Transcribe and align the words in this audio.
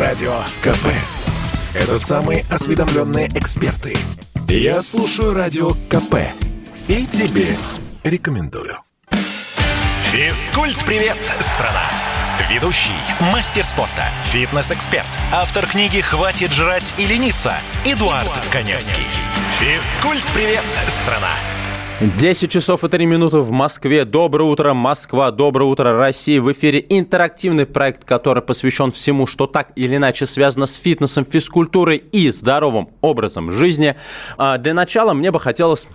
Радио 0.00 0.44
КП. 0.62 0.86
Это 1.74 1.98
самые 1.98 2.46
осведомленные 2.48 3.28
эксперты. 3.34 3.94
Я 4.48 4.80
слушаю 4.80 5.34
Радио 5.34 5.72
КП. 5.90 6.14
И 6.88 7.04
тебе 7.04 7.54
рекомендую. 8.02 8.78
Физкульт-привет, 10.10 11.18
страна! 11.40 11.84
Ведущий, 12.48 12.96
мастер 13.30 13.66
спорта, 13.66 14.08
фитнес-эксперт, 14.24 15.06
автор 15.34 15.66
книги 15.66 16.00
«Хватит 16.00 16.50
жрать 16.50 16.94
и 16.96 17.04
лениться» 17.04 17.52
Эдуард, 17.84 18.24
Эдуард 18.24 18.46
Коневский. 18.50 19.04
Физкульт-привет, 19.58 20.64
страна! 20.88 21.28
10 22.00 22.50
часов 22.50 22.82
и 22.82 22.88
3 22.88 23.04
минуты 23.04 23.40
в 23.40 23.50
Москве. 23.50 24.06
Доброе 24.06 24.44
утро, 24.44 24.72
Москва. 24.72 25.30
Доброе 25.30 25.66
утро, 25.66 25.98
Россия. 25.98 26.40
В 26.40 26.50
эфире 26.50 26.82
интерактивный 26.88 27.66
проект, 27.66 28.06
который 28.06 28.42
посвящен 28.42 28.90
всему, 28.90 29.26
что 29.26 29.46
так 29.46 29.72
или 29.76 29.96
иначе 29.96 30.24
связано 30.24 30.64
с 30.64 30.76
фитнесом, 30.76 31.26
физкультурой 31.26 31.98
и 31.98 32.30
здоровым 32.30 32.88
образом 33.02 33.52
жизни. 33.52 33.96
А, 34.38 34.56
для 34.56 34.72
начала 34.72 35.12
мне 35.12 35.30
бы 35.30 35.38
хотелось 35.38 35.88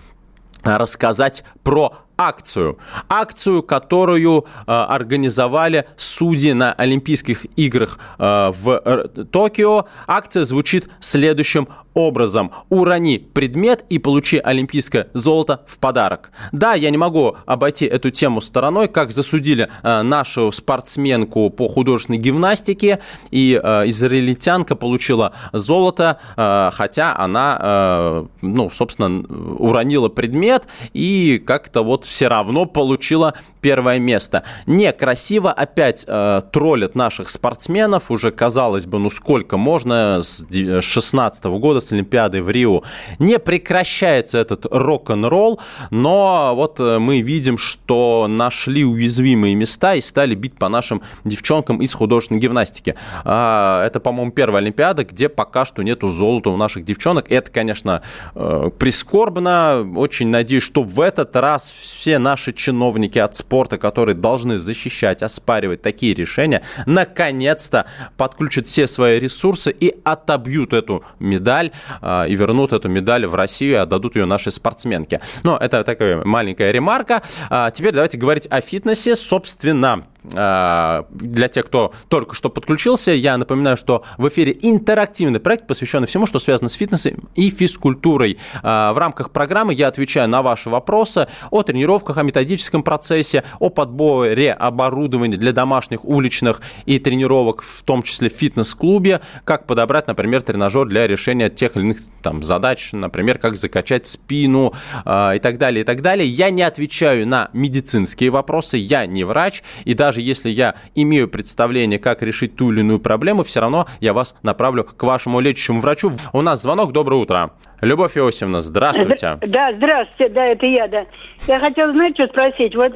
рассказать 0.62 1.42
про 1.64 2.05
акцию. 2.16 2.78
Акцию, 3.08 3.62
которую 3.62 4.44
э, 4.44 4.72
организовали 4.72 5.86
судьи 5.96 6.52
на 6.52 6.72
Олимпийских 6.72 7.46
играх 7.56 7.98
э, 8.18 8.52
в 8.56 8.82
э, 8.84 9.24
Токио. 9.24 9.86
Акция 10.06 10.44
звучит 10.44 10.88
следующим 11.00 11.68
образом. 11.96 12.52
Урони 12.68 13.18
предмет 13.18 13.84
и 13.88 13.98
получи 13.98 14.38
олимпийское 14.38 15.08
золото 15.14 15.62
в 15.66 15.78
подарок. 15.78 16.30
Да, 16.52 16.74
я 16.74 16.90
не 16.90 16.98
могу 16.98 17.36
обойти 17.46 17.86
эту 17.86 18.10
тему 18.10 18.40
стороной, 18.40 18.88
как 18.88 19.10
засудили 19.10 19.68
э, 19.82 20.02
нашу 20.02 20.52
спортсменку 20.52 21.48
по 21.50 21.68
художественной 21.68 22.18
гимнастике, 22.18 23.00
и 23.30 23.60
э, 23.62 23.88
израильтянка 23.88 24.76
получила 24.76 25.32
золото, 25.52 26.18
э, 26.36 26.70
хотя 26.72 27.16
она, 27.16 27.58
э, 27.60 28.26
ну, 28.42 28.70
собственно, 28.70 29.24
уронила 29.56 30.08
предмет 30.08 30.66
и 30.92 31.42
как-то 31.44 31.82
вот 31.82 32.05
все 32.06 32.28
равно 32.28 32.66
получила 32.66 33.34
первое 33.60 33.98
место. 33.98 34.44
Некрасиво 34.66 35.52
опять 35.52 36.04
э, 36.06 36.40
троллят 36.52 36.94
наших 36.94 37.28
спортсменов, 37.28 38.10
уже 38.10 38.30
казалось 38.30 38.86
бы, 38.86 38.98
ну 38.98 39.10
сколько 39.10 39.56
можно 39.56 40.20
с 40.22 40.46
16 40.80 41.44
года, 41.46 41.80
с 41.80 41.92
Олимпиады 41.92 42.42
в 42.42 42.50
Рио. 42.50 42.82
Не 43.18 43.38
прекращается 43.38 44.38
этот 44.38 44.66
рок-н-ролл, 44.70 45.60
но 45.90 46.52
вот 46.54 46.78
э, 46.78 46.98
мы 46.98 47.20
видим, 47.22 47.58
что 47.58 48.26
нашли 48.28 48.84
уязвимые 48.84 49.54
места 49.54 49.94
и 49.94 50.00
стали 50.00 50.34
бить 50.34 50.56
по 50.56 50.68
нашим 50.68 51.02
девчонкам 51.24 51.82
из 51.82 51.92
художественной 51.92 52.40
гимнастики. 52.40 52.94
А, 53.24 53.84
это, 53.84 53.98
по-моему, 53.98 54.30
первая 54.30 54.62
Олимпиада, 54.62 55.04
где 55.04 55.28
пока 55.28 55.64
что 55.64 55.82
нету 55.82 56.08
золота 56.08 56.50
у 56.50 56.56
наших 56.56 56.84
девчонок. 56.84 57.30
Это, 57.30 57.50
конечно, 57.50 58.02
э, 58.34 58.70
прискорбно. 58.78 59.84
Очень 59.96 60.28
надеюсь, 60.28 60.62
что 60.62 60.82
в 60.82 61.00
этот 61.00 61.34
раз 61.34 61.72
все 61.72 61.95
наши 62.18 62.52
чиновники 62.52 63.18
от 63.18 63.36
спорта, 63.36 63.78
которые 63.78 64.14
должны 64.14 64.58
защищать, 64.58 65.22
оспаривать 65.22 65.82
такие 65.82 66.14
решения, 66.14 66.62
наконец-то 66.86 67.86
подключат 68.16 68.66
все 68.66 68.86
свои 68.86 69.18
ресурсы 69.18 69.70
и 69.70 69.94
отобьют 70.04 70.72
эту 70.72 71.04
медаль 71.18 71.72
а, 72.00 72.24
и 72.24 72.34
вернут 72.34 72.72
эту 72.72 72.88
медаль 72.88 73.26
в 73.26 73.34
Россию 73.34 73.72
и 73.72 73.76
отдадут 73.76 74.16
ее 74.16 74.26
нашей 74.26 74.52
спортсменке. 74.52 75.20
Но 75.42 75.56
это 75.56 75.82
такая 75.84 76.24
маленькая 76.24 76.70
ремарка. 76.70 77.22
А, 77.50 77.70
теперь 77.70 77.92
давайте 77.92 78.18
говорить 78.18 78.46
о 78.50 78.60
фитнесе. 78.60 79.16
Собственно, 79.16 80.02
для 80.30 81.48
тех, 81.48 81.66
кто 81.66 81.92
только 82.08 82.34
что 82.34 82.50
подключился, 82.50 83.12
я 83.12 83.36
напоминаю, 83.36 83.76
что 83.76 84.02
в 84.18 84.28
эфире 84.28 84.56
интерактивный 84.60 85.40
проект, 85.40 85.66
посвященный 85.66 86.06
всему, 86.06 86.26
что 86.26 86.38
связано 86.38 86.68
с 86.68 86.74
фитнесом 86.74 87.28
и 87.34 87.50
физкультурой. 87.50 88.38
В 88.62 88.94
рамках 88.96 89.30
программы 89.30 89.74
я 89.74 89.88
отвечаю 89.88 90.28
на 90.28 90.42
ваши 90.42 90.70
вопросы 90.70 91.28
о 91.50 91.62
тренировках, 91.62 92.18
о 92.18 92.22
методическом 92.22 92.82
процессе, 92.82 93.44
о 93.60 93.70
подборе 93.70 94.52
оборудования 94.52 95.36
для 95.36 95.52
домашних, 95.52 96.04
уличных 96.04 96.60
и 96.86 96.98
тренировок, 96.98 97.62
в 97.62 97.82
том 97.82 98.02
числе 98.02 98.28
в 98.28 98.32
фитнес-клубе, 98.32 99.20
как 99.44 99.66
подобрать, 99.66 100.06
например, 100.06 100.42
тренажер 100.42 100.86
для 100.86 101.06
решения 101.06 101.50
тех 101.50 101.76
или 101.76 101.84
иных 101.84 101.98
там, 102.22 102.42
задач, 102.42 102.90
например, 102.92 103.38
как 103.38 103.56
закачать 103.56 104.06
спину 104.06 104.72
э, 105.04 105.36
и 105.36 105.38
так 105.38 105.58
далее, 105.58 105.82
и 105.82 105.84
так 105.84 106.02
далее. 106.02 106.28
Я 106.28 106.50
не 106.50 106.62
отвечаю 106.62 107.26
на 107.26 107.50
медицинские 107.52 108.30
вопросы, 108.30 108.76
я 108.76 109.06
не 109.06 109.24
врач, 109.24 109.62
и 109.84 109.94
даже 109.94 110.15
если 110.20 110.50
я 110.50 110.74
имею 110.94 111.28
представление, 111.28 111.98
как 111.98 112.22
решить 112.22 112.56
ту 112.56 112.72
или 112.72 112.80
иную 112.80 113.00
проблему, 113.00 113.42
все 113.42 113.60
равно 113.60 113.86
я 114.00 114.12
вас 114.12 114.36
направлю 114.42 114.84
к 114.84 115.02
вашему 115.02 115.40
лечащему 115.40 115.80
врачу. 115.80 116.12
У 116.32 116.42
нас 116.42 116.62
звонок, 116.62 116.92
доброе 116.92 117.20
утро. 117.20 117.52
Любовь 117.80 118.16
Иосифовна, 118.16 118.60
здравствуйте. 118.60 119.38
Да, 119.46 119.72
здравствуйте, 119.76 120.32
да, 120.32 120.44
это 120.46 120.66
я, 120.66 120.86
да. 120.86 121.06
Я 121.46 121.58
хотела, 121.58 121.92
знаете, 121.92 122.24
что 122.24 122.32
спросить? 122.32 122.74
Вот 122.74 122.92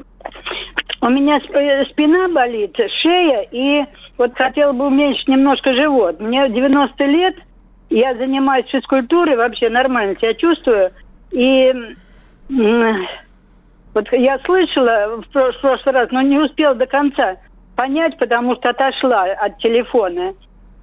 у 1.03 1.09
меня 1.09 1.41
спина 1.91 2.29
болит, 2.29 2.77
шея, 3.03 3.39
и 3.53 3.85
вот 4.19 4.35
хотела 4.37 4.73
бы 4.73 4.87
уменьшить 4.87 5.29
немножко 5.29 5.73
живот. 5.75 6.21
Мне 6.21 6.49
90 6.49 7.05
лет, 7.07 7.37
я 7.89 8.15
занимаюсь 8.15 8.67
физкультурой, 8.71 9.37
вообще 9.37 9.69
нормально 9.71 10.15
себя 10.17 10.35
чувствую. 10.35 10.91
И 11.31 11.73
вот 13.95 14.07
я 14.13 14.39
слышала 14.45 15.23
в 15.23 15.29
прошлый 15.33 15.95
раз, 15.95 16.09
но 16.11 16.23
не 16.23 16.39
успела 16.39 16.75
до 16.75 16.87
конца 16.87 17.37
понять, 17.77 18.19
потому 18.19 18.57
что 18.57 18.71
отошла 18.71 19.25
от 19.25 19.59
телефона. 19.59 20.35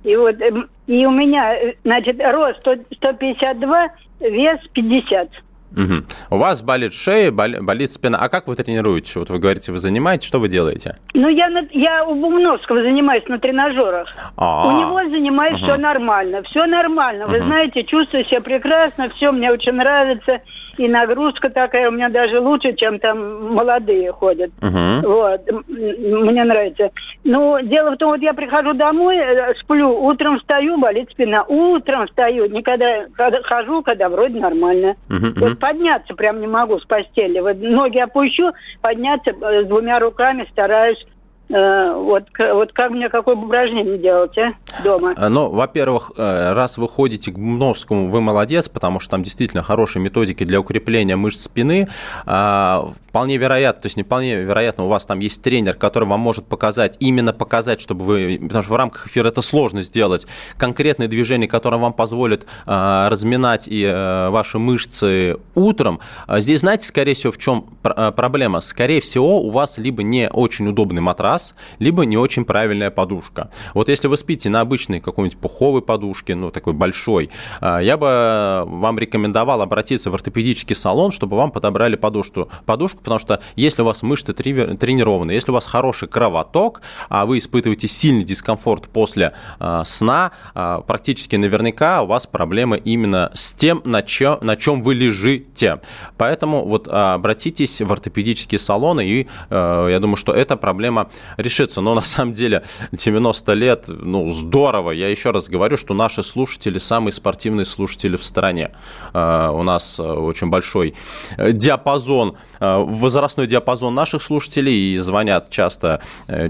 И 0.04 0.16
вот 0.16 0.40
эм, 0.42 0.70
и 0.88 1.06
у 1.06 1.12
меня, 1.12 1.54
э, 1.56 1.74
значит, 1.84 2.20
рост 2.20 2.60
152, 2.60 3.90
вес 4.22 4.60
50. 4.74 5.30
Угу. 5.76 5.94
У 6.32 6.38
вас 6.38 6.62
болит 6.62 6.94
шея, 6.94 7.32
болит 7.32 7.92
спина. 7.92 8.18
А 8.20 8.30
как 8.30 8.48
вы 8.48 8.56
тренируетесь? 8.56 9.16
Вот 9.16 9.30
вы 9.30 9.38
говорите, 9.38 9.72
вы 9.72 9.80
занимаетесь, 9.80 10.28
что 10.28 10.40
вы 10.40 10.48
делаете? 10.48 10.96
Ну, 11.14 11.28
я, 11.28 11.50
я 11.72 12.06
у 12.06 12.16
Бумновского 12.16 12.82
занимаюсь 12.82 13.28
на 13.28 13.38
тренажерах. 13.38 14.08
А-а-а. 14.38 14.68
У 14.68 14.80
него 14.80 14.98
занимаюсь 15.10 15.58
угу. 15.58 15.66
все 15.66 15.78
нормально. 15.78 16.42
Все 16.44 16.66
нормально. 16.66 17.26
Угу. 17.26 17.34
Вы 17.34 17.42
знаете, 17.42 17.84
чувствую 17.84 18.24
себя 18.24 18.42
прекрасно, 18.42 19.10
все 19.10 19.32
мне 19.32 19.52
очень 19.52 19.74
нравится 19.74 20.42
и 20.80 20.88
нагрузка 20.88 21.50
такая 21.50 21.90
у 21.90 21.92
меня 21.92 22.10
даже 22.10 22.40
лучше, 22.40 22.74
чем 22.74 23.00
там 23.00 23.54
молодые 23.54 24.12
ходят. 24.12 24.52
Uh-huh. 24.62 25.06
Вот, 25.06 25.42
мне 25.68 26.44
нравится. 26.44 26.92
Ну, 27.24 27.60
дело 27.62 27.92
в 27.92 27.98
том, 27.98 28.12
вот 28.12 28.22
я 28.22 28.34
прихожу 28.34 28.74
домой, 28.74 29.18
э, 29.18 29.54
сплю, 29.60 29.90
утром 29.90 30.40
встаю, 30.40 30.78
болит 30.78 31.10
спина. 31.12 31.44
Утром 31.44 32.08
встаю, 32.08 32.48
никогда 32.48 33.06
когда 33.16 33.42
хожу, 33.44 33.82
когда 33.84 34.10
вроде 34.10 34.40
нормально. 34.40 34.96
Uh-huh. 35.10 35.34
Вот 35.40 35.60
подняться 35.60 36.14
прям 36.14 36.40
не 36.42 36.48
могу 36.48 36.80
с 36.80 36.86
постели. 36.86 37.40
Вот 37.40 37.58
ноги 37.58 38.00
опущу, 38.00 38.52
подняться 38.82 39.32
э, 39.32 39.64
с 39.64 39.68
двумя 39.68 40.00
руками 40.00 40.48
стараюсь 40.52 41.04
вот, 41.50 42.24
вот 42.38 42.74
как 42.74 42.92
мне 42.92 43.10
какое 43.10 43.36
упражнение 43.36 43.98
делать, 43.98 44.38
а, 44.38 44.52
дома? 44.84 45.14
Э, 45.16 45.30
ну, 45.30 45.50
во-первых, 45.50 46.12
э, 46.18 46.54
раз 46.54 46.78
вы 46.78 46.88
ходите 46.88 47.32
к 47.32 47.36
Бумновскому, 47.36 48.10
вы 48.10 48.22
молодец, 48.22 48.68
потому 48.68 49.00
что 49.00 49.12
там 49.12 49.24
действительно 49.24 49.64
хорошие 49.64 50.02
методики 50.02 50.44
для 50.44 50.60
укрепления 50.60 51.16
мышц 51.16 51.44
спины. 51.44 51.88
Вполне 52.24 53.38
вероятно, 53.38 53.82
то 53.82 53.86
есть 53.86 53.98
не 53.98 54.04
вполне 54.04 54.36
вероятно, 54.36 54.86
у 54.86 54.88
вас 54.88 55.06
там 55.06 55.20
есть 55.20 55.42
тренер, 55.42 55.76
который 55.76 56.08
вам 56.08 56.20
может 56.20 56.46
показать, 56.46 56.98
именно 57.00 57.34
показать, 57.34 57.82
чтобы 57.82 58.04
вы, 58.06 58.40
потому 58.42 58.64
что 58.64 58.74
в 58.74 58.76
рамках 58.76 59.08
эфира 59.08 59.30
это 59.30 59.42
сложно 59.42 59.82
сделать, 59.82 60.28
конкретные 60.58 61.08
движения, 61.08 61.48
которые 61.48 61.80
вам 61.80 61.94
позволят 61.94 62.46
разминать 62.66 63.68
и 63.68 63.86
ваши 64.30 64.60
мышцы 64.60 65.38
утром. 65.56 66.00
Здесь, 66.30 66.62
знаете, 66.62 66.86
скорее 66.86 67.16
всего, 67.16 67.32
в 67.32 67.38
чем 67.38 67.66
проблема? 67.82 68.62
Скорее 68.62 69.02
всего, 69.02 69.42
у 69.42 69.52
вас 69.52 69.78
либо 69.78 70.04
не 70.04 70.30
очень 70.30 70.68
удобный 70.68 71.02
матрас, 71.02 71.37
матрас, 71.38 71.56
либо 71.80 72.06
не 72.06 72.18
очень 72.18 72.46
правильная 72.46 72.90
подушка. 72.90 73.50
Вот 73.74 73.90
если 73.90 74.08
вы 74.08 74.18
спите 74.18 74.50
на 74.50 74.62
обычной 74.62 75.00
какой-нибудь 75.00 75.38
пуховой 75.40 75.82
подушке, 75.82 76.36
ну, 76.36 76.52
такой 76.52 76.74
большой, 76.74 77.30
а, 77.62 77.80
я 77.80 77.98
бы 77.98 78.64
вам 78.66 79.00
рекомендовал 79.00 79.62
обратиться 79.62 80.12
в 80.12 80.16
ортопедический 80.16 80.76
салон, 80.76 81.12
чтобы 81.12 81.38
вам 81.38 81.52
подобрали 81.52 81.96
подушку, 81.96 82.50
подушку 82.66 83.00
потому 83.04 83.20
что 83.20 83.40
если 83.56 83.82
у 83.84 83.86
вас 83.86 84.04
мышцы 84.04 84.34
тренированы, 84.34 85.32
если 85.32 85.52
у 85.52 85.54
вас 85.54 85.66
хороший 85.66 86.08
кровоток, 86.08 86.82
а 87.10 87.26
вы 87.26 87.38
испытываете 87.38 87.88
сильный 87.88 88.24
дискомфорт 88.24 88.88
после 88.88 89.34
а, 89.60 89.84
сна, 89.84 90.32
а, 90.54 90.82
практически 90.82 91.36
наверняка 91.36 92.02
у 92.02 92.08
вас 92.08 92.28
проблемы 92.28 92.78
именно 92.78 93.30
с 93.34 93.54
тем, 93.54 93.82
на 93.86 94.02
чем, 94.02 94.38
на 94.42 94.56
чем 94.56 94.82
вы 94.82 94.96
лежите. 94.96 95.80
Поэтому 96.18 96.66
вот 96.66 96.88
обратитесь 96.88 97.82
в 97.82 97.92
ортопедические 97.92 98.60
салоны, 98.60 99.08
и 99.08 99.28
я 99.50 100.00
думаю, 100.00 100.16
что 100.16 100.34
эта 100.34 100.58
проблема 100.58 101.10
решиться. 101.38 101.82
Но 101.82 101.94
на 101.94 102.02
самом 102.02 102.34
деле 102.34 102.64
90 102.92 103.54
лет, 103.54 103.86
ну, 103.88 104.32
здорово. 104.32 104.92
Я 104.92 105.10
еще 105.10 105.32
раз 105.32 105.50
говорю, 105.50 105.78
что 105.78 105.94
наши 105.94 106.24
слушатели 106.24 106.78
самые 106.78 107.14
спортивные 107.14 107.66
слушатели 107.66 108.18
в 108.18 108.24
стране. 108.24 108.72
А, 109.14 109.52
у 109.52 109.64
нас 109.64 110.00
очень 110.00 110.50
большой 110.50 110.96
диапазон, 111.38 112.38
возрастной 112.60 113.48
диапазон 113.48 113.96
наших 113.96 114.22
слушателей, 114.22 114.96
и 114.96 114.98
звонят 114.98 115.50
часто 115.50 116.02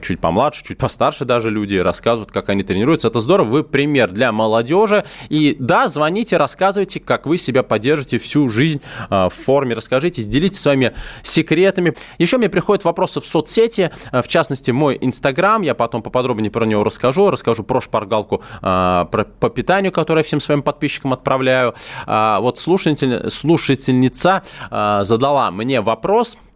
чуть 0.01 0.19
помладше, 0.19 0.63
чуть 0.63 0.77
постарше 0.77 1.25
даже 1.25 1.49
люди, 1.49 1.75
рассказывают, 1.77 2.31
как 2.31 2.49
они 2.49 2.63
тренируются. 2.63 3.07
Это 3.07 3.19
здорово, 3.19 3.47
вы 3.47 3.63
пример 3.63 4.11
для 4.11 4.31
молодежи. 4.31 5.05
И 5.29 5.55
да, 5.59 5.87
звоните, 5.87 6.37
рассказывайте, 6.37 6.99
как 6.99 7.25
вы 7.25 7.37
себя 7.37 7.63
поддержите 7.63 8.19
всю 8.19 8.49
жизнь 8.49 8.81
в 9.09 9.29
форме. 9.29 9.75
Расскажите, 9.75 10.23
делитесь 10.23 10.61
своими 10.61 10.93
секретами. 11.23 11.93
Еще 12.17 12.37
мне 12.37 12.49
приходят 12.49 12.83
вопросы 12.83 13.21
в 13.21 13.25
соцсети, 13.25 13.91
э, 14.11 14.21
в 14.21 14.27
частности, 14.27 14.66
мой 14.73 14.97
Инстаграм. 14.99 15.61
Я 15.61 15.75
потом 15.75 16.01
поподробнее 16.01 16.51
про 16.51 16.65
него 16.65 16.83
расскажу. 16.83 17.29
Расскажу 17.29 17.63
про 17.63 17.81
шпаргалку 17.81 18.41
э, 18.61 19.05
про, 19.11 19.25
по 19.39 19.49
питанию, 19.49 19.91
которую 19.91 20.21
я 20.21 20.23
всем 20.23 20.39
своим 20.39 20.61
подписчикам 20.61 21.13
отправляю. 21.13 21.73
А, 22.05 22.39
вот 22.39 22.57
слушатель, 22.57 23.29
слушательница 23.29 24.43
э, 24.71 24.99
задала 25.03 25.51
мне 25.51 25.81
вопрос– 25.81 26.37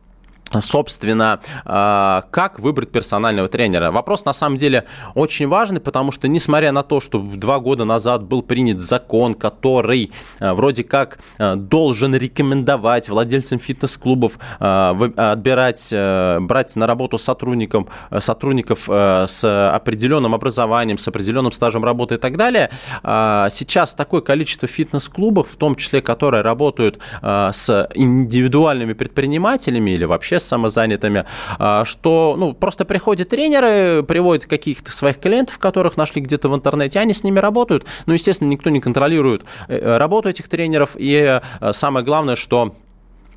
Собственно, 0.59 1.39
а, 1.65 2.25
как 2.29 2.59
выбрать 2.59 2.91
персонального 2.91 3.47
тренера? 3.47 3.91
Вопрос 3.91 4.25
на 4.25 4.33
самом 4.33 4.57
деле 4.57 4.85
очень 5.15 5.47
важный, 5.47 5.79
потому 5.79 6.11
что 6.11 6.27
несмотря 6.27 6.71
на 6.71 6.83
то, 6.83 6.99
что 6.99 7.19
два 7.19 7.59
года 7.59 7.85
назад 7.85 8.23
был 8.23 8.41
принят 8.41 8.81
закон, 8.81 9.33
который 9.33 10.11
а, 10.39 10.53
вроде 10.53 10.83
как 10.83 11.19
а, 11.37 11.55
должен 11.55 12.15
рекомендовать 12.15 13.07
владельцам 13.07 13.59
фитнес-клубов 13.59 14.39
отбирать, 14.59 15.93
брать 16.41 16.75
на 16.75 16.87
работу 16.87 17.17
сотрудников, 17.17 17.87
сотрудников 18.19 18.87
с 18.87 19.71
определенным 19.73 20.35
образованием, 20.35 20.97
с 20.97 21.07
определенным 21.07 21.51
стажем 21.51 21.83
работы 21.83 22.15
и 22.15 22.17
так 22.17 22.37
далее, 22.37 22.69
сейчас 23.03 23.93
такое 23.95 24.21
количество 24.21 24.67
фитнес-клубов, 24.67 25.49
в 25.51 25.57
том 25.57 25.75
числе 25.75 26.01
которые 26.01 26.41
работают 26.41 26.99
с 27.21 27.87
индивидуальными 27.93 28.93
предпринимателями 28.93 29.91
или 29.91 30.05
вообще 30.05 30.39
с 30.41 30.47
самозанятыми, 30.47 31.25
а, 31.57 31.85
что 31.85 32.35
ну, 32.37 32.53
просто 32.53 32.85
приходят 32.85 33.29
тренеры, 33.29 34.03
приводят 34.03 34.45
каких-то 34.45 34.91
своих 34.91 35.19
клиентов, 35.19 35.57
которых 35.57 35.97
нашли 35.97 36.21
где-то 36.21 36.49
в 36.49 36.55
интернете, 36.55 36.99
они 36.99 37.13
с 37.13 37.23
ними 37.23 37.39
работают. 37.39 37.85
Ну, 38.05 38.13
естественно, 38.13 38.49
никто 38.49 38.69
не 38.69 38.81
контролирует 38.81 39.43
э, 39.67 39.97
работу 39.97 40.29
этих 40.29 40.49
тренеров. 40.49 40.91
И 40.97 41.39
э, 41.61 41.73
самое 41.73 42.05
главное, 42.05 42.35
что 42.35 42.73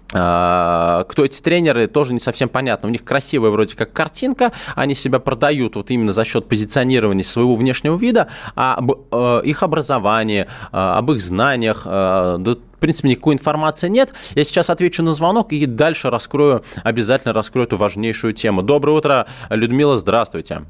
кто 0.08 1.24
эти 1.24 1.42
тренеры, 1.42 1.86
тоже 1.86 2.12
не 2.12 2.20
совсем 2.20 2.48
понятно. 2.48 2.88
У 2.88 2.92
них 2.92 3.04
красивая 3.04 3.50
вроде 3.50 3.76
как 3.76 3.92
картинка, 3.92 4.52
они 4.76 4.94
себя 4.94 5.18
продают 5.18 5.76
вот 5.76 5.90
именно 5.90 6.12
за 6.12 6.24
счет 6.24 6.48
позиционирования 6.48 7.24
своего 7.24 7.56
внешнего 7.56 7.96
вида, 7.96 8.28
а 8.54 8.76
об 8.76 8.92
э, 9.10 9.40
их 9.44 9.62
образовании, 9.62 10.46
об 10.70 11.10
их 11.10 11.20
знаниях, 11.20 11.82
да, 11.84 12.56
принципе, 12.84 13.08
никакой 13.08 13.34
информации 13.34 13.88
нет. 13.88 14.12
Я 14.34 14.44
сейчас 14.44 14.68
отвечу 14.68 15.02
на 15.02 15.12
звонок 15.12 15.52
и 15.52 15.64
дальше 15.64 16.10
раскрою, 16.10 16.62
обязательно 16.82 17.32
раскрою 17.32 17.66
эту 17.66 17.76
важнейшую 17.76 18.34
тему. 18.34 18.60
Доброе 18.62 18.98
утро, 18.98 19.26
Людмила, 19.48 19.96
здравствуйте. 19.96 20.64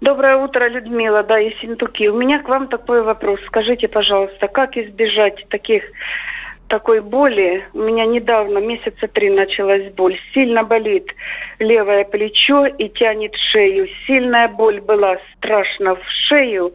Доброе 0.00 0.38
утро, 0.38 0.68
Людмила, 0.68 1.22
да, 1.22 1.38
Ессентуки. 1.38 2.08
У 2.08 2.16
меня 2.16 2.42
к 2.42 2.48
вам 2.48 2.66
такой 2.66 3.02
вопрос. 3.02 3.38
Скажите, 3.46 3.86
пожалуйста, 3.86 4.48
как 4.48 4.76
избежать 4.76 5.46
таких 5.48 5.84
такой 6.68 7.00
боли. 7.00 7.64
У 7.72 7.78
меня 7.78 8.06
недавно, 8.06 8.58
месяца 8.58 9.08
три 9.08 9.30
началась 9.30 9.92
боль. 9.94 10.18
Сильно 10.34 10.62
болит 10.64 11.06
левое 11.58 12.04
плечо 12.04 12.66
и 12.66 12.88
тянет 12.88 13.34
шею. 13.52 13.88
Сильная 14.06 14.48
боль 14.48 14.80
была 14.80 15.16
страшно 15.36 15.96
в 15.96 16.04
шею. 16.28 16.72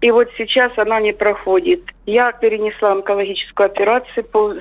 И 0.00 0.10
вот 0.10 0.28
сейчас 0.38 0.72
она 0.76 1.00
не 1.00 1.12
проходит. 1.12 1.82
Я 2.06 2.32
перенесла 2.32 2.92
онкологическую 2.92 3.66
операцию 3.66 4.24
пол, 4.24 4.54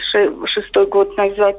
шестой 0.46 0.88
год 0.88 1.16
назад. 1.16 1.58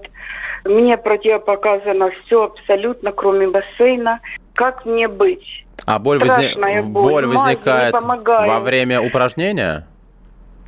Мне 0.65 0.99
противопоказано 0.99 2.11
все 2.11 2.45
абсолютно, 2.45 3.13
кроме 3.13 3.47
бассейна. 3.47 4.21
Как 4.55 4.85
мне 4.85 5.07
быть? 5.07 5.65
А 5.87 5.99
боль, 5.99 6.19
возник... 6.19 6.59
боль. 6.89 7.13
боль 7.13 7.27
возникает 7.27 7.95
во 7.95 8.61
время 8.61 9.01
упражнения? 9.01 9.87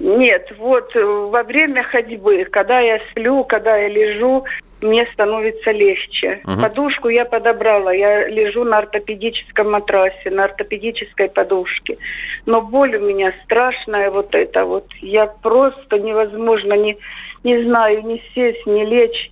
Нет, 0.00 0.50
вот 0.58 0.97
э, 0.97 1.05
во 1.05 1.43
время 1.43 1.82
ходьбы, 1.82 2.47
когда 2.50 2.81
я 2.81 3.00
сплю, 3.11 3.44
когда 3.44 3.76
я 3.76 3.88
лежу, 3.88 4.44
мне 4.81 5.06
становится 5.12 5.73
легче. 5.73 6.41
Угу. 6.44 6.62
Подушку 6.62 7.08
я 7.11 7.26
подобрала, 7.26 7.93
я 7.93 8.26
лежу 8.29 8.64
на 8.64 8.79
ортопедическом 8.79 9.73
матрасе, 9.73 10.31
на 10.31 10.44
ортопедической 10.44 11.29
подушке. 11.29 11.99
Но 12.47 12.62
боль 12.62 12.97
у 12.97 13.00
меня 13.00 13.35
страшная 13.44 14.11
вот 14.11 14.35
эта 14.35 14.64
вот. 14.64 14.87
Я 15.02 15.26
просто 15.26 15.99
невозможно, 15.99 16.73
не, 16.73 16.97
не 17.44 17.62
знаю, 17.64 18.02
не 18.02 18.23
сесть, 18.35 18.67
не 18.67 18.87
лечь. 18.87 19.31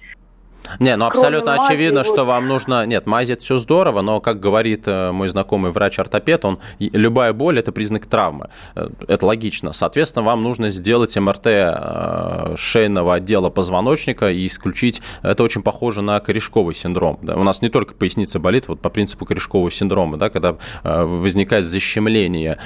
Не, 0.79 0.97
ну 0.97 1.07
абсолютно 1.07 1.55
Кроме 1.55 1.69
очевидно, 1.69 2.01
мази, 2.01 2.09
что 2.09 2.25
вот... 2.25 2.29
вам 2.29 2.49
нужно... 2.49 2.87
Нет, 2.87 3.07
мази 3.07 3.33
это 3.33 3.43
все 3.43 3.57
здорово, 3.57 4.03
но, 4.03 4.21
как 4.21 4.41
говорит 4.41 4.85
э, 4.87 5.13
мой 5.13 5.29
знакомый 5.29 5.73
врач-ортопед, 5.73 6.45
он 6.45 6.59
любая 6.79 7.33
боль– 7.33 7.59
это 7.61 7.73
признак 7.73 8.07
травмы. 8.07 8.51
Э, 8.75 8.89
это 9.07 9.27
логично. 9.27 9.73
Соответственно, 9.73 10.25
вам 10.25 10.43
нужно 10.43 10.71
сделать 10.71 11.17
МРТ 11.17 11.47
э, 11.47 12.55
шейного 12.57 13.15
отдела 13.15 13.51
позвоночника 13.51 14.31
и 14.31 14.47
исключить... 14.47 15.03
Это 15.23 15.43
очень 15.43 15.63
похоже 15.63 16.03
на 16.03 16.21
корешковый 16.21 16.75
синдром. 16.75 17.19
Да? 17.23 17.37
У 17.37 17.43
нас 17.43 17.63
не 17.63 17.69
только 17.69 17.95
поясница 17.95 18.39
болит, 18.39 18.69
вот 18.69 18.81
по 18.81 18.91
принципу 18.91 19.25
корешкового 19.27 19.71
синдрома, 19.71 20.17
да, 20.17 20.31
когда 20.31 20.57
возникает 20.83 21.65
защемление. 21.65 22.59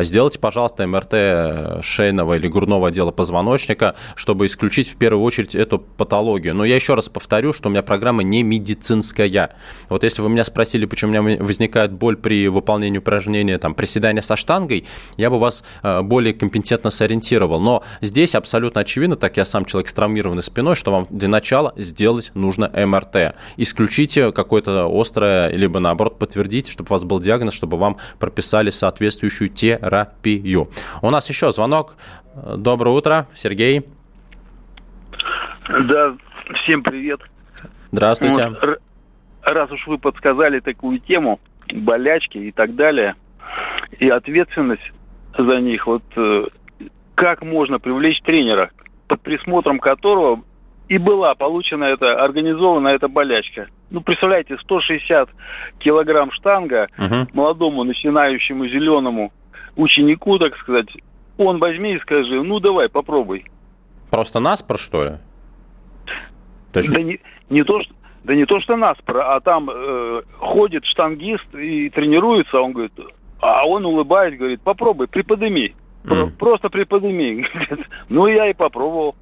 Сделайте, 0.00 0.38
пожалуйста, 0.38 0.86
МРТ 0.86 1.84
шейного 1.84 2.34
или 2.34 2.48
грудного 2.48 2.88
отдела 2.88 3.10
позвоночника, 3.10 3.94
чтобы 4.14 4.46
исключить 4.46 4.88
в 4.88 4.96
первую 4.96 5.24
очередь 5.24 5.54
эту 5.54 5.78
патологию. 5.78 6.54
Но 6.54 6.64
я 6.64 6.74
еще 6.74 6.94
раз 6.94 7.08
повторю, 7.08 7.33
повторю, 7.34 7.52
что 7.52 7.68
у 7.68 7.72
меня 7.72 7.82
программа 7.82 8.22
не 8.22 8.44
медицинская. 8.44 9.56
Вот 9.88 10.04
если 10.04 10.22
вы 10.22 10.28
меня 10.28 10.44
спросили, 10.44 10.86
почему 10.86 11.18
у 11.18 11.22
меня 11.22 11.42
возникает 11.42 11.90
боль 11.90 12.16
при 12.16 12.46
выполнении 12.46 12.98
упражнения, 12.98 13.58
там, 13.58 13.74
приседания 13.74 14.22
со 14.22 14.36
штангой, 14.36 14.86
я 15.16 15.30
бы 15.30 15.40
вас 15.40 15.64
э, 15.82 16.02
более 16.02 16.32
компетентно 16.32 16.90
сориентировал. 16.90 17.58
Но 17.58 17.82
здесь 18.00 18.36
абсолютно 18.36 18.82
очевидно, 18.82 19.16
так 19.16 19.36
я 19.36 19.44
сам 19.44 19.64
человек 19.64 19.88
с 19.88 19.92
травмированной 19.92 20.44
спиной, 20.44 20.76
что 20.76 20.92
вам 20.92 21.08
для 21.10 21.28
начала 21.28 21.72
сделать 21.76 22.30
нужно 22.34 22.70
МРТ. 22.72 23.34
Исключите 23.56 24.30
какое-то 24.30 24.88
острое, 24.88 25.48
либо 25.48 25.80
наоборот 25.80 26.20
подтвердите, 26.20 26.70
чтобы 26.70 26.86
у 26.90 26.92
вас 26.92 27.02
был 27.02 27.18
диагноз, 27.18 27.52
чтобы 27.52 27.78
вам 27.78 27.96
прописали 28.20 28.70
соответствующую 28.70 29.48
терапию. 29.48 30.70
У 31.02 31.10
нас 31.10 31.28
еще 31.28 31.50
звонок. 31.50 31.96
Доброе 32.56 32.90
утро, 32.90 33.26
Сергей. 33.34 33.84
Да, 35.68 36.14
Всем 36.62 36.82
привет. 36.82 37.20
Здравствуйте. 37.90 38.48
Вот, 38.48 38.80
раз 39.42 39.70
уж 39.70 39.86
вы 39.86 39.98
подсказали 39.98 40.60
такую 40.60 40.98
тему, 40.98 41.40
болячки 41.72 42.38
и 42.38 42.52
так 42.52 42.74
далее, 42.74 43.14
и 43.98 44.08
ответственность 44.08 44.92
за 45.36 45.60
них, 45.60 45.86
вот 45.86 46.02
э, 46.16 46.46
как 47.14 47.42
можно 47.42 47.78
привлечь 47.78 48.20
тренера, 48.22 48.70
под 49.08 49.20
присмотром 49.20 49.78
которого 49.78 50.42
и 50.88 50.98
была 50.98 51.34
получена 51.34 51.84
эта, 51.84 52.22
организована 52.22 52.88
эта 52.88 53.08
болячка. 53.08 53.68
Ну, 53.90 54.00
представляете, 54.02 54.58
160 54.58 55.30
килограмм 55.78 56.30
штанга 56.32 56.88
угу. 56.98 57.28
молодому 57.32 57.84
начинающему 57.84 58.66
зеленому 58.68 59.32
ученику, 59.76 60.38
так 60.38 60.56
сказать, 60.58 60.88
он 61.38 61.58
возьми 61.58 61.94
и 61.94 62.00
скажи, 62.00 62.42
ну 62.42 62.60
давай, 62.60 62.88
попробуй. 62.88 63.46
Просто 64.10 64.40
нас 64.40 64.62
про 64.62 64.76
что 64.76 65.04
ли? 65.04 65.12
То 66.74 66.80
есть... 66.80 66.92
Да 66.92 67.00
не, 67.00 67.20
не 67.48 67.64
то, 67.64 67.80
что 67.82 67.94
да 68.24 68.34
не 68.34 68.46
то, 68.46 68.58
что 68.60 68.76
нас, 68.76 68.96
а 69.06 69.40
там 69.40 69.68
э, 69.70 70.22
ходит 70.38 70.84
штангист 70.86 71.54
и 71.54 71.90
тренируется, 71.90 72.58
он 72.58 72.72
говорит, 72.72 72.92
а 73.40 73.66
он 73.66 73.84
улыбаясь, 73.84 74.38
говорит, 74.38 74.62
попробуй, 74.62 75.08
приподними. 75.08 75.74
Mm. 76.04 76.30
Просто 76.38 76.70
приподними. 76.70 77.46
ну, 78.08 78.26
я 78.26 78.48
и 78.48 78.54
попробовал. 78.54 79.14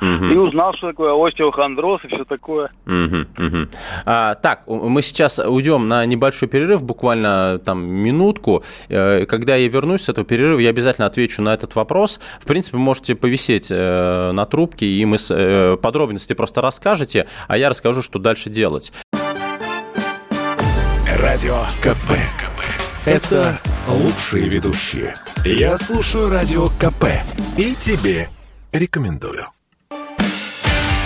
Угу. 0.00 0.24
И 0.24 0.36
узнал, 0.36 0.74
что 0.74 0.88
такое 0.88 1.12
остеохондроз 1.14 2.04
и 2.04 2.08
все 2.08 2.24
такое. 2.24 2.70
Угу, 2.86 3.46
угу. 3.46 3.68
А, 4.06 4.34
так, 4.34 4.66
мы 4.66 5.02
сейчас 5.02 5.38
уйдем 5.38 5.88
на 5.88 6.04
небольшой 6.06 6.48
перерыв, 6.48 6.82
буквально 6.82 7.58
там 7.58 7.84
минутку. 7.84 8.62
Э, 8.88 9.26
когда 9.26 9.56
я 9.56 9.68
вернусь 9.68 10.02
с 10.02 10.08
этого 10.08 10.26
перерыва, 10.26 10.58
я 10.58 10.70
обязательно 10.70 11.06
отвечу 11.06 11.42
на 11.42 11.52
этот 11.52 11.74
вопрос. 11.74 12.18
В 12.40 12.46
принципе, 12.46 12.78
можете 12.78 13.14
повисеть 13.14 13.68
э, 13.70 14.32
на 14.32 14.46
трубке, 14.46 14.86
и 14.86 15.04
мы 15.04 15.16
э, 15.28 15.76
подробности 15.80 16.32
просто 16.32 16.62
расскажете, 16.62 17.26
а 17.46 17.58
я 17.58 17.68
расскажу, 17.68 18.02
что 18.02 18.18
дальше 18.18 18.50
делать. 18.50 18.92
Радио 21.18 21.56
КП. 21.80 22.10
КП. 22.38 22.62
Это 23.06 23.60
лучшие 23.86 24.48
ведущие. 24.48 25.14
Я 25.44 25.76
слушаю 25.76 26.30
Радио 26.30 26.68
КП 26.80 27.04
и 27.56 27.74
тебе 27.74 28.28
рекомендую. 28.72 29.53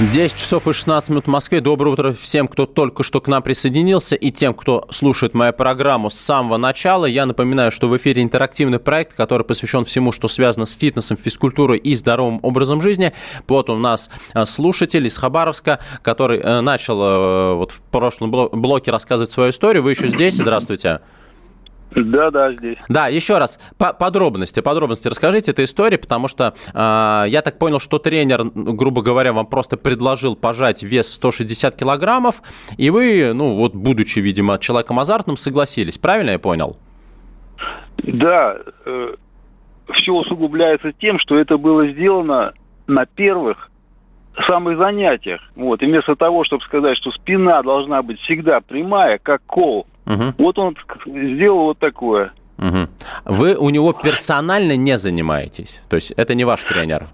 10 0.00 0.36
часов 0.36 0.68
и 0.68 0.72
16 0.72 1.10
минут 1.10 1.24
в 1.24 1.28
Москве. 1.28 1.60
Доброе 1.60 1.90
утро 1.90 2.12
всем, 2.12 2.46
кто 2.46 2.66
только 2.66 3.02
что 3.02 3.20
к 3.20 3.26
нам 3.26 3.42
присоединился, 3.42 4.14
и 4.14 4.30
тем, 4.30 4.54
кто 4.54 4.86
слушает 4.90 5.34
мою 5.34 5.52
программу 5.52 6.08
с 6.08 6.14
самого 6.14 6.56
начала. 6.56 7.04
Я 7.04 7.26
напоминаю, 7.26 7.72
что 7.72 7.88
в 7.88 7.96
эфире 7.96 8.22
интерактивный 8.22 8.78
проект, 8.78 9.16
который 9.16 9.42
посвящен 9.42 9.84
всему, 9.84 10.12
что 10.12 10.28
связано 10.28 10.66
с 10.66 10.74
фитнесом, 10.74 11.16
физкультурой 11.16 11.78
и 11.78 11.96
здоровым 11.96 12.38
образом 12.42 12.80
жизни. 12.80 13.12
Вот 13.48 13.70
у 13.70 13.74
нас 13.74 14.08
э, 14.34 14.46
слушатель 14.46 15.04
из 15.04 15.16
Хабаровска, 15.18 15.80
который 16.02 16.38
э, 16.38 16.60
начал 16.60 17.02
э, 17.02 17.54
вот 17.54 17.72
в 17.72 17.82
прошлом 17.82 18.30
блоке 18.30 18.92
рассказывать 18.92 19.32
свою 19.32 19.50
историю. 19.50 19.82
Вы 19.82 19.90
еще 19.90 20.06
здесь? 20.06 20.36
Здравствуйте. 20.36 21.00
Да, 21.90 22.30
да, 22.30 22.52
здесь. 22.52 22.76
Да, 22.88 23.08
еще 23.08 23.38
раз, 23.38 23.58
по 23.78 23.92
подробности, 23.92 24.60
подробности 24.60 25.08
расскажите 25.08 25.52
этой 25.52 25.64
истории, 25.64 25.96
потому 25.96 26.28
что 26.28 26.54
э, 26.74 27.28
я 27.28 27.42
так 27.42 27.58
понял, 27.58 27.80
что 27.80 27.98
тренер, 27.98 28.44
грубо 28.54 29.02
говоря, 29.02 29.32
вам 29.32 29.46
просто 29.46 29.76
предложил 29.76 30.36
пожать 30.36 30.82
вес 30.82 31.12
160 31.14 31.74
килограммов, 31.74 32.42
и 32.76 32.90
вы, 32.90 33.32
ну 33.34 33.54
вот, 33.54 33.74
будучи, 33.74 34.18
видимо, 34.18 34.58
человеком 34.58 35.00
азартным, 35.00 35.36
согласились. 35.36 35.98
Правильно 35.98 36.30
я 36.30 36.38
понял? 36.38 36.76
Да, 37.98 38.56
э, 38.84 39.14
все 39.94 40.12
усугубляется 40.12 40.92
тем, 40.92 41.18
что 41.18 41.38
это 41.38 41.56
было 41.56 41.88
сделано 41.88 42.52
на 42.86 43.06
первых 43.06 43.70
самых 44.46 44.78
занятиях. 44.78 45.40
Вот, 45.56 45.82
и 45.82 45.86
вместо 45.86 46.14
того, 46.16 46.44
чтобы 46.44 46.62
сказать, 46.64 46.96
что 46.98 47.10
спина 47.12 47.62
должна 47.62 48.02
быть 48.02 48.20
всегда 48.20 48.60
прямая, 48.60 49.18
как 49.18 49.42
кол, 49.46 49.86
Угу. 50.08 50.34
Вот 50.38 50.58
он 50.58 50.76
сделал 51.06 51.64
вот 51.64 51.78
такое. 51.78 52.32
Угу. 52.58 52.88
Вы 53.26 53.56
у 53.56 53.70
него 53.70 53.92
персонально 53.92 54.76
не 54.76 54.96
занимаетесь? 54.96 55.82
То 55.88 55.96
есть 55.96 56.12
это 56.12 56.34
не 56.34 56.44
ваш 56.44 56.64
тренер? 56.64 57.08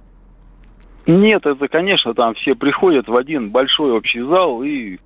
Нет, 1.07 1.45
это, 1.45 1.69
конечно, 1.69 2.15
там 2.15 2.35
все 2.35 2.55
приходят 2.55 3.09
в 3.09 3.17
один 3.17 3.51
большой 3.51 3.93
общий 3.93 4.23
зал, 4.23 4.63
и 4.63 4.99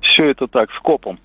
все 0.00 0.30
это 0.30 0.46
так, 0.46 0.70
скопом. 0.72 1.18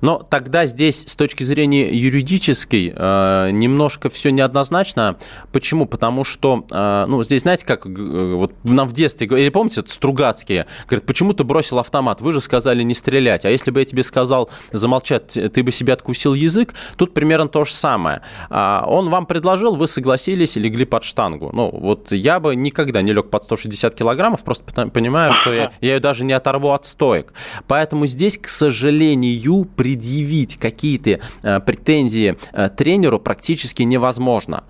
Но 0.00 0.18
тогда 0.18 0.66
здесь 0.66 1.04
с 1.06 1.16
точки 1.16 1.42
зрения 1.42 1.88
юридической 1.88 2.92
э, 2.94 3.50
немножко 3.50 4.08
все 4.08 4.30
неоднозначно. 4.30 5.16
Почему? 5.52 5.86
Потому 5.86 6.24
что, 6.24 6.64
э, 6.70 7.06
ну, 7.08 7.22
здесь, 7.24 7.42
знаете, 7.42 7.64
как 7.66 7.86
э, 7.86 7.90
вот 7.90 8.52
нам 8.64 8.88
в 8.88 8.92
детстве, 8.92 9.26
или 9.26 9.48
помните, 9.48 9.82
Стругацкие, 9.86 10.66
говорят, 10.86 11.06
почему 11.06 11.32
ты 11.32 11.44
бросил 11.44 11.78
автомат? 11.78 12.20
Вы 12.20 12.32
же 12.32 12.40
сказали 12.40 12.82
не 12.82 12.94
стрелять. 12.94 13.44
А 13.44 13.50
если 13.50 13.70
бы 13.70 13.80
я 13.80 13.86
тебе 13.86 14.02
сказал 14.02 14.50
замолчать, 14.72 15.32
ты 15.32 15.62
бы 15.62 15.72
себе 15.72 15.92
откусил 15.92 16.34
язык, 16.34 16.74
тут 16.96 17.14
примерно 17.14 17.48
то 17.48 17.64
же 17.64 17.72
самое. 17.72 18.22
А 18.50 18.84
он 18.86 19.08
вам 19.08 19.26
предложил, 19.26 19.76
вы 19.76 19.86
согласились 19.86 20.56
и 20.56 20.60
легли 20.60 20.84
под 20.84 21.04
штангу. 21.04 21.50
Ну, 21.52 21.70
вот 21.70 22.12
я 22.12 22.40
бы 22.40 22.54
никогда 22.54 23.02
не 23.02 23.12
лег 23.12 23.30
под 23.30 23.44
160 23.44 23.94
килограммов, 23.94 24.44
просто 24.44 24.88
понимаю, 24.88 25.32
что 25.32 25.52
я, 25.52 25.72
я 25.80 25.94
ее 25.94 26.00
даже 26.00 26.24
не 26.24 26.32
оторву 26.32 26.72
от 26.72 26.86
стоек. 26.86 27.32
Поэтому 27.66 28.06
здесь, 28.06 28.38
к 28.38 28.48
сожалению, 28.48 29.34
предъявить 29.64 30.58
какие-то 30.58 31.20
э, 31.42 31.60
претензии 31.60 32.36
э, 32.52 32.68
тренеру 32.68 33.18
практически 33.18 33.82
невозможно. 33.82 34.64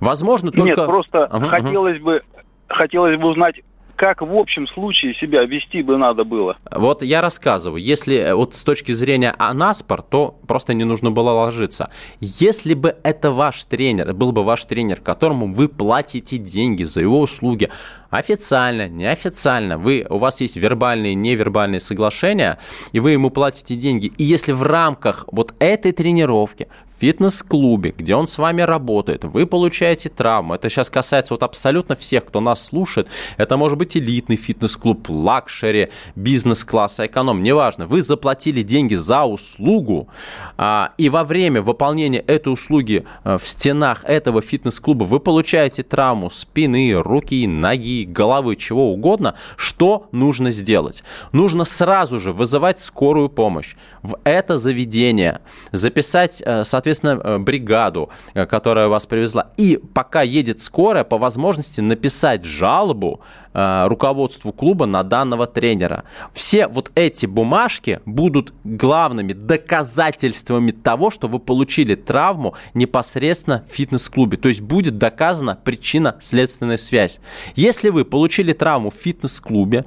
Возможно, 0.00 0.50
только... 0.50 0.80
Нет, 0.80 0.86
просто 0.86 1.28
uh-huh, 1.32 1.48
хотелось 1.48 1.98
uh-huh. 1.98 2.04
бы 2.04 2.22
хотелось 2.68 3.18
бы 3.18 3.28
узнать, 3.28 3.60
как 3.96 4.22
в 4.22 4.36
общем 4.36 4.66
случае 4.68 5.14
себя 5.14 5.44
вести 5.44 5.82
бы 5.82 5.96
надо 5.96 6.24
было? 6.24 6.56
Вот 6.70 7.02
я 7.02 7.20
рассказываю. 7.20 7.82
Если 7.82 8.16
э, 8.16 8.34
вот 8.34 8.54
с 8.54 8.64
точки 8.64 8.92
зрения 8.92 9.34
Анаспор, 9.38 10.02
то 10.02 10.38
просто 10.46 10.74
не 10.74 10.84
нужно 10.84 11.10
было 11.10 11.30
ложиться. 11.30 11.90
Если 12.20 12.74
бы 12.74 12.96
это 13.02 13.30
ваш 13.30 13.64
тренер, 13.64 14.14
был 14.14 14.32
бы 14.32 14.44
ваш 14.44 14.64
тренер, 14.64 15.00
которому 15.00 15.52
вы 15.52 15.68
платите 15.68 16.38
деньги 16.38 16.84
за 16.84 17.00
его 17.00 17.20
услуги, 17.20 17.70
официально, 18.10 18.88
неофициально, 18.88 19.78
вы, 19.78 20.06
у 20.08 20.18
вас 20.18 20.40
есть 20.40 20.56
вербальные, 20.56 21.14
невербальные 21.14 21.80
соглашения, 21.80 22.58
и 22.92 23.00
вы 23.00 23.12
ему 23.12 23.30
платите 23.30 23.74
деньги. 23.74 24.12
И 24.18 24.24
если 24.24 24.52
в 24.52 24.62
рамках 24.62 25.24
вот 25.30 25.54
этой 25.58 25.92
тренировки 25.92 26.68
фитнес-клубе, 26.98 27.94
где 27.96 28.14
он 28.14 28.26
с 28.26 28.38
вами 28.38 28.62
работает, 28.62 29.24
вы 29.24 29.46
получаете 29.46 30.08
травму, 30.08 30.54
это 30.54 30.68
сейчас 30.68 30.90
касается 30.90 31.34
вот 31.34 31.42
абсолютно 31.42 31.96
всех, 31.96 32.24
кто 32.24 32.40
нас 32.40 32.64
слушает, 32.64 33.08
это 33.36 33.56
может 33.56 33.78
быть 33.78 33.96
элитный 33.96 34.36
фитнес-клуб, 34.36 35.08
luxury, 35.08 35.90
бизнес-класс, 36.16 37.00
эконом, 37.00 37.42
неважно, 37.42 37.86
вы 37.86 38.02
заплатили 38.02 38.62
деньги 38.62 38.94
за 38.94 39.24
услугу, 39.24 40.08
а, 40.56 40.92
и 40.98 41.08
во 41.08 41.24
время 41.24 41.62
выполнения 41.62 42.20
этой 42.20 42.52
услуги 42.52 43.04
а, 43.24 43.38
в 43.38 43.48
стенах 43.48 44.04
этого 44.04 44.40
фитнес-клуба 44.40 45.04
вы 45.04 45.20
получаете 45.20 45.82
травму 45.82 46.30
спины, 46.30 46.92
руки, 46.94 47.46
ноги, 47.46 48.04
головы, 48.04 48.56
чего 48.56 48.92
угодно, 48.92 49.34
что 49.56 50.08
нужно 50.12 50.50
сделать? 50.50 51.02
Нужно 51.32 51.64
сразу 51.64 52.20
же 52.20 52.32
вызывать 52.32 52.78
скорую 52.78 53.28
помощь. 53.28 53.74
В 54.02 54.18
это 54.24 54.58
заведение, 54.58 55.40
записать, 55.72 56.42
э, 56.44 56.64
соответственно, 56.84 57.20
э, 57.22 57.38
бригаду, 57.38 58.10
э, 58.34 58.46
которая 58.46 58.88
вас 58.88 59.06
привезла, 59.06 59.48
и 59.56 59.80
пока 59.94 60.22
едет 60.22 60.60
скорая, 60.60 61.04
по 61.04 61.18
возможности 61.18 61.80
написать 61.80 62.44
жалобу 62.44 63.20
Э, 63.56 63.86
руководству 63.86 64.52
клуба 64.52 64.84
на 64.84 65.04
данного 65.04 65.46
тренера. 65.46 66.02
Все 66.32 66.66
вот 66.66 66.90
эти 66.96 67.26
бумажки 67.26 68.00
будут 68.04 68.52
главными 68.64 69.32
доказательствами 69.32 70.72
того, 70.72 71.12
что 71.12 71.28
вы 71.28 71.38
получили 71.38 71.94
травму 71.94 72.54
непосредственно 72.74 73.64
в 73.68 73.72
фитнес-клубе. 73.72 74.38
То 74.38 74.48
есть 74.48 74.60
будет 74.60 74.98
доказана 74.98 75.56
причина-следственная 75.62 76.78
связь. 76.78 77.20
Если 77.54 77.90
вы 77.90 78.04
получили 78.04 78.52
травму 78.52 78.90
в 78.90 78.94
фитнес-клубе, 78.94 79.84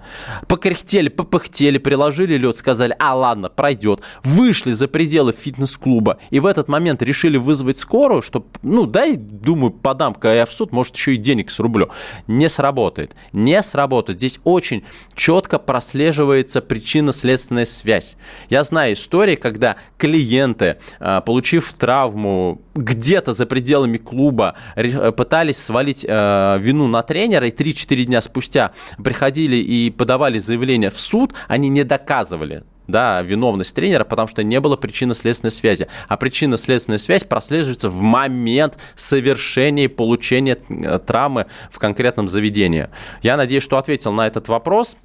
покряхтели, 0.48 1.10
попыхтели, 1.10 1.78
приложили 1.78 2.38
лед, 2.38 2.56
сказали, 2.56 2.96
а 3.00 3.16
ладно, 3.16 3.50
пройдет, 3.50 4.02
вышли 4.24 4.72
за 4.72 4.88
пределы 4.88 5.34
фитнес-клуба 5.34 6.20
и 6.30 6.40
в 6.40 6.46
этот 6.46 6.70
момент 6.70 7.02
решили 7.02 7.36
вызвать 7.36 7.78
скорую, 7.78 8.22
что, 8.22 8.48
ну, 8.64 8.86
дай, 8.86 9.18
думаю, 9.18 9.72
подам-ка 9.72 10.34
я 10.34 10.46
в 10.46 10.54
суд, 10.54 10.72
может, 10.72 10.96
еще 10.96 11.16
и 11.16 11.18
денег 11.18 11.52
срублю. 11.52 11.90
Не 12.28 12.48
сработает. 12.48 13.14
Не 13.34 13.57
не 13.58 13.64
сработают. 13.64 14.20
Здесь 14.20 14.40
очень 14.44 14.84
четко 15.16 15.58
прослеживается 15.58 16.62
причинно-следственная 16.62 17.66
связь. 17.66 18.16
Я 18.50 18.64
знаю 18.64 18.94
истории, 18.94 19.36
когда 19.36 19.78
клиенты, 19.98 20.78
а, 21.00 21.22
получив 21.22 21.74
травму 21.74 22.62
где-то 22.76 23.32
за 23.32 23.46
пределами 23.46 23.98
клуба, 23.98 24.56
э, 24.76 25.12
пытались 25.12 25.58
свалить 25.58 26.06
э, 26.08 26.58
вину 26.60 26.88
на 26.88 27.02
тренера, 27.02 27.48
и 27.48 27.52
3-4 27.52 28.04
дня 28.04 28.22
спустя 28.22 28.72
приходили 29.04 29.56
и 29.56 29.90
подавали 29.90 30.38
заявление 30.40 30.92
в 30.92 31.00
суд, 31.00 31.34
они 31.48 31.70
не 31.70 31.84
доказывали 31.84 32.64
да, 32.88 33.22
виновность 33.22 33.76
тренера, 33.76 34.04
потому 34.04 34.28
что 34.28 34.44
не 34.44 34.60
было 34.60 34.76
причинно-следственной 34.76 35.52
связи. 35.52 35.88
А 36.08 36.18
причинно-следственная 36.18 36.98
связь 36.98 37.24
прослеживается 37.24 37.90
в 37.90 38.02
момент 38.02 38.78
совершения 38.96 39.86
и 39.86 39.88
получения 39.88 40.58
э, 40.70 41.00
травмы 41.00 41.48
в 41.72 41.80
конкретном 41.80 42.28
заведении. 42.28 42.90
Я 43.22 43.38
надеюсь, 43.38 43.64
что 43.64 43.78
ответил 43.78 44.12
на 44.14 44.28
этот 44.28 44.48
вопрос. 44.48 44.98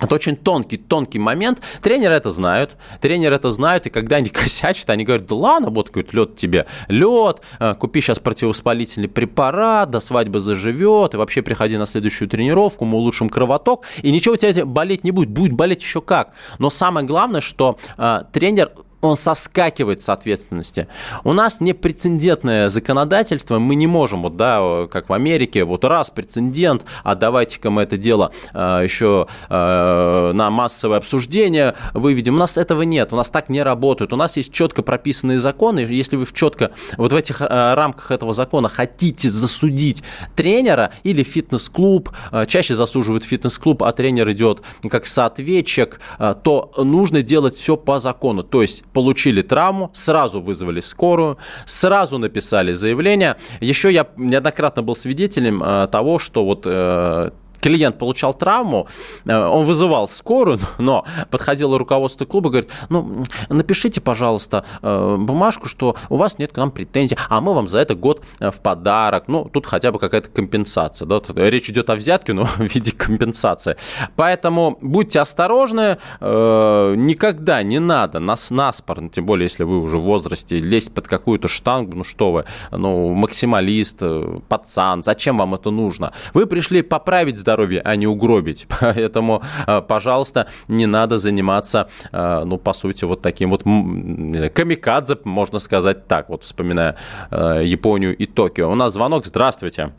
Это 0.00 0.16
очень 0.16 0.36
тонкий, 0.36 0.78
тонкий 0.78 1.18
момент. 1.18 1.60
Тренеры 1.80 2.14
это 2.14 2.30
знают. 2.30 2.76
Тренеры 3.00 3.36
это 3.36 3.50
знают, 3.50 3.86
и 3.86 3.90
когда 3.90 4.16
они 4.16 4.28
косячат, 4.30 4.90
они 4.90 5.04
говорят, 5.04 5.26
да 5.26 5.36
ладно, 5.36 5.70
вот 5.70 5.88
какой-то 5.88 6.16
лед 6.16 6.36
тебе, 6.36 6.66
лед, 6.88 7.40
э, 7.60 7.74
купи 7.74 8.00
сейчас 8.00 8.18
противовоспалительный 8.18 9.08
препарат, 9.08 9.90
до 9.90 10.00
свадьбы 10.00 10.40
заживет, 10.40 11.14
и 11.14 11.16
вообще 11.16 11.42
приходи 11.42 11.76
на 11.76 11.86
следующую 11.86 12.28
тренировку, 12.28 12.84
мы 12.84 12.98
улучшим 12.98 13.28
кровоток, 13.28 13.84
и 14.02 14.10
ничего 14.10 14.34
у 14.34 14.36
тебя 14.36 14.64
болеть 14.64 15.04
не 15.04 15.12
будет, 15.12 15.30
будет 15.30 15.52
болеть 15.52 15.82
еще 15.82 16.00
как. 16.00 16.32
Но 16.58 16.70
самое 16.70 17.06
главное, 17.06 17.40
что 17.40 17.78
э, 17.96 18.22
тренер 18.32 18.72
он 19.02 19.16
соскакивает 19.16 20.00
с 20.00 20.08
ответственности. 20.08 20.86
У 21.24 21.32
нас 21.32 21.60
не 21.60 21.74
прецедентное 21.74 22.68
законодательство, 22.68 23.58
мы 23.58 23.74
не 23.74 23.86
можем, 23.86 24.22
вот, 24.22 24.36
да, 24.36 24.86
как 24.90 25.08
в 25.08 25.12
Америке, 25.12 25.64
вот 25.64 25.84
раз 25.84 26.10
прецедент, 26.10 26.84
а 27.02 27.16
давайте-ка 27.16 27.70
мы 27.70 27.82
это 27.82 27.96
дело 27.98 28.32
э, 28.54 28.80
еще 28.84 29.26
э, 29.48 30.32
на 30.32 30.50
массовое 30.50 30.98
обсуждение 30.98 31.74
выведем. 31.94 32.36
У 32.36 32.38
нас 32.38 32.56
этого 32.56 32.82
нет, 32.82 33.12
у 33.12 33.16
нас 33.16 33.28
так 33.28 33.48
не 33.48 33.62
работает. 33.62 34.12
У 34.12 34.16
нас 34.16 34.36
есть 34.36 34.52
четко 34.52 34.82
прописанные 34.82 35.40
законы, 35.40 35.80
если 35.80 36.16
вы 36.16 36.24
в 36.24 36.32
четко 36.32 36.70
вот 36.96 37.12
в 37.12 37.16
этих 37.16 37.40
э, 37.40 37.74
рамках 37.74 38.12
этого 38.12 38.32
закона 38.32 38.68
хотите 38.68 39.28
засудить 39.30 40.04
тренера 40.36 40.92
или 41.02 41.24
фитнес-клуб, 41.24 42.10
э, 42.30 42.46
чаще 42.46 42.76
засуживают 42.76 43.24
фитнес-клуб, 43.24 43.82
а 43.82 43.90
тренер 43.90 44.30
идет 44.30 44.62
как 44.88 45.06
соответчик, 45.06 45.98
э, 46.20 46.34
то 46.40 46.72
нужно 46.76 47.22
делать 47.22 47.56
все 47.56 47.76
по 47.76 47.98
закону. 47.98 48.44
То 48.44 48.62
есть 48.62 48.84
получили 48.92 49.42
травму, 49.42 49.90
сразу 49.92 50.40
вызвали 50.40 50.80
скорую, 50.80 51.38
сразу 51.66 52.18
написали 52.18 52.72
заявление. 52.72 53.36
Еще 53.60 53.92
я 53.92 54.06
неоднократно 54.16 54.82
был 54.82 54.96
свидетелем 54.96 55.62
э, 55.62 55.88
того, 55.88 56.18
что 56.18 56.44
вот 56.44 56.66
э, 56.66 57.30
клиент 57.62 57.98
получал 57.98 58.34
травму, 58.34 58.88
э, 59.24 59.34
он 59.34 59.64
вызывал 59.64 60.08
скорую, 60.08 60.58
но 60.78 61.04
подходило 61.30 61.78
руководство 61.78 62.24
клуба, 62.24 62.50
говорит, 62.50 62.70
ну, 62.90 63.24
напишите, 63.48 64.00
пожалуйста, 64.00 64.64
э, 64.82 65.16
бумажку, 65.18 65.68
что 65.68 65.96
у 66.10 66.16
вас 66.16 66.38
нет 66.38 66.52
к 66.52 66.56
нам 66.56 66.70
претензий, 66.70 67.16
а 67.30 67.40
мы 67.40 67.54
вам 67.54 67.68
за 67.68 67.78
это 67.78 67.94
год 67.94 68.22
в 68.40 68.60
подарок, 68.60 69.24
ну, 69.28 69.44
тут 69.44 69.66
хотя 69.66 69.92
бы 69.92 69.98
какая-то 69.98 70.28
компенсация, 70.28 71.06
да, 71.06 71.20
речь 71.36 71.70
идет 71.70 71.88
о 71.88 71.94
взятке, 71.94 72.32
но 72.32 72.44
в 72.46 72.60
виде 72.60 72.92
компенсации. 72.92 73.76
Поэтому 74.16 74.78
будьте 74.80 75.20
осторожны, 75.20 75.98
никогда 76.20 77.62
не 77.62 77.78
надо 77.78 78.18
нас 78.18 78.50
наспор, 78.50 79.08
тем 79.08 79.24
более, 79.24 79.44
если 79.44 79.62
вы 79.62 79.80
уже 79.80 79.98
в 79.98 80.02
возрасте, 80.02 80.58
лезть 80.58 80.92
под 80.94 81.06
какую-то 81.06 81.46
штангу, 81.48 81.96
ну 81.96 82.04
что 82.04 82.32
вы, 82.32 82.44
ну, 82.72 83.14
максималист, 83.14 84.02
пацан, 84.48 85.02
зачем 85.02 85.38
вам 85.38 85.54
это 85.54 85.70
нужно? 85.70 86.12
Вы 86.34 86.46
пришли 86.46 86.82
поправить 86.82 87.38
здоровье, 87.38 87.51
а 87.84 87.96
не 87.96 88.06
угробить. 88.06 88.66
Поэтому, 88.80 89.42
э, 89.66 89.80
пожалуйста, 89.82 90.48
не 90.68 90.86
надо 90.86 91.16
заниматься, 91.16 91.88
э, 92.12 92.42
ну, 92.44 92.58
по 92.58 92.72
сути, 92.72 93.04
вот 93.04 93.22
таким 93.22 93.50
вот 93.50 93.62
камикадзе, 93.62 95.18
можно 95.24 95.58
сказать 95.58 96.06
так, 96.06 96.28
вот 96.28 96.42
вспоминая 96.42 96.96
э, 97.30 97.62
Японию 97.64 98.16
и 98.16 98.26
Токио. 98.26 98.70
У 98.70 98.74
нас 98.74 98.92
звонок. 98.92 99.26
Здравствуйте. 99.26 99.92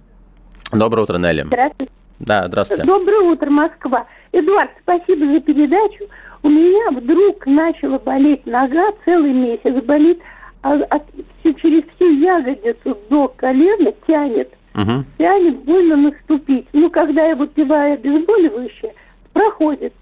Доброе 0.72 1.04
утро, 1.04 1.18
Нелли. 1.18 1.44
Здравствуйте. 1.44 1.92
Да, 2.20 2.48
здравствуйте. 2.48 2.84
Доброе 2.84 3.32
утро, 3.32 3.50
Москва. 3.50 4.06
Эдуард, 4.32 4.72
спасибо 4.82 5.26
за 5.34 5.40
передачу. 5.42 6.06
У 6.42 6.50
меня 6.50 6.92
вдруг 6.92 7.46
начала 7.46 8.00
болеть 8.00 8.46
нога, 8.46 8.92
целый 9.06 9.34
месяц 9.34 9.84
болит, 9.84 10.20
а, 10.62 10.76
а 10.90 11.00
через 11.44 11.84
всю 11.96 12.10
ягодицу 12.20 12.98
до 13.10 13.28
колена 13.30 13.94
тянет 14.08 14.52
угу. 14.75 15.06
тянет 15.18 15.63
больно 15.63 15.96
наступить. 15.96 16.68
Ну, 16.74 16.89
когда 16.89 17.25
я 17.25 17.36
выпиваю 17.36 17.94
обезболивающее, 17.94 18.94
проходит. 19.34 19.94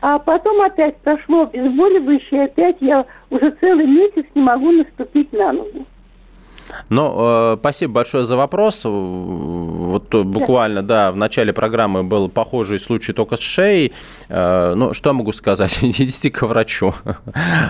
А 0.00 0.18
потом 0.18 0.60
опять 0.60 0.96
прошло 0.98 1.42
обезболивающее, 1.42 2.44
опять 2.44 2.76
я 2.80 3.04
уже 3.30 3.50
целый 3.60 3.86
месяц 3.86 4.24
не 4.34 4.42
могу 4.42 4.70
наступить 4.70 5.32
на 5.32 5.52
ногу. 5.52 5.86
Ну, 6.88 7.14
э, 7.18 7.56
спасибо 7.60 7.94
большое 7.94 8.24
за 8.24 8.36
вопрос. 8.36 8.82
Вот 8.84 10.14
буквально, 10.14 10.82
да, 10.82 11.12
в 11.12 11.16
начале 11.16 11.52
программы 11.52 12.02
был 12.02 12.28
похожий 12.28 12.78
случай 12.78 13.12
только 13.12 13.36
с 13.36 13.40
шеей. 13.40 13.92
Э, 14.28 14.74
ну, 14.74 14.94
что 14.94 15.10
я 15.10 15.14
могу 15.14 15.32
сказать? 15.32 15.78
Идите 15.82 16.30
к 16.30 16.42
врачу. 16.42 16.94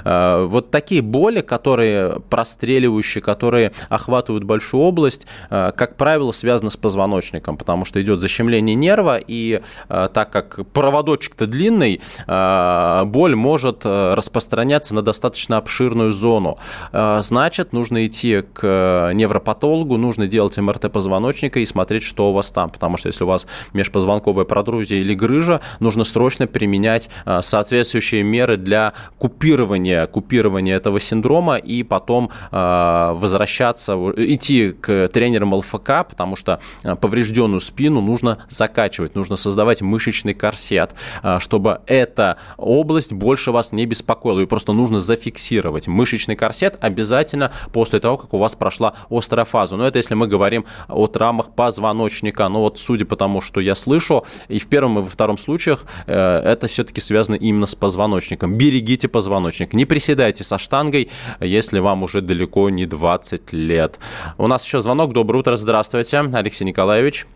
Э, 0.05 0.45
вот 0.45 0.71
такие 0.71 1.03
боли, 1.03 1.41
которые 1.41 2.21
простреливающие, 2.31 3.23
которые 3.23 3.73
охватывают 3.89 4.45
большую 4.45 4.83
область, 4.83 5.27
как 5.49 5.97
правило, 5.97 6.33
связаны 6.33 6.71
с 6.71 6.77
позвоночником, 6.77 7.57
потому 7.57 7.85
что 7.85 8.01
идет 8.03 8.21
защемление 8.21 8.75
нерва, 8.75 9.19
и 9.19 9.61
так 9.89 10.31
как 10.31 10.67
проводочек-то 10.73 11.47
длинный, 11.47 12.01
боль 12.27 13.35
может 13.35 13.85
распространяться 13.85 14.95
на 14.95 15.03
достаточно 15.03 15.57
обширную 15.57 16.13
зону. 16.13 16.59
Значит, 16.93 17.73
нужно 17.73 18.07
идти 18.07 18.43
к 18.53 18.88
Э, 18.89 19.13
невропатологу, 19.13 19.97
нужно 19.97 20.27
делать 20.27 20.57
МРТ 20.57 20.91
позвоночника 20.93 21.61
и 21.61 21.67
смотреть, 21.67 22.03
что 22.03 22.31
у 22.31 22.33
вас 22.33 22.51
там, 22.51 22.71
потому 22.71 22.97
что 22.97 23.09
если 23.09 23.25
у 23.25 23.27
вас 23.27 23.47
межпозвонковая 23.73 24.45
протрузия 24.45 24.99
или 25.01 25.15
грыжа, 25.15 25.61
нужно 25.81 26.05
срочно 26.05 26.47
применять 26.47 27.11
э, 27.27 27.41
соответствующие 27.43 28.23
меры 28.23 28.57
для 28.57 28.95
купирования, 29.19 30.07
купирования 30.07 30.77
этого 30.77 31.01
синдрома 31.01 31.57
и 31.57 31.83
потом 31.83 32.31
э, 32.51 33.13
возвращаться, 33.15 33.95
идти 34.17 34.71
к 34.71 35.09
тренерам 35.09 35.55
ЛФК, 35.55 36.07
потому 36.09 36.37
что 36.37 36.61
поврежденную 37.01 37.61
спину 37.61 38.01
нужно 38.01 38.39
закачивать, 38.49 39.15
нужно 39.15 39.37
создавать 39.37 39.83
мышечный 39.83 40.35
корсет, 40.35 40.95
чтобы 41.39 41.81
эта 41.87 42.39
область 42.57 43.13
больше 43.13 43.53
вас 43.53 43.73
не 43.73 43.87
беспокоила, 43.87 44.41
и 44.41 44.47
просто 44.47 44.73
нужно 44.73 45.01
зафиксировать. 45.01 45.89
Мышечный 45.89 46.37
корсет 46.37 46.77
обязательно 46.81 47.53
после 47.73 48.01
того, 48.01 48.17
как 48.17 48.35
у 48.35 48.39
вас 48.39 48.55
прошла 48.55 48.78
прошла 48.79 48.95
острая 49.11 49.45
фаза. 49.45 49.77
Но 49.77 49.87
это 49.87 49.99
если 49.99 50.15
мы 50.15 50.27
говорим 50.27 50.65
о 50.89 51.07
травмах 51.07 51.55
позвоночника. 51.55 52.49
Но 52.49 52.61
вот 52.61 52.79
судя 52.79 53.05
по 53.05 53.17
тому, 53.17 53.41
что 53.41 53.61
я 53.61 53.75
слышу, 53.75 54.25
и 54.49 54.59
в 54.59 54.69
первом, 54.69 54.99
и 54.99 55.03
во 55.03 55.09
втором 55.09 55.39
случаях 55.39 55.85
э, 56.07 56.15
это 56.15 56.67
все-таки 56.67 57.01
связано 57.01 57.37
именно 57.37 57.67
с 57.67 57.75
позвоночником. 57.75 58.57
Берегите 58.57 59.09
позвоночник. 59.09 59.75
Не 59.75 59.85
приседайте 59.85 60.45
со 60.45 60.59
штангой, 60.59 61.11
если 61.41 61.81
вам 61.81 62.03
уже 62.03 62.21
далеко 62.21 62.71
не 62.71 62.87
20 62.87 63.53
лет. 63.53 63.99
У 64.39 64.47
нас 64.47 64.65
еще 64.65 64.81
звонок. 64.81 65.13
Доброе 65.13 65.41
утро. 65.41 65.57
Здравствуйте, 65.57 66.19
Алексей 66.19 66.65
Николаевич. 66.65 67.27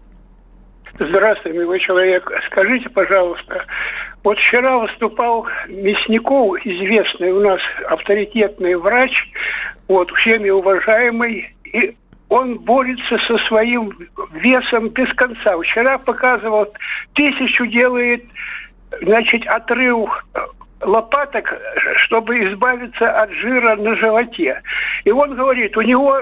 Здравствуйте, 0.98 1.58
милый 1.58 1.80
человек. 1.80 2.30
Скажите, 2.50 2.88
пожалуйста, 2.90 3.64
вот 4.24 4.38
вчера 4.38 4.78
выступал 4.78 5.46
Мясников, 5.68 6.64
известный 6.64 7.32
у 7.32 7.40
нас 7.40 7.60
авторитетный 7.88 8.76
врач, 8.76 9.12
вот, 9.88 10.10
всеми 10.12 10.50
уважаемый, 10.50 11.54
и 11.64 11.96
он 12.28 12.58
борется 12.58 13.18
со 13.26 13.36
своим 13.48 13.92
весом 14.32 14.88
без 14.88 15.12
конца. 15.14 15.58
Вчера 15.58 15.98
показывал, 15.98 16.66
тысячу 17.14 17.66
делает, 17.66 18.24
значит, 19.02 19.46
отрыв 19.46 20.08
э, 20.34 20.38
лопаток, 20.80 21.52
чтобы 22.06 22.38
избавиться 22.48 23.10
от 23.10 23.30
жира 23.32 23.76
на 23.76 23.94
животе. 23.96 24.62
И 25.04 25.10
он 25.10 25.34
говорит, 25.34 25.76
у 25.76 25.82
него 25.82 26.18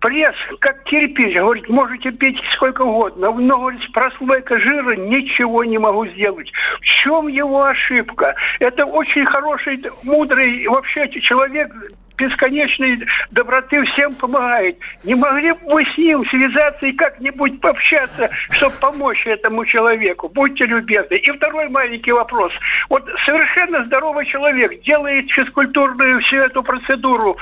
пресс 0.00 0.34
как 0.60 0.84
кирпич. 0.84 1.36
Говорит, 1.36 1.68
можете 1.68 2.10
пить 2.12 2.38
сколько 2.54 2.82
угодно. 2.82 3.30
Но, 3.32 3.58
говорит, 3.58 3.82
с 3.82 3.92
прослойкой 3.92 4.60
жира 4.60 4.96
ничего 4.96 5.64
не 5.64 5.78
могу 5.78 6.06
сделать. 6.06 6.50
В 6.80 6.84
чем 6.84 7.28
его 7.28 7.64
ошибка? 7.64 8.34
Это 8.60 8.84
очень 8.84 9.24
хороший, 9.26 9.80
мудрый 10.04 10.66
вообще 10.68 11.08
человек, 11.20 11.70
бесконечной 12.16 13.00
доброты 13.30 13.82
всем 13.84 14.14
помогает. 14.14 14.78
Не 15.04 15.14
могли 15.14 15.52
бы 15.52 15.58
вы 15.66 15.84
с 15.84 15.98
ним 15.98 16.24
связаться 16.28 16.86
и 16.86 16.92
как-нибудь 16.92 17.60
пообщаться, 17.60 18.30
чтобы 18.50 18.74
помочь 18.80 19.26
этому 19.26 19.64
человеку? 19.64 20.28
Будьте 20.28 20.64
любезны. 20.66 21.14
И 21.16 21.30
второй 21.30 21.68
маленький 21.68 22.12
вопрос. 22.12 22.52
Вот 22.88 23.08
совершенно 23.24 23.84
здоровый 23.86 24.26
человек 24.26 24.82
делает 24.82 25.30
физкультурную 25.30 26.20
всю 26.22 26.38
эту 26.38 26.62
процедуру. 26.62 27.36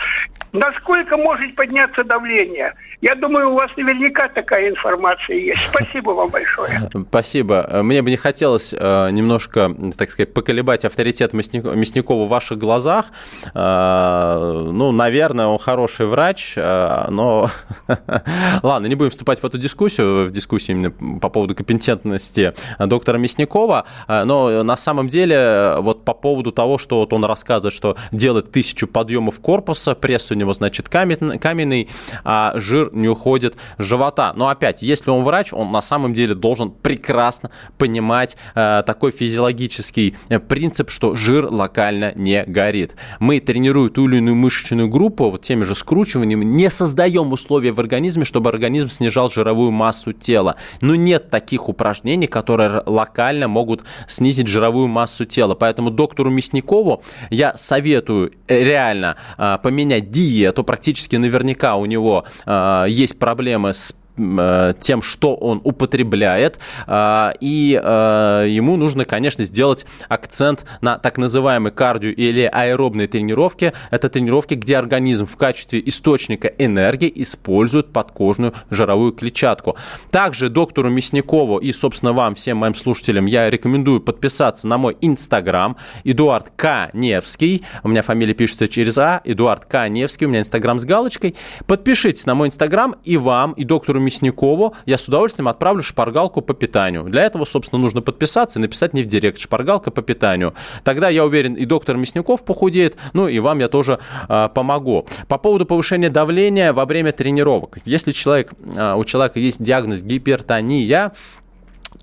Насколько 0.53 1.17
может 1.17 1.55
подняться 1.55 2.05
давление? 2.05 2.75
Я 3.01 3.15
думаю, 3.15 3.51
у 3.51 3.55
вас 3.55 3.71
наверняка 3.77 4.29
такая 4.29 4.71
информация 4.71 5.37
есть. 5.37 5.63
Спасибо 5.69 6.11
вам 6.11 6.31
большое. 6.31 6.91
Спасибо. 7.09 7.81
Мне 7.83 8.03
бы 8.03 8.11
не 8.11 8.17
хотелось 8.17 8.75
э, 8.77 9.11
немножко, 9.11 9.75
так 9.97 10.11
сказать, 10.11 10.33
поколебать 10.33 10.85
авторитет 10.85 11.33
Мясникова 11.33 12.25
в 12.25 12.29
ваших 12.29 12.59
глазах. 12.59 13.07
Э, 13.55 14.69
ну, 14.73 14.93
наверное, 14.93 15.47
он 15.47 15.59
хороший 15.59 16.07
врач, 16.07 16.55
э, 16.57 17.07
но... 17.11 17.49
Ладно, 18.63 18.87
не 18.87 18.95
будем 18.95 19.11
вступать 19.11 19.41
в 19.41 19.45
эту 19.45 19.59
дискуссию, 19.59 20.27
в 20.27 20.31
дискуссию 20.31 20.77
именно 20.77 21.19
по 21.21 21.29
поводу 21.29 21.55
компетентности 21.55 22.55
доктора 22.79 23.19
Мясникова, 23.19 23.87
но 24.09 24.63
на 24.63 24.77
самом 24.77 25.09
деле 25.09 25.77
вот 25.79 26.05
по 26.05 26.15
поводу 26.15 26.53
того, 26.53 26.79
что 26.79 27.01
вот 27.01 27.13
он 27.13 27.25
рассказывает, 27.25 27.75
что 27.75 27.97
делает 28.13 28.51
тысячу 28.53 28.87
подъемов 28.87 29.41
корпуса, 29.41 29.95
пресс 29.95 30.31
у 30.31 30.35
него, 30.35 30.53
значит, 30.53 30.89
каменный, 30.89 31.89
а 32.25 32.53
жир 32.57 32.84
не 32.93 33.09
уходит 33.09 33.57
с 33.79 33.85
живота. 33.85 34.33
Но 34.37 34.49
опять, 34.49 34.83
если 34.83 35.11
он 35.11 35.25
врач, 35.25 35.53
он 35.53 35.73
на 35.73 35.83
самом 35.83 36.15
деле 36.15 36.35
должен 36.35 36.71
прекрасно 36.71 37.51
понимать 37.79 38.37
э, 38.55 38.83
такой 38.87 39.13
физиологический 39.13 40.17
э, 40.29 40.39
принцип, 40.39 40.91
что 40.91 41.15
жир 41.15 41.47
локально 41.51 42.13
не 42.15 42.45
горит. 42.45 42.95
Мы, 43.19 43.41
тренируя 43.41 43.91
ту 43.91 44.09
или 44.09 44.17
иную 44.19 44.37
мышечную 44.37 44.89
группу, 44.89 45.31
вот 45.31 45.43
теми 45.43 45.65
же 45.65 45.75
скручиваниями, 45.75 46.45
не 46.45 46.71
создаем 46.71 47.33
условия 47.33 47.73
в 47.73 47.81
организме, 47.81 48.25
чтобы 48.25 48.51
организм 48.51 48.89
снижал 48.89 49.31
жировую 49.31 49.71
массу 49.71 50.13
тела. 50.13 50.57
Но 50.81 50.95
нет 50.95 51.31
таких 51.31 51.69
упражнений, 51.69 52.27
которые 52.27 52.83
локально 52.87 53.49
могут 53.49 53.85
снизить 54.07 54.49
жировую 54.49 54.89
массу 54.89 55.25
тела. 55.25 55.55
Поэтому 55.55 55.91
доктору 55.91 56.31
Мясникову 56.31 57.03
я 57.31 57.57
советую 57.57 58.33
э, 58.49 58.63
реально 58.63 59.17
э, 59.39 59.59
поменять 59.63 60.11
диету. 60.11 60.65
Практически 60.65 61.17
наверняка 61.17 61.77
у 61.77 61.87
него 61.87 62.25
э, 62.47 62.74
есть 62.89 63.19
проблемы 63.19 63.73
с 63.73 63.95
тем, 64.17 65.03
что 65.03 65.35
он 65.35 65.61
употребляет, 65.65 66.59
э, 66.87 67.33
и 67.41 67.81
э, 67.83 68.47
ему 68.49 68.77
нужно, 68.77 69.05
конечно, 69.05 69.45
сделать 69.45 69.87
акцент 70.09 70.65
на 70.81 70.99
так 70.99 71.19
называемые 71.19 71.73
кардио 71.73 72.11
или 72.11 72.49
аэробные 72.51 73.09
тренировки. 73.09 73.73
Это 73.91 74.09
тренировки, 74.09 74.55
где 74.55 74.77
организм 74.77 75.27
в 75.27 75.37
качестве 75.37 75.83
источника 75.85 76.49
энергии 76.59 77.13
использует 77.17 77.93
подкожную 77.93 78.55
жировую 78.71 79.13
клетчатку. 79.13 79.77
Также 80.11 80.49
доктору 80.49 80.91
Мясникову 80.91 81.59
и, 81.59 81.73
собственно, 81.73 82.13
вам, 82.13 82.35
всем 82.35 82.59
моим 82.59 82.75
слушателям, 82.75 83.27
я 83.27 83.51
рекомендую 83.51 84.01
подписаться 84.01 84.69
на 84.69 84.79
мой 84.79 84.97
инстаграм 85.01 85.77
Эдуард 86.05 86.51
К. 86.57 86.91
Невский. 86.93 87.65
У 87.83 87.89
меня 87.89 88.03
фамилия 88.03 88.35
пишется 88.35 88.69
через 88.69 88.97
А. 88.99 89.21
Эдуард 89.25 89.65
К. 89.65 89.89
Невский. 89.89 90.27
У 90.27 90.29
меня 90.29 90.41
инстаграм 90.41 90.79
с 90.79 90.85
галочкой. 90.85 91.35
Подпишитесь 91.67 92.27
на 92.27 92.35
мой 92.35 92.49
инстаграм 92.49 92.97
и 93.05 93.17
вам, 93.17 93.53
и 93.53 93.65
доктору 93.65 94.01
Мясникову 94.05 94.75
я 94.87 94.99
с 94.99 95.09
удовольствием 95.09 95.49
отправлю 95.49 95.83
шпаргалку 95.83 96.41
по 96.41 96.55
питанию. 96.55 97.05
Для 97.05 97.23
этого, 97.23 97.45
собственно, 97.45 97.81
нужно 97.81 98.03
подписаться 98.03 98.59
и 98.59 98.63
написать 98.63 98.93
мне 98.93 99.03
в 99.03 99.07
директ 99.07 99.39
шпаргалка 99.39 99.91
по 99.91 100.03
питанию. 100.03 100.55
Тогда, 100.85 101.09
я 101.09 101.25
уверен, 101.25 101.55
и 101.55 101.65
доктор 101.65 101.97
Мясников 101.97 102.45
похудеет, 102.45 102.97
ну 103.13 103.29
и 103.29 103.39
вам 103.39 103.59
я 103.59 103.69
тоже 103.69 103.99
э, 104.29 104.49
помогу. 104.55 105.07
По 105.29 105.39
поводу 105.39 105.67
повышения 105.67 106.11
давления 106.11 106.73
во 106.73 106.85
время 106.85 107.13
тренировок. 107.13 107.79
Если 107.85 108.13
человек, 108.13 108.53
э, 108.75 108.95
у 108.95 109.05
человека 109.05 109.39
есть 109.39 109.63
диагноз 109.63 110.03
гипертония, 110.03 111.13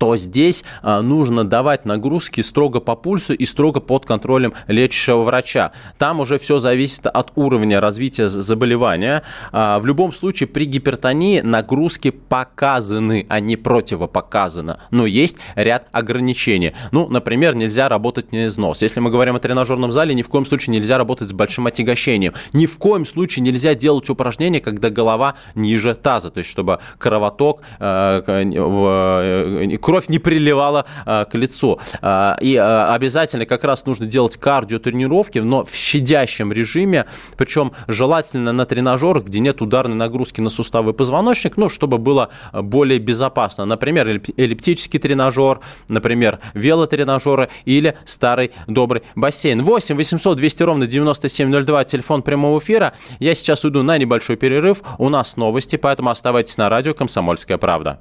то 0.02 0.16
здесь 0.16 0.64
а, 0.82 1.00
нужно 1.00 1.44
давать 1.44 1.84
нагрузки 1.84 2.40
строго 2.40 2.80
по 2.80 2.96
пульсу 2.96 3.34
и 3.34 3.44
строго 3.44 3.78
под 3.78 4.04
контролем 4.04 4.52
лечащего 4.66 5.22
врача. 5.22 5.70
Там 5.96 6.18
уже 6.18 6.38
все 6.38 6.58
зависит 6.58 7.06
от 7.06 7.30
уровня 7.36 7.80
развития 7.80 8.28
заболевания. 8.28 9.22
А, 9.52 9.78
в 9.78 9.86
любом 9.86 10.12
случае 10.12 10.48
при 10.48 10.64
гипертонии 10.64 11.40
нагрузки 11.40 12.10
показаны, 12.10 13.26
а 13.28 13.38
не 13.38 13.54
противопоказаны. 13.54 14.78
Но 14.90 15.06
есть 15.06 15.36
ряд 15.54 15.86
ограничений. 15.92 16.72
Ну, 16.90 17.08
например, 17.08 17.54
нельзя 17.54 17.88
работать 17.88 18.32
на 18.32 18.48
износ. 18.48 18.82
Если 18.82 18.98
мы 18.98 19.08
говорим 19.08 19.36
о 19.36 19.38
тренажерном 19.38 19.92
зале, 19.92 20.16
ни 20.16 20.22
в 20.22 20.28
коем 20.28 20.44
случае 20.44 20.74
нельзя 20.74 20.98
работать 20.98 21.28
с 21.28 21.32
большим 21.32 21.68
отягощением. 21.68 22.32
Ни 22.52 22.66
в 22.66 22.76
коем 22.78 23.06
случае 23.06 23.44
нельзя 23.44 23.76
делать 23.76 24.10
упражнения, 24.10 24.58
когда 24.58 24.90
голова 24.90 25.34
ниже 25.54 25.94
таза. 25.94 26.32
То 26.32 26.38
есть, 26.38 26.50
чтобы 26.50 26.80
кровоток 26.98 27.62
э, 27.78 28.22
в, 28.26 29.78
кровь 29.92 30.08
не 30.08 30.18
приливала 30.18 30.86
а, 31.04 31.26
к 31.26 31.34
лицу. 31.34 31.78
А, 32.00 32.38
и 32.40 32.56
а, 32.56 32.94
обязательно 32.94 33.44
как 33.44 33.62
раз 33.62 33.84
нужно 33.84 34.06
делать 34.06 34.38
кардиотренировки, 34.38 35.38
но 35.38 35.64
в 35.64 35.74
щадящем 35.74 36.50
режиме, 36.50 37.04
причем 37.36 37.72
желательно 37.88 38.52
на 38.52 38.64
тренажерах, 38.64 39.24
где 39.24 39.40
нет 39.40 39.60
ударной 39.60 39.94
нагрузки 39.94 40.40
на 40.40 40.48
суставы 40.48 40.92
и 40.92 40.94
позвоночник, 40.94 41.58
ну, 41.58 41.68
чтобы 41.68 41.98
было 41.98 42.30
более 42.54 42.98
безопасно. 43.00 43.66
Например, 43.66 44.08
эллиптический 44.08 44.98
тренажер, 44.98 45.60
например, 45.88 46.38
велотренажеры 46.54 47.50
или 47.66 47.94
старый 48.06 48.52
добрый 48.66 49.02
бассейн. 49.14 49.60
8 49.62 49.94
800 49.94 50.38
200 50.38 50.62
ровно 50.62 50.86
9702, 50.86 51.84
телефон 51.84 52.22
прямого 52.22 52.58
эфира. 52.60 52.94
Я 53.18 53.34
сейчас 53.34 53.62
уйду 53.66 53.82
на 53.82 53.98
небольшой 53.98 54.36
перерыв. 54.36 54.80
У 54.96 55.10
нас 55.10 55.36
новости, 55.36 55.76
поэтому 55.76 56.08
оставайтесь 56.08 56.56
на 56.56 56.70
радио 56.70 56.94
«Комсомольская 56.94 57.58
правда». 57.58 58.00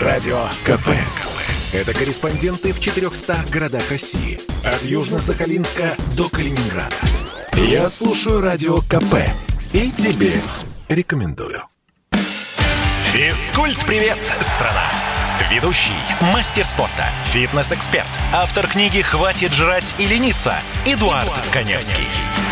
Радио 0.00 0.46
КП. 0.64 0.88
Это 1.74 1.92
корреспонденты 1.92 2.72
в 2.72 2.80
400 2.80 3.44
городах 3.52 3.90
России. 3.90 4.40
От 4.64 4.82
Южно-Сахалинска 4.82 5.92
до 6.16 6.30
Калининграда. 6.30 6.96
Я 7.52 7.86
слушаю 7.90 8.40
Радио 8.40 8.80
КП. 8.80 9.16
И 9.74 9.90
тебе 9.90 10.40
рекомендую. 10.88 11.64
Физкульт-привет, 13.12 14.16
страна! 14.40 14.90
Ведущий, 15.50 15.92
мастер 16.32 16.64
спорта, 16.64 17.04
фитнес-эксперт, 17.26 18.08
автор 18.32 18.66
книги 18.68 19.02
«Хватит 19.02 19.52
жрать 19.52 19.94
и 19.98 20.06
лениться» 20.06 20.54
Эдуард, 20.86 21.24
Эдуард 21.24 21.46
Коневский. 21.52 22.04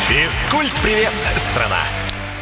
Физкульт-привет, 0.08 1.12
страна! 1.36 1.80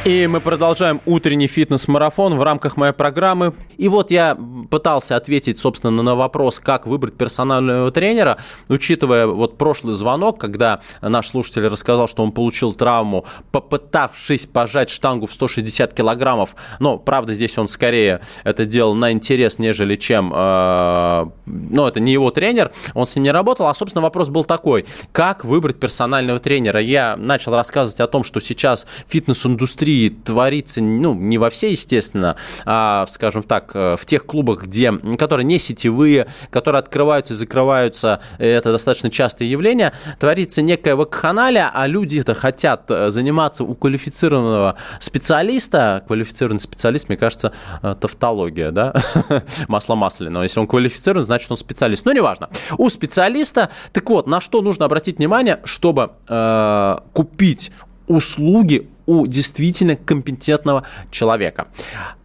И 0.06 0.28
мы 0.28 0.40
продолжаем 0.40 1.00
утренний 1.04 1.48
фитнес-марафон 1.48 2.36
в 2.36 2.42
рамках 2.44 2.76
моей 2.76 2.92
программы. 2.92 3.54
И 3.76 3.88
вот 3.88 4.12
я 4.12 4.38
пытался 4.70 5.16
ответить, 5.16 5.58
собственно, 5.58 6.00
на 6.00 6.14
вопрос, 6.14 6.60
как 6.60 6.86
выбрать 6.86 7.14
персонального 7.14 7.90
тренера, 7.90 8.36
учитывая 8.68 9.26
вот 9.26 9.58
прошлый 9.58 9.96
звонок, 9.96 10.38
когда 10.38 10.78
наш 11.02 11.30
слушатель 11.30 11.66
рассказал, 11.66 12.06
что 12.06 12.22
он 12.22 12.30
получил 12.30 12.72
травму, 12.72 13.24
попытавшись 13.50 14.46
пожать 14.46 14.90
штангу 14.90 15.26
в 15.26 15.32
160 15.32 15.92
килограммов. 15.92 16.54
Но, 16.78 16.98
правда, 16.98 17.34
здесь 17.34 17.58
он 17.58 17.68
скорее 17.68 18.20
это 18.44 18.64
делал 18.64 18.94
на 18.94 19.10
интерес, 19.10 19.58
нежели 19.58 19.96
чем... 19.96 20.32
Э, 20.32 21.26
ну, 21.46 21.84
это 21.84 21.98
не 21.98 22.12
его 22.12 22.30
тренер, 22.30 22.70
он 22.94 23.08
с 23.08 23.16
ним 23.16 23.24
не 23.24 23.32
работал. 23.32 23.66
А, 23.66 23.74
собственно, 23.74 24.02
вопрос 24.02 24.28
был 24.28 24.44
такой, 24.44 24.86
как 25.10 25.44
выбрать 25.44 25.80
персонального 25.80 26.38
тренера? 26.38 26.80
Я 26.80 27.16
начал 27.16 27.56
рассказывать 27.56 27.98
о 27.98 28.06
том, 28.06 28.22
что 28.22 28.38
сейчас 28.38 28.86
фитнес-индустрия 29.08 29.95
России 29.96 30.08
творится, 30.10 30.82
ну, 30.82 31.14
не 31.14 31.38
во 31.38 31.50
всей, 31.50 31.72
естественно, 31.72 32.36
а, 32.64 33.06
скажем 33.08 33.42
так, 33.42 33.70
э, 33.74 33.96
в 33.98 34.04
тех 34.04 34.26
клубах, 34.26 34.64
где, 34.64 34.92
которые 35.18 35.44
не 35.44 35.58
сетевые, 35.58 36.26
которые 36.50 36.80
открываются 36.80 37.32
и 37.34 37.36
закрываются, 37.36 38.20
это 38.38 38.72
достаточно 38.72 39.10
частое 39.10 39.48
явление, 39.48 39.92
творится 40.18 40.62
некая 40.62 40.96
вакханалия, 40.96 41.70
а 41.72 41.86
люди-то 41.86 42.34
хотят 42.34 42.90
э, 42.90 43.10
заниматься 43.10 43.64
у 43.64 43.74
квалифицированного 43.74 44.76
специалиста, 45.00 46.02
квалифицированный 46.06 46.60
специалист, 46.60 47.08
мне 47.08 47.16
кажется, 47.16 47.52
э, 47.82 47.94
тавтология, 47.98 48.70
да, 48.70 48.94
масло 49.68 49.94
масляное, 49.94 50.42
если 50.42 50.60
он 50.60 50.66
квалифицирован, 50.66 51.24
значит, 51.24 51.50
он 51.50 51.56
специалист, 51.56 52.04
но 52.04 52.12
неважно. 52.12 52.50
У 52.76 52.88
специалиста, 52.90 53.70
так 53.92 54.08
вот, 54.10 54.26
на 54.26 54.40
что 54.40 54.60
нужно 54.60 54.84
обратить 54.84 55.18
внимание, 55.18 55.60
чтобы 55.64 56.10
э, 56.28 56.96
купить 57.12 57.72
услуги 58.08 58.90
у 59.06 59.26
действительно 59.26 59.96
компетентного 59.96 60.82
человека. 61.10 61.68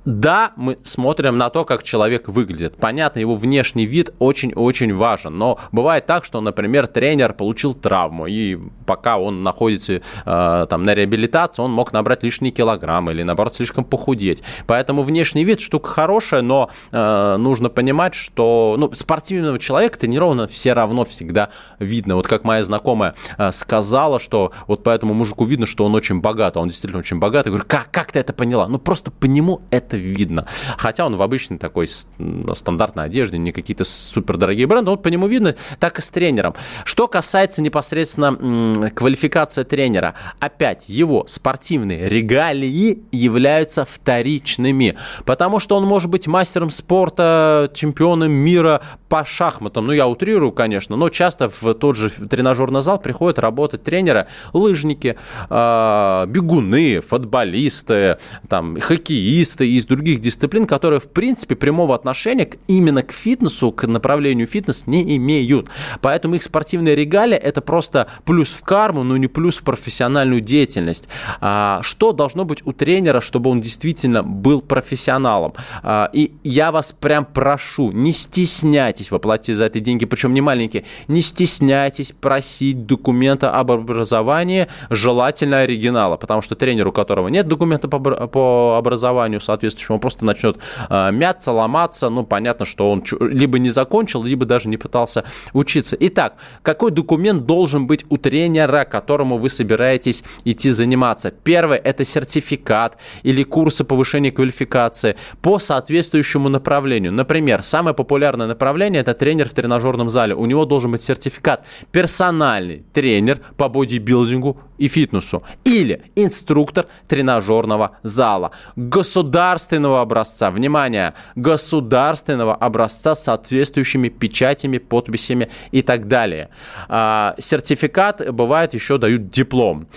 Да, 0.06 0.54
мы 0.56 0.78
смотрим 0.82 1.38
на 1.38 1.50
то, 1.50 1.64
как 1.64 1.84
человек 1.84 2.28
выглядит. 2.28 2.76
Понятно, 2.78 3.20
его 3.20 3.36
внешний 3.36 3.86
вид 3.86 4.12
очень-очень 4.18 4.96
важен. 4.96 5.38
Но 5.38 5.60
бывает 5.72 6.08
так, 6.08 6.26
что, 6.26 6.42
например, 6.42 6.88
тренер 6.88 7.34
получил 7.34 7.76
травму, 7.76 8.26
и 8.26 8.58
пока 8.88 9.18
он 9.18 9.44
находится 9.44 10.02
э, 10.26 10.66
там, 10.70 10.84
на 10.84 10.96
реабилитации, 10.96 11.62
он 11.62 11.72
мог 11.72 11.94
набрать 11.94 12.24
лишние 12.24 12.52
килограммы 12.52 13.12
или, 13.12 13.22
наоборот, 13.22 13.54
слишком 13.54 13.86
похудеть. 13.86 14.42
Поэтому 14.66 15.04
внешний 15.04 15.44
вид 15.44 15.60
штука 15.60 15.90
хорошая, 15.90 16.42
но 16.42 16.72
э, 16.92 17.36
нужно 17.38 17.70
понимать, 17.70 18.16
что 18.16 18.76
ну, 18.80 18.92
спортивного 18.94 19.60
человека 19.60 20.00
тренированно 20.00 20.48
все 20.48 20.74
равно 20.74 21.06
всегда 21.06 21.50
видно. 21.78 22.16
Вот 22.16 22.28
как 22.28 22.44
моя 22.44 22.64
знакомая 22.64 23.14
э, 23.38 23.52
сказала, 23.52 24.20
что 24.20 24.52
вот 24.68 24.84
поэтому 24.84 25.14
мужику 25.14 25.46
видно, 25.46 25.68
что 25.68 25.86
он 25.86 25.94
очень 25.94 26.22
богат, 26.22 26.58
а 26.58 26.60
он 26.60 26.70
действительно 26.70 27.00
очень 27.00 27.20
богат. 27.20 27.46
Я 27.46 27.52
говорю, 27.52 27.68
как, 27.68 27.92
как 27.92 28.12
ты 28.12 28.20
это 28.20 28.34
поняла? 28.34 28.68
Ну, 28.68 28.80
просто 28.80 29.12
по 29.12 29.26
нему 29.26 29.62
это 29.70 29.90
это 29.91 29.97
видно. 29.97 30.47
Хотя 30.77 31.06
он 31.06 31.15
в 31.15 31.21
обычной 31.21 31.58
такой 31.58 31.88
стандартной 31.88 33.06
одежде, 33.06 33.38
не 33.38 33.51
какие-то 33.51 33.84
супердорогие 33.84 34.65
бренды, 34.67 34.91
вот 34.91 35.04
по 35.04 35.10
нему 35.10 35.27
видно, 35.27 35.56
так 35.80 35.99
и 35.99 36.01
с 36.01 36.10
тренером. 36.10 36.56
Что 36.86 37.08
касается 37.08 37.62
непосредственно 37.62 38.89
квалификации 38.91 39.63
тренера, 39.63 40.15
опять 40.39 40.88
его 40.88 41.25
спортивные 41.27 42.08
регалии 42.08 43.04
являются 43.12 43.86
вторичными, 43.86 44.95
потому 45.25 45.60
что 45.60 45.75
он 45.75 45.86
может 45.86 46.10
быть 46.10 46.27
мастером 46.27 46.69
спорта, 46.69 47.69
чемпионом 47.73 48.32
мира 48.32 48.82
по 49.10 49.25
шахматам. 49.25 49.88
Ну, 49.88 49.91
я 49.91 50.08
утрирую, 50.08 50.54
конечно, 50.54 50.95
но 50.95 51.10
часто 51.10 51.49
в 51.49 51.73
тот 51.73 51.97
же 51.97 52.10
тренажерный 52.10 52.82
зал 52.82 52.97
приходят 52.97 53.39
работать 53.39 53.84
тренеры, 53.84 54.27
лыжники, 54.54 55.17
а, 55.49 56.25
бегуны, 56.27 57.01
футболисты, 57.01 58.17
там, 58.47 58.80
хоккеисты 58.80 59.69
из 59.69 59.81
других 59.86 60.20
дисциплин, 60.20 60.65
которые, 60.65 61.00
в 61.00 61.10
принципе, 61.10 61.56
прямого 61.56 61.96
отношения 61.96 62.46
к, 62.46 62.58
именно 62.67 63.04
к 63.04 63.12
фитнесу, 63.12 63.72
к 63.72 63.88
направлению 63.88 64.48
фитнес 64.48 64.88
не 64.88 65.17
имеют. 65.17 65.70
Поэтому 66.02 66.36
их 66.36 66.44
спортивные 66.44 66.96
регалии– 66.96 67.38
это 67.38 67.62
просто 67.62 68.08
плюс 68.26 68.50
в 68.50 68.63
карму, 68.63 69.04
но 69.04 69.17
не 69.17 69.28
плюс 69.28 69.58
в 69.58 69.63
профессиональную 69.63 70.41
деятельность. 70.41 71.08
А, 71.39 71.80
что 71.84 72.12
должно 72.12 72.46
быть 72.46 72.65
у 72.65 72.74
тренера, 72.74 73.20
чтобы 73.20 73.50
он 73.50 73.62
действительно 73.62 74.24
был 74.24 74.62
профессионалом? 74.62 75.54
А, 75.84 76.10
и 76.13 76.34
я 76.44 76.72
вас 76.72 76.91
прям 76.91 77.26
прошу, 77.26 77.91
не 77.91 78.12
стесняйтесь 78.12 79.12
вы 79.12 79.20
за 79.54 79.65
это 79.65 79.80
деньги, 79.80 80.06
причем 80.06 80.34
не 80.34 80.41
маленькие, 80.41 80.84
не 81.08 81.22
стесняйтесь 81.22 82.12
просить 82.12 82.86
документа 82.86 83.52
об 83.58 83.72
образовании, 83.72 84.67
желательно 84.89 85.60
оригинала, 85.60 86.17
потому 86.17 86.41
что 86.41 86.56
тренер, 86.56 86.88
у 86.88 86.91
которого 86.91 87.28
нет 87.28 87.48
документа 87.48 87.88
по, 87.88 88.78
образованию 88.78 89.39
соответствующему, 89.72 89.96
он 89.96 90.00
просто 90.00 90.26
начнет 90.26 90.58
э, 90.90 91.12
мяться, 91.12 91.52
ломаться, 91.52 92.10
ну, 92.10 92.24
понятно, 92.24 92.66
что 92.66 92.92
он 92.92 93.04
либо 93.20 93.60
не 93.60 93.70
закончил, 93.70 94.24
либо 94.24 94.46
даже 94.46 94.70
не 94.70 94.78
пытался 94.78 95.24
учиться. 95.54 95.98
Итак, 96.00 96.36
какой 96.62 96.92
документ 96.92 97.46
должен 97.46 97.88
быть 97.88 98.06
у 98.10 98.18
тренера, 98.18 98.86
которому 98.86 99.38
вы 99.38 99.50
собираетесь 99.50 100.24
идти 100.46 100.70
заниматься? 100.70 101.32
Первое– 101.32 101.78
это 101.84 102.06
сертификат 102.06 102.98
или 103.24 103.44
курсы 103.44 103.84
повышения 103.84 104.32
квалификации 104.32 105.16
по 105.42 105.60
соответствующему 105.60 106.50
направлению. 106.50 107.12
Например, 107.12 107.64
самое 107.64 107.96
популярное 107.96 108.48
направление 108.48 109.02
это 109.02 109.14
тренер 109.14 109.48
в 109.48 109.54
тренажерном 109.54 110.10
зале. 110.10 110.36
У 110.36 110.46
него 110.46 110.66
должен 110.66 110.92
быть 110.92 111.02
сертификат 111.02 111.66
персональный 111.92 112.84
тренер 112.94 113.40
по 113.58 113.70
бодибилдингу 113.70 114.58
и 114.82 114.88
фитнесу. 114.88 115.44
Или 115.63 116.02
инструктор 116.15 116.88
тренажерного 117.08 117.91
зала. 118.04 118.52
Государственного 118.76 120.02
образца. 120.02 120.50
Внимание! 120.50 121.13
Государственного 121.36 122.56
образца 122.56 123.13
с 123.13 123.24
соответствующими 123.24 124.10
печатями, 124.10 124.80
подписями 124.80 125.50
и 125.72 125.84
так 125.84 126.08
далее. 126.08 126.50
А, 126.89 127.36
сертификат, 127.38 128.34
бывает, 128.34 128.74
еще 128.74 128.98
дают 128.98 129.30
диплом. 129.30 129.88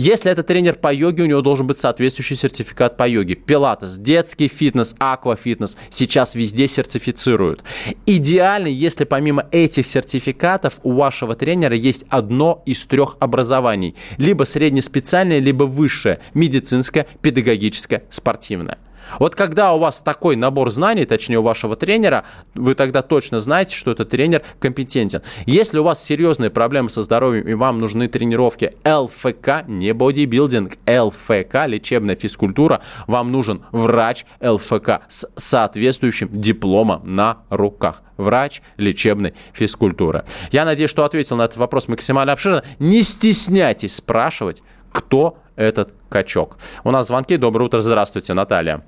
Если 0.00 0.30
это 0.30 0.44
тренер 0.44 0.76
по 0.76 0.94
йоге, 0.94 1.24
у 1.24 1.26
него 1.26 1.40
должен 1.40 1.66
быть 1.66 1.76
соответствующий 1.76 2.36
сертификат 2.36 2.96
по 2.96 3.08
йоге. 3.08 3.34
Пилатес, 3.34 3.98
детский 3.98 4.46
фитнес, 4.46 4.94
аквафитнес 5.00 5.76
сейчас 5.90 6.36
везде 6.36 6.68
сертифицируют. 6.68 7.64
Идеально, 8.06 8.68
если 8.68 9.02
помимо 9.02 9.48
этих 9.50 9.88
сертификатов 9.88 10.78
у 10.84 10.92
вашего 10.92 11.34
тренера 11.34 11.74
есть 11.74 12.04
одно 12.10 12.62
из 12.64 12.86
трех 12.86 13.16
образований. 13.18 13.96
Либо 14.18 14.44
среднеспециальное, 14.44 15.40
либо 15.40 15.64
высшее, 15.64 16.20
медицинское, 16.32 17.08
педагогическое, 17.20 18.04
спортивное. 18.08 18.78
Вот 19.18 19.34
когда 19.34 19.72
у 19.74 19.78
вас 19.78 20.00
такой 20.00 20.36
набор 20.36 20.70
знаний, 20.70 21.04
точнее 21.04 21.38
у 21.38 21.42
вашего 21.42 21.76
тренера, 21.76 22.24
вы 22.54 22.74
тогда 22.74 23.02
точно 23.02 23.40
знаете, 23.40 23.74
что 23.74 23.90
этот 23.90 24.10
тренер 24.10 24.42
компетентен. 24.60 25.22
Если 25.46 25.78
у 25.78 25.84
вас 25.84 26.02
серьезные 26.02 26.50
проблемы 26.50 26.90
со 26.90 27.02
здоровьем 27.02 27.48
и 27.48 27.54
вам 27.54 27.78
нужны 27.78 28.08
тренировки 28.08 28.72
ЛФК, 28.84 29.66
не 29.66 29.92
бодибилдинг, 29.92 30.74
ЛФК, 30.86 31.66
лечебная 31.66 32.16
физкультура, 32.16 32.80
вам 33.06 33.32
нужен 33.32 33.62
врач 33.72 34.24
ЛФК 34.40 35.00
с 35.08 35.30
соответствующим 35.36 36.28
дипломом 36.32 37.02
на 37.04 37.38
руках. 37.50 38.02
Врач 38.16 38.62
лечебной 38.76 39.34
физкультуры. 39.52 40.24
Я 40.50 40.64
надеюсь, 40.64 40.90
что 40.90 41.04
ответил 41.04 41.36
на 41.36 41.42
этот 41.42 41.56
вопрос 41.56 41.86
максимально 41.88 42.32
обширно. 42.32 42.64
Не 42.78 43.02
стесняйтесь 43.02 43.94
спрашивать, 43.96 44.62
кто 44.92 45.38
этот 45.56 45.92
качок. 46.08 46.58
У 46.84 46.90
нас 46.90 47.08
звонки. 47.08 47.36
Доброе 47.36 47.66
утро. 47.66 47.80
Здравствуйте, 47.80 48.34
Наталья. 48.34 48.82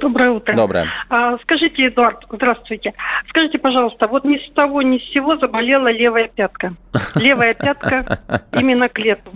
Доброе 0.00 0.30
утро. 0.30 0.54
Доброе. 0.54 0.86
А, 1.08 1.38
скажите, 1.38 1.86
Эдуард, 1.86 2.24
здравствуйте. 2.30 2.92
Скажите, 3.28 3.58
пожалуйста, 3.58 4.06
вот 4.08 4.24
ни 4.24 4.36
с 4.36 4.52
того 4.52 4.82
ни 4.82 4.98
с 4.98 5.12
сего 5.12 5.36
заболела 5.36 5.88
левая 5.88 6.28
пятка. 6.28 6.74
Левая 7.14 7.54
пятка 7.54 8.18
именно 8.52 8.88
к 8.88 8.98
лету. 8.98 9.32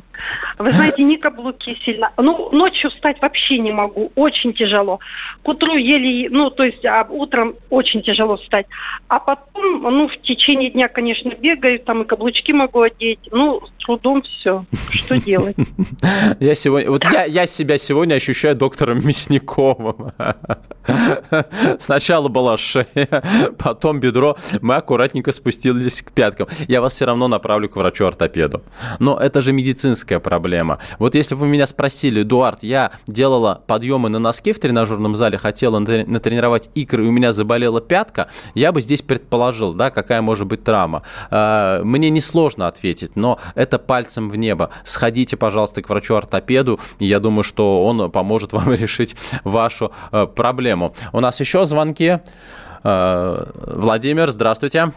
Вы 0.59 0.73
знаете, 0.73 1.03
не 1.03 1.17
каблуки 1.17 1.77
сильно. 1.85 2.13
Ну, 2.19 2.51
ночью 2.53 2.91
встать 2.91 3.21
вообще 3.21 3.59
не 3.59 3.73
могу. 3.73 4.13
Очень 4.15 4.53
тяжело. 4.53 5.01
К 5.43 5.49
утру 5.49 5.77
еле, 5.77 6.29
ну, 6.31 6.51
то 6.51 6.65
есть 6.65 6.85
а 6.85 7.07
утром 7.09 7.55
очень 7.71 8.03
тяжело 8.03 8.37
встать. 8.37 8.67
А 9.09 9.19
потом, 9.19 9.83
ну, 9.83 10.09
в 10.09 10.17
течение 10.23 10.71
дня, 10.71 10.89
конечно, 10.89 11.31
бегаю, 11.31 11.81
там 11.81 12.03
и 12.03 12.07
каблучки 12.07 12.53
могу 12.53 12.83
одеть. 12.83 13.21
Ну, 13.31 13.61
с 13.61 13.85
трудом 13.85 14.23
все. 14.23 14.65
Что 14.93 15.17
делать? 15.17 15.57
Я 16.41 16.55
сегодня, 16.55 16.91
вот 16.91 17.05
я, 17.05 17.25
я 17.25 17.47
себя 17.47 17.79
сегодня 17.79 18.15
ощущаю 18.15 18.55
доктором 18.55 18.99
Мясниковым. 18.99 20.13
Сначала 21.79 22.29
была 22.29 22.57
шея, 22.57 23.23
потом 23.59 24.01
бедро. 24.01 24.37
Мы 24.61 24.77
аккуратненько 24.77 25.33
спустились 25.33 26.03
к 26.03 26.13
пяткам. 26.13 26.49
Я 26.69 26.81
вас 26.81 26.95
все 26.95 27.05
равно 27.05 27.29
направлю 27.29 27.69
к 27.69 27.77
врачу-ортопеду. 27.77 28.63
Но 28.99 29.19
это 29.19 29.41
же 29.41 29.53
медицинская 29.53 30.19
проблема. 30.21 30.79
Вот 30.99 31.15
если 31.15 31.35
бы 31.35 31.43
вы 31.43 31.49
меня 31.49 31.67
спросили, 31.67 32.23
Эдуард, 32.23 32.63
я 32.63 32.93
делала 33.07 33.63
подъемы 33.67 34.09
на 34.09 34.19
носки 34.19 34.53
в 34.53 34.59
тренажерном 34.59 35.15
зале, 35.15 35.39
хотела 35.39 35.79
натренировать 35.79 36.71
икры, 36.75 37.05
и 37.05 37.09
у 37.09 37.13
меня 37.13 37.33
заболела 37.33 37.81
пятка, 37.81 38.29
я 38.55 38.73
бы 38.73 38.81
здесь 38.81 39.03
предположил, 39.03 39.75
да, 39.75 39.91
какая 39.91 40.23
может 40.23 40.47
быть 40.47 40.65
травма. 40.65 41.03
А, 41.31 41.83
мне 41.83 42.11
несложно 42.11 42.67
ответить, 42.67 43.17
но 43.17 43.39
это 43.55 43.79
пальцем 43.79 44.31
в 44.31 44.37
небо. 44.37 44.71
Сходите, 44.85 45.37
пожалуйста, 45.37 45.83
к 45.83 45.89
врачу-ортопеду, 45.89 46.81
и 46.99 47.07
я 47.07 47.21
думаю, 47.21 47.45
что 47.45 47.85
он 47.85 48.11
поможет 48.11 48.53
вам 48.53 48.73
решить 48.75 49.17
вашу 49.45 49.93
э, 50.13 50.27
проблему. 50.41 50.95
У 51.13 51.21
нас 51.21 51.39
еще 51.39 51.67
звонки. 51.67 52.19
Э, 52.83 53.45
Владимир, 53.67 54.29
здравствуйте. 54.29 54.93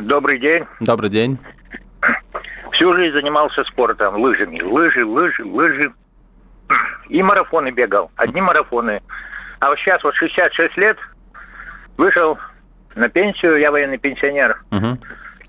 Добрый 0.00 0.38
день. 0.38 0.64
Добрый 0.80 1.10
день. 1.10 1.36
Всю 2.72 2.90
жизнь 2.94 3.14
занимался 3.14 3.62
спортом, 3.64 4.16
лыжами. 4.16 4.62
Лыжи, 4.62 5.04
лыжи, 5.04 5.44
лыжи. 5.44 5.92
И 7.10 7.22
марафоны 7.22 7.70
бегал. 7.70 8.10
Одни 8.16 8.40
марафоны. 8.40 9.02
А 9.60 9.68
вот 9.68 9.78
сейчас 9.80 10.02
вот 10.02 10.14
66 10.14 10.74
лет, 10.78 10.96
вышел 11.98 12.38
на 12.94 13.10
пенсию, 13.10 13.60
я 13.60 13.70
военный 13.70 13.98
пенсионер. 13.98 14.58
Угу. 14.70 14.98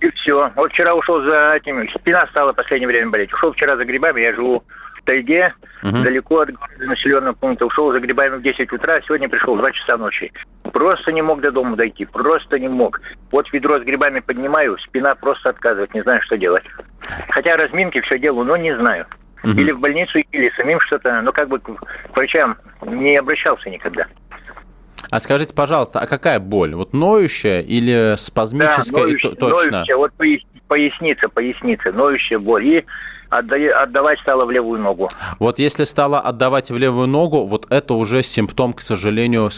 И 0.01 0.09
все. 0.11 0.51
Вот 0.55 0.73
вчера 0.73 0.93
ушел 0.93 1.23
за 1.23 1.53
этим, 1.55 1.88
спина 1.97 2.27
стала 2.27 2.51
в 2.51 2.57
последнее 2.57 2.89
время 2.89 3.09
болеть. 3.09 3.33
Ушел 3.33 3.53
вчера 3.53 3.77
за 3.77 3.85
грибами, 3.85 4.19
я 4.19 4.33
живу 4.33 4.65
тайге, 5.05 5.53
угу. 5.83 6.03
далеко 6.03 6.41
от 6.41 6.49
населенного 6.79 7.33
пункта. 7.33 7.65
Ушел 7.65 7.91
за 7.91 7.99
грибами 7.99 8.37
в 8.37 8.41
10 8.41 8.71
утра, 8.73 8.95
а 8.95 9.01
сегодня 9.03 9.29
пришел 9.29 9.55
в 9.55 9.59
2 9.59 9.71
часа 9.71 9.97
ночи. 9.97 10.31
Просто 10.63 11.11
не 11.11 11.21
мог 11.21 11.41
до 11.41 11.51
дома 11.51 11.75
дойти, 11.75 12.05
просто 12.05 12.59
не 12.59 12.67
мог. 12.67 12.99
Вот 13.31 13.51
ведро 13.53 13.79
с 13.79 13.83
грибами 13.83 14.19
поднимаю, 14.19 14.77
спина 14.79 15.15
просто 15.15 15.49
отказывает, 15.49 15.93
не 15.93 16.01
знаю, 16.01 16.21
что 16.23 16.37
делать. 16.37 16.63
Хотя 17.29 17.55
разминки 17.55 18.01
все 18.01 18.19
делаю, 18.19 18.45
но 18.45 18.57
не 18.57 18.75
знаю. 18.75 19.05
Угу. 19.43 19.51
Или 19.51 19.71
в 19.71 19.79
больницу, 19.79 20.19
или 20.31 20.51
самим 20.57 20.79
что-то, 20.81 21.21
но 21.21 21.31
как 21.31 21.49
бы 21.49 21.59
к 21.59 21.69
врачам 22.15 22.57
не 22.85 23.15
обращался 23.15 23.69
никогда. 23.69 24.07
А 25.11 25.19
скажите, 25.19 25.53
пожалуйста, 25.53 25.99
а 25.99 26.07
какая 26.07 26.39
боль? 26.39 26.73
Вот 26.73 26.93
ноющая 26.93 27.61
или 27.61 28.15
спазмическая? 28.17 29.03
Да, 29.03 29.09
ноющая, 29.09 29.31
точно. 29.31 29.71
ноющая 29.71 29.97
вот 29.97 30.11
поясница, 30.67 31.29
поясница, 31.29 31.91
ноющая 31.91 32.39
боль. 32.39 32.65
И 32.65 32.85
отдавать 33.29 34.19
стало 34.19 34.45
в 34.45 34.51
левую 34.51 34.81
ногу. 34.81 35.09
Вот 35.39 35.59
если 35.59 35.83
стало 35.83 36.19
отдавать 36.19 36.71
в 36.71 36.77
левую 36.77 37.07
ногу, 37.07 37.45
вот 37.45 37.67
это 37.69 37.93
уже 37.93 38.23
симптом, 38.23 38.73
к 38.73 38.81
сожалению, 38.81 39.49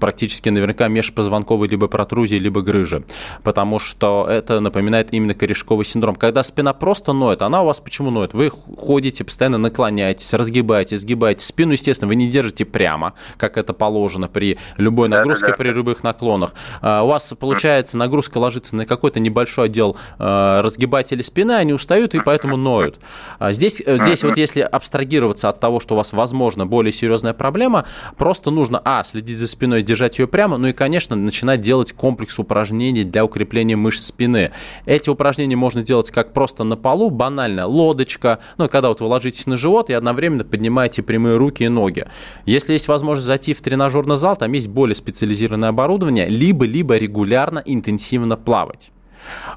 практически 0.00 0.48
наверняка 0.48 0.88
межпозвонковой 0.88 1.68
либо 1.68 1.88
протрузии, 1.88 2.36
либо 2.36 2.62
грыжи. 2.62 3.04
Потому 3.42 3.78
что 3.78 4.26
это 4.28 4.60
напоминает 4.60 5.12
именно 5.12 5.34
корешковый 5.34 5.84
синдром. 5.84 6.14
Когда 6.14 6.42
спина 6.42 6.72
просто 6.72 7.12
ноет, 7.12 7.42
она 7.42 7.62
у 7.62 7.66
вас 7.66 7.80
почему 7.80 8.10
ноет? 8.10 8.34
Вы 8.34 8.50
ходите, 8.50 9.24
постоянно 9.24 9.58
наклоняетесь, 9.58 10.32
разгибаетесь, 10.34 11.00
сгибаете 11.00 11.44
спину, 11.44 11.72
естественно, 11.72 12.08
вы 12.08 12.14
не 12.14 12.28
держите 12.28 12.64
прямо, 12.64 13.14
как 13.36 13.56
это 13.56 13.72
положено 13.72 14.28
при 14.28 14.58
любой 14.76 15.08
нагрузке, 15.08 15.46
да, 15.46 15.52
да, 15.52 15.56
да. 15.56 15.62
при 15.62 15.70
любых 15.70 16.02
наклонах. 16.02 16.52
А, 16.80 17.02
у 17.02 17.08
вас, 17.08 17.34
получается, 17.38 17.96
нагрузка 17.96 18.38
ложится 18.38 18.76
на 18.76 18.86
какой-то 18.86 19.20
небольшой 19.20 19.66
отдел 19.66 19.96
а, 20.18 20.62
разгибателей 20.62 21.24
спины, 21.24 21.52
они 21.52 21.72
устают 21.72 22.14
и 22.14 22.20
поэтому 22.20 22.56
ноют. 22.56 22.98
А 23.38 23.52
здесь, 23.52 23.82
э, 23.84 23.96
здесь 24.02 24.22
вот 24.22 24.36
если 24.36 24.60
абстрагироваться 24.60 25.48
от 25.48 25.60
того, 25.60 25.80
что 25.80 25.94
у 25.94 25.96
вас, 25.96 26.12
возможно, 26.12 26.66
более 26.66 26.92
серьезная 26.92 27.34
проблема, 27.34 27.84
просто 28.16 28.50
нужно, 28.50 28.80
а, 28.84 29.04
следить 29.04 29.36
за 29.36 29.46
спиной, 29.46 29.82
держать 29.82 30.18
ее 30.18 30.26
прямо, 30.26 30.56
ну 30.56 30.68
и, 30.68 30.72
конечно, 30.72 31.16
начинать 31.16 31.60
делать 31.60 31.92
комплекс 31.92 32.38
упражнений 32.38 33.04
для 33.04 33.24
укрепления 33.24 33.76
мышц 33.76 34.06
спины. 34.06 34.52
Эти 34.86 35.10
упражнения 35.10 35.56
можно 35.56 35.82
делать 35.82 36.10
как 36.10 36.32
просто 36.32 36.64
на 36.64 36.76
полу, 36.76 37.10
банально, 37.10 37.66
лодочка, 37.66 38.38
ну, 38.58 38.68
когда 38.68 38.88
вот 38.88 39.00
вы 39.00 39.06
ложитесь 39.06 39.46
на 39.46 39.56
живот 39.56 39.90
и 39.90 39.92
одновременно 39.92 40.44
поднимаете 40.44 41.02
прямые 41.02 41.36
руки 41.36 41.64
и 41.64 41.68
ноги. 41.68 42.06
Если 42.46 42.72
есть 42.72 42.88
возможность 42.88 43.26
зайти 43.26 43.54
в 43.54 43.60
тренажерный 43.60 44.16
зал, 44.16 44.36
там 44.36 44.52
есть 44.52 44.68
более 44.68 44.94
специализированное 44.94 45.70
оборудование, 45.70 46.26
либо-либо 46.26 46.96
регулярно, 46.96 47.62
интенсивно 47.64 48.36
плавать. 48.36 48.93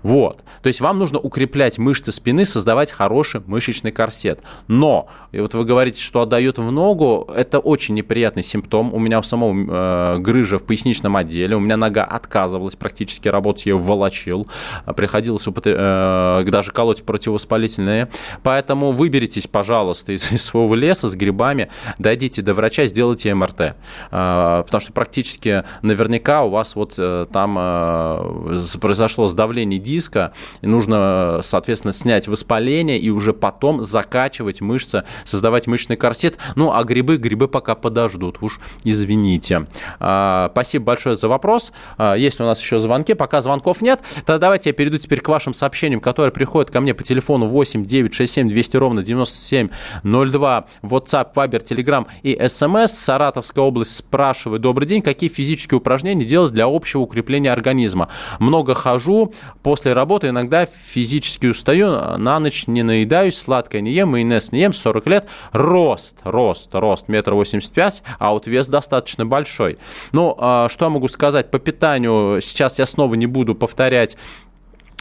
Вот. 0.04 0.44
То 0.62 0.68
есть 0.68 0.82
вам 0.82 1.00
нужно 1.00 1.20
укреплять 1.20 1.78
мышцы 1.78 2.12
спины, 2.12 2.46
создавать 2.46 2.92
хороший 2.92 3.42
мышечный 3.46 3.92
корсет. 3.92 4.40
Но, 4.68 5.08
и 5.32 5.40
вот 5.40 5.54
вы 5.54 5.66
говорите, 5.66 6.02
что 6.02 6.22
отдает 6.22 6.58
в 6.58 6.72
ногу, 6.72 7.30
это 7.36 7.60
очень 7.60 7.96
неприятный 7.96 8.44
симптом. 8.44 8.94
У 8.94 9.00
меня 9.00 9.20
у 9.20 9.24
самого 9.24 9.54
э, 9.54 10.20
грыжа 10.20 10.58
в 10.58 10.64
поясничном 10.64 11.16
отделе, 11.16 11.56
у 11.56 11.60
меня 11.60 11.78
нога 11.78 12.04
отказывалась 12.04 12.76
практически 12.76 13.28
работать, 13.28 13.66
я 13.66 13.74
ее 13.74 13.78
волочил. 13.78 14.48
Приходилось 14.96 15.48
э, 15.48 16.44
даже 16.48 16.72
колоть 16.72 17.04
противовоспалительные. 17.04 18.10
Поэтому 18.44 18.92
выберитесь, 18.92 19.48
пожалуйста, 19.48 20.14
из, 20.14 20.32
из 20.32 20.44
своего 20.44 20.76
леса 20.76 21.10
с 21.10 21.16
грибами, 21.16 21.70
дойдите 21.98 22.42
до 22.42 22.54
врача, 22.54 22.86
сделайте 22.86 23.34
МРТ. 23.34 23.76
Э, 24.12 24.64
потому 24.66 24.82
что 24.82 24.94
практически 24.94 25.64
наверняка 25.82 26.44
у 26.44 26.50
вас 26.50 26.76
вот 26.76 26.96
э, 26.98 27.26
там 27.32 27.58
э, 27.60 28.78
произошло 28.80 29.28
сдавление 29.28 29.57
давление 29.58 29.80
диска, 29.80 30.34
нужно, 30.62 31.40
соответственно, 31.42 31.92
снять 31.92 32.28
воспаление 32.28 33.00
и 33.00 33.10
уже 33.10 33.34
потом 33.34 33.84
закачивать 33.84 34.62
мышцы, 34.62 35.04
создавать 35.24 35.66
мышечный 35.66 35.96
корсет. 35.96 36.38
Ну, 36.56 36.72
а 36.72 36.84
грибы, 36.84 37.18
грибы 37.18 37.48
пока 37.48 37.74
подождут, 37.74 38.38
уж 38.42 38.60
извините. 38.84 39.66
А, 40.00 40.50
спасибо 40.52 40.86
большое 40.86 41.16
за 41.16 41.28
вопрос. 41.28 41.72
А, 41.98 42.14
есть 42.14 42.40
у 42.40 42.44
нас 42.44 42.62
еще 42.62 42.78
звонки, 42.78 43.16
пока 43.16 43.42
звонков 43.42 43.82
нет. 43.82 44.00
Тогда 44.26 44.38
давайте 44.38 44.70
я 44.70 44.74
перейду 44.74 45.00
теперь 45.00 45.22
к 45.22 45.28
вашим 45.28 45.56
сообщениям, 45.56 46.02
которые 46.02 46.32
приходят 46.32 46.70
ко 46.70 46.80
мне 46.80 46.94
по 46.94 47.04
телефону 47.04 47.48
8 47.48 47.84
9 47.84 48.14
6 48.14 48.32
7 48.32 48.50
200 48.50 48.78
ровно 48.78 49.02
9702, 49.02 50.66
WhatsApp, 50.84 51.34
Viber, 51.34 51.64
Telegram 51.64 52.06
и 52.22 52.36
SMS. 52.36 52.90
Саратовская 52.90 53.66
область 53.66 53.96
спрашивает, 53.96 54.62
добрый 54.62 54.88
день, 54.88 55.02
какие 55.02 55.32
физические 55.32 55.80
упражнения 55.80 56.26
делать 56.26 56.52
для 56.52 56.66
общего 56.66 57.02
укрепления 57.02 57.52
организма? 57.52 58.10
Много 58.40 58.76
хожу, 58.76 59.34
После 59.64 59.94
работы 59.94 60.30
иногда 60.30 60.66
физически 60.66 61.48
устаю, 61.48 62.18
на 62.18 62.40
ночь 62.40 62.68
не 62.68 62.84
наедаюсь, 62.84 63.38
сладкое 63.38 63.82
не 63.82 63.92
ем, 63.92 64.10
майонез 64.10 64.52
не 64.52 64.62
ем, 64.62 64.74
40 64.74 65.08
лет. 65.08 65.28
Рост, 65.52 66.20
рост, 66.24 66.70
рост, 66.74 67.08
метр 67.08 67.34
восемьдесят 67.34 67.74
пять, 67.74 68.04
а 68.20 68.34
вот 68.34 68.48
вес 68.48 68.68
достаточно 68.68 69.26
большой. 69.26 69.78
Ну, 70.12 70.36
а, 70.38 70.70
что 70.70 70.86
я 70.86 70.90
могу 70.90 71.08
сказать 71.08 71.52
по 71.52 71.60
питанию? 71.60 72.40
Сейчас 72.42 72.80
я 72.80 72.86
снова 72.86 73.16
не 73.16 73.28
буду 73.28 73.56
повторять 73.56 74.18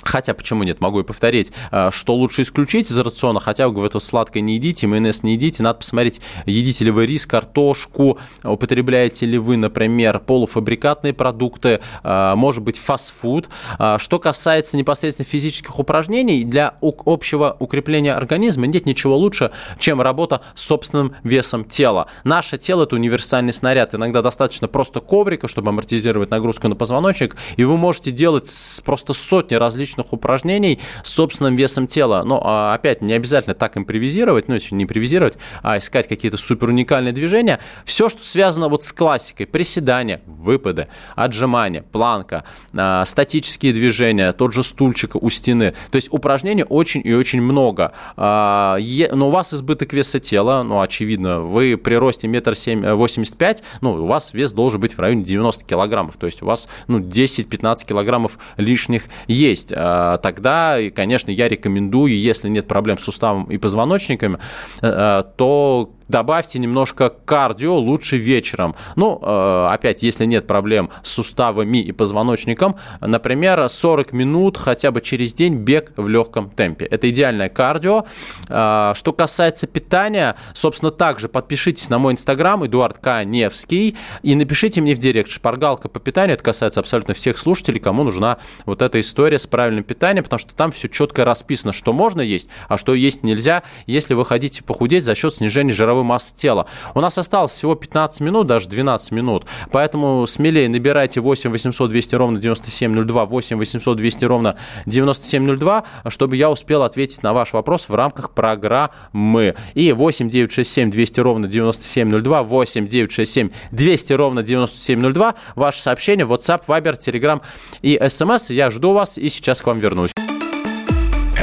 хотя 0.07 0.35
почему 0.35 0.63
нет, 0.63 0.81
могу 0.81 1.01
и 1.01 1.05
повторить, 1.05 1.53
э, 1.71 1.91
что 1.93 2.15
лучше 2.15 2.43
исключить 2.43 2.91
из 2.91 2.99
рациона, 2.99 3.41
хотя 3.41 3.69
говорю, 3.69 3.89
это 3.89 3.99
сладкое 3.99 4.43
не 4.43 4.55
едите, 4.55 4.87
майонез 4.87 5.23
не 5.23 5.33
едите, 5.33 5.63
надо 5.63 5.81
посмотреть, 5.81 6.21
едите 6.47 6.85
ли 6.85 6.91
вы 6.91 7.07
рис, 7.07 7.27
картошку, 7.27 8.19
употребляете 8.43 9.27
ли 9.27 9.39
вы, 9.39 9.57
например, 9.57 10.21
полуфабрикатные 10.21 11.13
продукты, 11.13 11.81
э, 12.03 12.35
может 12.37 12.63
быть, 12.63 12.79
фастфуд. 12.79 13.49
Э, 13.79 13.97
что 13.99 14.19
касается 14.19 14.77
непосредственно 14.77 15.27
физических 15.27 15.79
упражнений, 15.79 16.45
для 16.45 16.77
общего 16.81 17.57
укрепления 17.59 18.15
организма 18.15 18.67
нет 18.67 18.87
ничего 18.87 19.17
лучше, 19.17 19.51
чем 19.79 20.01
работа 20.01 20.43
с 20.55 20.63
собственным 20.63 21.15
весом 21.23 21.65
тела. 21.65 22.07
Наше 22.25 22.59
тело– 22.59 22.83
это 22.85 22.97
универсальный 22.97 23.53
снаряд. 23.53 23.95
Иногда 23.95 24.23
достаточно 24.23 24.69
просто 24.69 25.01
коврика, 25.01 25.49
чтобы 25.49 25.71
амортизировать 25.71 26.31
нагрузку 26.31 26.69
на 26.69 26.77
позвоночник, 26.77 27.37
и 27.57 27.65
вы 27.65 27.77
можете 27.77 28.11
делать 28.11 28.51
просто 28.85 29.13
сотни 29.13 29.55
различных 29.55 29.96
упражнений 30.13 30.81
с 31.03 31.13
собственным 31.13 31.57
весом 31.57 31.87
тела. 31.87 32.23
Но 32.25 32.41
а, 32.45 32.75
опять 32.75 33.03
не 33.03 33.13
обязательно 33.13 33.55
так 33.55 33.77
импровизировать, 33.77 34.49
ну, 34.49 34.55
если 34.55 34.75
не 34.75 34.85
импровизировать, 34.85 35.39
а 35.63 35.79
искать 35.79 36.09
какие-то 36.09 36.37
супер 36.37 36.69
уникальные 36.69 37.13
движения. 37.13 37.61
Все, 37.85 38.09
что 38.09 38.23
связано 38.23 38.69
вот 38.69 38.85
с 38.85 38.93
классикой, 38.93 39.47
приседания, 39.47 40.21
выпады, 40.27 40.89
отжимания, 41.15 41.83
планка, 41.83 42.45
а, 42.75 43.05
статические 43.05 43.73
движения, 43.73 44.33
тот 44.33 44.53
же 44.53 44.63
стульчик 44.63 45.17
у 45.17 45.31
стены. 45.31 45.75
То 45.91 45.97
есть 45.97 46.13
упражнений 46.13 46.65
очень 46.69 47.01
и 47.05 47.15
очень 47.15 47.41
много. 47.41 47.93
А, 48.17 48.79
но 49.13 49.29
у 49.29 49.31
вас 49.31 49.55
избыток 49.55 49.93
веса 49.93 50.21
тела, 50.21 50.63
ну, 50.63 50.81
очевидно, 50.81 51.41
вы 51.41 51.77
при 51.77 51.95
росте 51.95 52.29
метр 52.29 52.55
восемьдесят 52.55 53.37
пять, 53.37 53.63
ну, 53.81 53.93
у 53.95 54.07
вас 54.07 54.33
вес 54.35 54.53
должен 54.53 54.81
быть 54.81 54.95
в 54.95 54.99
районе 54.99 55.25
90 55.25 55.65
килограммов, 55.65 56.17
то 56.17 56.27
есть 56.27 56.43
у 56.43 56.47
вас, 56.47 56.69
ну, 56.87 57.01
10-15 57.01 57.87
килограммов 57.87 58.39
лишних 58.57 59.05
есть. 59.27 59.73
А, 59.87 60.19
тогда, 60.19 60.79
конечно, 60.95 61.31
я 61.31 61.49
рекомендую, 61.49 62.19
если 62.19 62.49
нет 62.49 62.67
проблем 62.67 62.99
с 62.99 63.05
суставом 63.05 63.45
и 63.45 63.57
позвоночниками, 63.59 64.39
э, 64.83 64.87
э, 64.89 65.25
то 65.37 65.93
добавьте 66.09 66.59
немножко 66.59 67.11
кардио 67.11 67.77
лучше 67.79 68.17
вечером. 68.17 68.75
Ну, 68.97 69.19
э, 69.23 69.69
опять, 69.73 70.03
если 70.03 70.25
нет 70.25 70.47
проблем 70.47 70.91
с 71.03 71.13
суставами 71.13 71.79
и 71.79 71.93
позвоночником, 71.93 72.77
например, 73.01 73.69
40 73.69 74.13
минут 74.13 74.57
хотя 74.57 74.91
бы 74.91 75.01
через 75.01 75.33
день 75.33 75.57
бег 75.57 75.93
в 75.97 76.09
легком 76.09 76.51
темпе. 76.51 76.87
Это 76.87 77.11
идеальное 77.11 77.49
кардио. 77.49 78.05
Э, 78.49 78.93
что 78.95 79.13
касается 79.13 79.67
питания, 79.67 80.37
собственно, 80.55 80.91
также 80.91 81.29
подпишитесь 81.29 81.89
на 81.91 81.99
мой 81.99 82.13
инстаграм, 82.13 82.65
Эдуард 82.65 82.99
Каневский, 82.99 83.97
и 84.23 84.35
напишите 84.35 84.81
мне 84.81 84.95
в 84.95 84.99
директ 84.99 85.31
шпаргалка 85.31 85.89
по 85.89 86.01
питанию. 86.01 86.35
Это 86.35 86.45
касается 86.45 86.81
абсолютно 86.81 87.15
всех 87.15 87.39
слушателей, 87.39 87.81
кому 87.81 88.05
нужна 88.05 88.39
вот 88.65 88.83
эта 88.83 89.01
история 89.01 89.39
с 89.39 89.47
правильным 89.47 89.85
питанием, 89.85 90.25
потому 90.25 90.39
что 90.39 90.55
там 90.55 90.73
все 90.73 90.89
четко 90.89 91.25
расписано, 91.25 91.73
что 91.73 91.93
можно 91.93 92.21
есть, 92.21 92.49
а 92.69 92.79
что 92.79 92.95
есть 92.95 93.23
нельзя, 93.23 93.63
если 93.87 94.15
вы 94.15 94.25
хотите 94.25 94.63
похудеть 94.63 95.05
за 95.05 95.15
счет 95.15 95.35
снижения 95.35 95.73
жировой 95.73 95.96
жировой 95.97 96.05
массы 96.05 96.35
тела. 96.35 96.67
У 96.95 97.01
нас 97.01 97.17
осталось 97.19 97.53
всего 97.53 97.75
15 97.75 98.21
минут, 98.21 98.47
даже 98.47 98.69
12 98.69 99.13
минут, 99.13 99.47
поэтому 99.71 100.27
смелее 100.27 100.69
набирайте 100.69 101.21
8 101.21 101.51
800 101.51 101.91
200 101.91 102.15
ровно 102.15 102.39
9702, 102.39 103.25
8 103.25 103.57
800 103.57 103.97
200 103.97 104.25
ровно 104.25 104.57
9702, 104.87 105.85
чтобы 106.09 106.37
я 106.37 106.51
успел 106.51 106.83
ответить 106.83 107.23
на 107.23 107.33
ваш 107.33 107.53
вопрос 107.53 107.89
в 107.89 107.95
рамках 107.95 108.31
программы. 108.31 109.55
И 109.75 109.93
8 109.93 110.29
967 110.29 110.91
200 110.91 111.21
ровно 111.21 111.49
9702, 111.49 112.43
8 112.43 112.87
967 112.87 113.51
200 113.71 114.13
ровно 114.13 114.43
9702, 114.43 115.35
ваше 115.55 115.83
сообщение, 115.83 116.27
WhatsApp, 116.27 116.63
Viber, 116.67 116.99
Telegram 116.99 117.41
и 117.83 117.97
SMS. 117.97 118.53
Я 118.53 118.71
жду 118.71 118.93
вас 118.93 119.19
и 119.19 119.29
сейчас 119.29 119.63
к 119.63 119.67
вам 119.67 119.79
вернусь. 119.79 120.13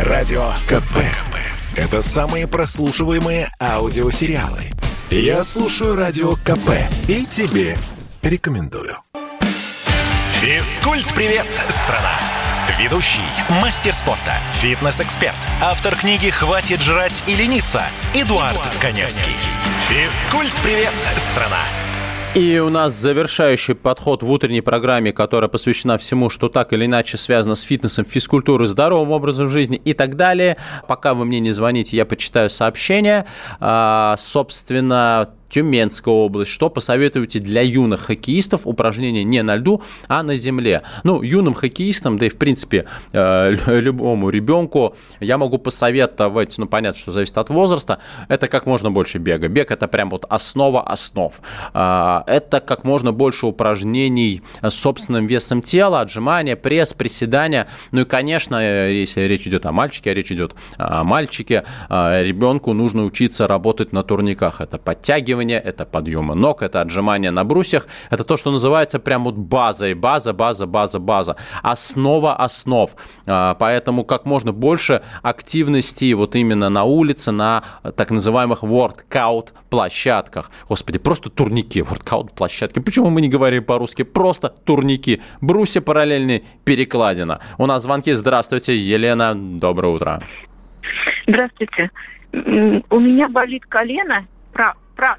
Радио 0.06 0.44
КП. 0.68 1.33
Это 1.76 2.02
самые 2.02 2.48
прослушиваемые 2.48 3.50
аудиосериалы. 3.60 4.72
Я 5.10 5.44
слушаю 5.44 5.96
Радио 5.96 6.36
КП 6.36 6.70
и 7.08 7.26
тебе 7.26 7.78
рекомендую. 8.22 8.98
Физкульт-привет, 10.42 11.48
страна! 11.70 12.20
Ведущий, 12.80 13.22
мастер 13.62 13.94
спорта, 13.94 14.34
фитнес-эксперт, 14.54 15.36
автор 15.62 15.96
книги 15.96 16.30
«Хватит 16.30 16.82
жрать 16.82 17.24
и 17.28 17.36
лениться» 17.36 17.82
Эдуард, 18.14 18.54
Эдуард 18.54 18.76
Коневский. 18.80 19.34
Физкульт-привет, 19.90 20.94
страна! 21.18 21.60
И 22.36 22.58
у 22.58 22.70
нас 22.70 22.96
завершающий 22.96 23.76
подход 23.76 24.24
в 24.24 24.32
утренней 24.32 24.62
программе, 24.62 25.14
которая 25.14 25.48
посвящена 25.50 26.00
всему, 26.00 26.32
что 26.32 26.50
так 26.50 26.74
или 26.74 26.88
иначе 26.88 27.16
связано 27.18 27.54
с 27.54 27.62
фитнесом, 27.62 28.06
физкультурой, 28.06 28.68
здоровым 28.68 29.12
образом 29.12 29.48
жизни 29.48 29.78
и 29.78 29.94
так 29.94 30.16
далее. 30.16 30.58
Пока 30.88 31.14
вы 31.14 31.26
мне 31.26 31.40
не 31.40 31.52
звоните, 31.52 31.96
я 31.96 32.06
почитаю 32.08 32.50
сообщения. 32.50 33.28
А, 33.60 34.16
собственно, 34.18 35.30
Тюменская 35.54 36.12
область. 36.12 36.50
Что 36.50 36.72
посоветуете 36.72 37.38
для 37.38 37.62
юных 37.62 38.02
хоккеистов? 38.02 38.66
Упражнения 38.66 39.24
не 39.24 39.44
на 39.44 39.56
льду, 39.56 39.84
а 40.08 40.24
на 40.24 40.36
земле. 40.36 40.82
Ну, 41.04 41.22
юным 41.22 41.54
хоккеистам, 41.54 42.18
да 42.18 42.26
и 42.26 42.30
в 42.30 42.38
принципе 42.38 42.86
э, 43.12 43.52
любому 43.68 44.32
ребенку 44.32 44.96
я 45.20 45.38
могу 45.38 45.60
посоветовать, 45.60 46.58
ну, 46.58 46.66
понятно, 46.66 47.00
что 47.00 47.12
зависит 47.12 47.38
от 47.38 47.52
возраста, 47.52 48.00
это 48.30 48.48
как 48.48 48.66
можно 48.66 48.90
больше 48.90 49.20
бега. 49.20 49.48
Бег 49.48 49.70
это 49.70 49.88
прям 49.88 50.10
вот 50.10 50.26
основа 50.28 50.82
основ. 50.82 51.40
А, 51.74 52.24
это 52.26 52.60
как 52.60 52.84
можно 52.84 53.12
больше 53.12 53.46
упражнений 53.46 54.42
с 54.64 54.74
собственным 54.74 55.28
весом 55.28 55.62
тела, 55.62 56.02
отжимания, 56.02 56.56
пресс, 56.56 56.96
приседания. 56.96 57.68
Ну 57.92 58.02
и, 58.02 58.06
конечно, 58.06 58.90
если 58.90 59.22
речь 59.22 59.48
идет 59.48 59.68
о 59.68 59.72
мальчике, 59.72 60.10
а 60.10 60.14
речь 60.16 60.32
идет 60.32 60.56
о 60.78 61.04
мальчике, 61.04 61.64
а, 61.90 62.24
ребенку 62.24 62.74
нужно 62.74 63.04
учиться 63.04 63.48
работать 63.48 63.94
на 63.94 64.02
турниках. 64.02 64.60
Это 64.60 64.80
подтягивание, 64.80 65.43
подтягивания, 65.44 65.60
это 65.60 65.86
подъемы 65.86 66.36
ног, 66.36 66.62
это 66.62 66.82
отжимания 66.82 67.32
на 67.32 67.44
брусьях. 67.44 67.88
Это 68.12 68.24
то, 68.24 68.38
что 68.38 68.52
называется 68.52 69.00
прям 69.00 69.24
вот 69.24 69.36
базой. 69.36 69.94
База, 69.94 70.34
база, 70.34 70.66
база, 70.66 71.00
база. 71.00 71.36
Основа 71.64 72.36
основ. 72.36 72.90
А, 73.26 73.56
поэтому 73.56 74.04
как 74.06 74.26
можно 74.26 74.52
больше 74.52 75.02
активности 75.22 76.14
вот 76.14 76.36
именно 76.36 76.70
на 76.70 76.84
улице, 76.84 77.32
на 77.32 77.64
так 77.96 78.12
называемых 78.12 78.64
workout 78.64 79.50
площадках. 79.70 80.52
Господи, 80.70 81.00
просто 81.00 81.30
турники, 81.30 81.82
workout 81.82 82.34
площадки. 82.36 82.80
Почему 82.80 83.10
мы 83.10 83.22
не 83.22 83.30
говорим 83.30 83.64
по-русски? 83.64 84.04
Просто 84.04 84.50
турники. 84.50 85.22
Брусья 85.42 85.82
параллельные, 85.82 86.44
перекладина. 86.66 87.40
У 87.58 87.66
нас 87.66 87.84
звонки. 87.84 88.14
Здравствуйте, 88.14 88.76
Елена. 88.76 89.34
Доброе 89.36 89.94
утро. 89.94 90.22
Здравствуйте. 91.28 91.90
У 92.90 93.00
меня 93.00 93.30
болит 93.30 93.64
колено, 93.70 94.26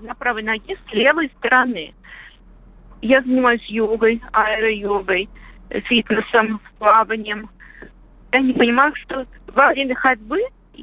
на 0.01 0.15
правой 0.15 0.43
ноге 0.43 0.77
с 0.89 0.93
левой 0.93 1.31
стороны. 1.39 1.95
Я 3.03 3.21
занимаюсь 3.23 3.65
йогой, 3.69 4.23
аэро-йогой, 4.33 5.29
фитнесом, 5.85 6.61
плаванием. 6.79 7.51
Я 8.33 8.41
не 8.41 8.53
понимаю, 8.53 8.95
что 8.97 9.27
во 9.49 9.69
время 9.69 9.95
ходьбы 9.95 10.41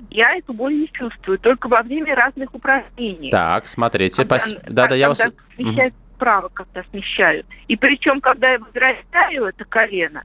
я 0.10 0.36
эту 0.36 0.54
боль 0.54 0.74
не 0.74 0.90
чувствую, 0.92 1.40
только 1.40 1.68
во 1.68 1.82
время 1.82 2.16
разных 2.16 2.54
упражнений. 2.54 3.30
Так, 3.30 3.68
смотрите, 3.68 4.18
когда, 4.18 4.36
пос... 4.36 4.56
да, 4.68 4.88
да, 4.88 4.96
я 4.96 5.10
вас... 5.10 5.20
смещаю 5.56 5.90
угу. 5.90 5.96
вправо, 6.16 6.50
когда 6.50 6.84
смещаю. 6.92 7.44
И 7.68 7.76
причем, 7.76 8.22
когда 8.22 8.52
я 8.52 8.60
возвращаю 8.60 9.46
это 9.46 9.66
колено, 9.66 10.24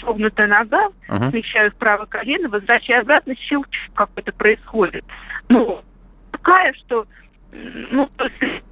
согнутая 0.00 0.46
нога, 0.46 0.88
угу. 1.08 1.30
смещаю 1.30 1.70
вправо 1.72 2.06
колено, 2.06 2.48
возвращаю 2.48 3.02
обратно, 3.02 3.34
щелчок 3.36 3.94
какой-то 3.94 4.32
происходит. 4.32 5.04
Ну, 5.48 5.82
такая, 6.30 6.72
что 6.74 7.06
ну, 7.52 8.08
то 8.16 8.24
есть 8.24 8.64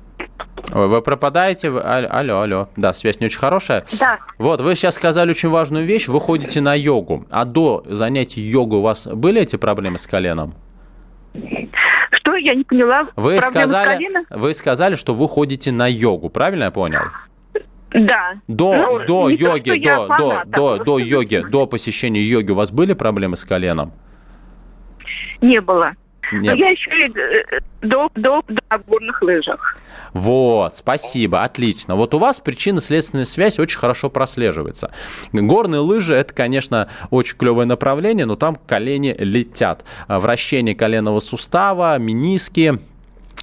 Ой, 0.73 0.89
вы 0.89 1.03
пропадаете? 1.03 1.71
Алло, 1.71 2.41
алло. 2.41 2.69
Да, 2.77 2.93
связь 2.93 3.21
не 3.21 3.27
очень 3.27 3.39
хорошая. 3.39 3.85
Да. 3.99 4.19
Вот, 4.39 4.61
вы 4.61 4.75
сейчас 4.75 4.97
сказали 4.97 5.31
очень 5.31 5.49
важную 5.49 5.85
вещь. 5.85 6.09
Вы 6.09 6.21
ходите 6.21 6.61
на 6.61 6.75
йогу. 6.75 7.27
А 7.31 7.45
до 7.45 7.83
занятий 7.87 8.41
йогой 8.41 8.81
у 8.81 8.83
вас 8.83 9.07
были 9.07 9.41
эти 9.41 9.57
проблемы 9.57 9.99
с 9.99 10.07
коленом? 10.07 10.55
Что? 12.13 12.35
Я 12.37 12.55
не 12.55 12.65
поняла. 12.65 13.07
Вы 13.17 13.41
сказали, 13.41 13.99
вы 14.31 14.53
сказали, 14.55 14.95
что 14.95 15.15
вы 15.15 15.29
ходите 15.29 15.73
на 15.73 15.89
йогу. 15.89 16.29
Правильно 16.29 16.65
я 16.65 16.71
понял? 16.71 17.03
Да. 17.91 18.35
До, 18.49 18.77
ну, 18.77 19.07
до 19.07 19.29
йоги, 19.31 19.81
то, 19.81 20.07
до, 20.07 20.07
фанат, 20.09 20.51
до, 20.51 20.77
до, 20.77 20.85
до 20.85 20.99
йоги, 20.99 21.43
до 21.51 21.67
посещения 21.67 22.21
йоги 22.21 22.51
у 22.51 22.55
вас 22.55 22.71
были 22.71 22.93
проблемы 22.93 23.37
с 23.37 23.45
коленом? 23.45 23.93
Не 25.41 25.61
было. 25.61 25.93
Нет. 26.33 26.45
Но 26.45 26.53
я 26.53 26.69
еще 26.71 26.91
и 26.91 27.11
э, 27.19 27.61
до, 27.83 28.11
до, 28.15 28.43
до 28.49 28.79
горных 28.87 29.23
лыжах. 29.23 29.77
Вот, 30.13 30.77
спасибо, 30.77 31.43
отлично. 31.43 31.97
Вот 31.97 32.15
у 32.15 32.19
вас 32.19 32.41
причинно-следственная 32.41 33.25
связь 33.25 33.59
очень 33.59 33.79
хорошо 33.79 34.11
прослеживается. 34.11 34.91
Горные 35.33 35.81
лыжи– 35.81 36.15
это, 36.17 36.35
конечно, 36.35 36.89
очень 37.11 37.37
клевое 37.37 37.67
направление, 37.67 38.27
но 38.27 38.37
там 38.37 38.57
колени 38.57 39.15
летят. 39.19 39.85
Вращение 40.09 40.75
коленного 40.75 41.21
сустава, 41.21 41.99
миниски, 41.99 42.79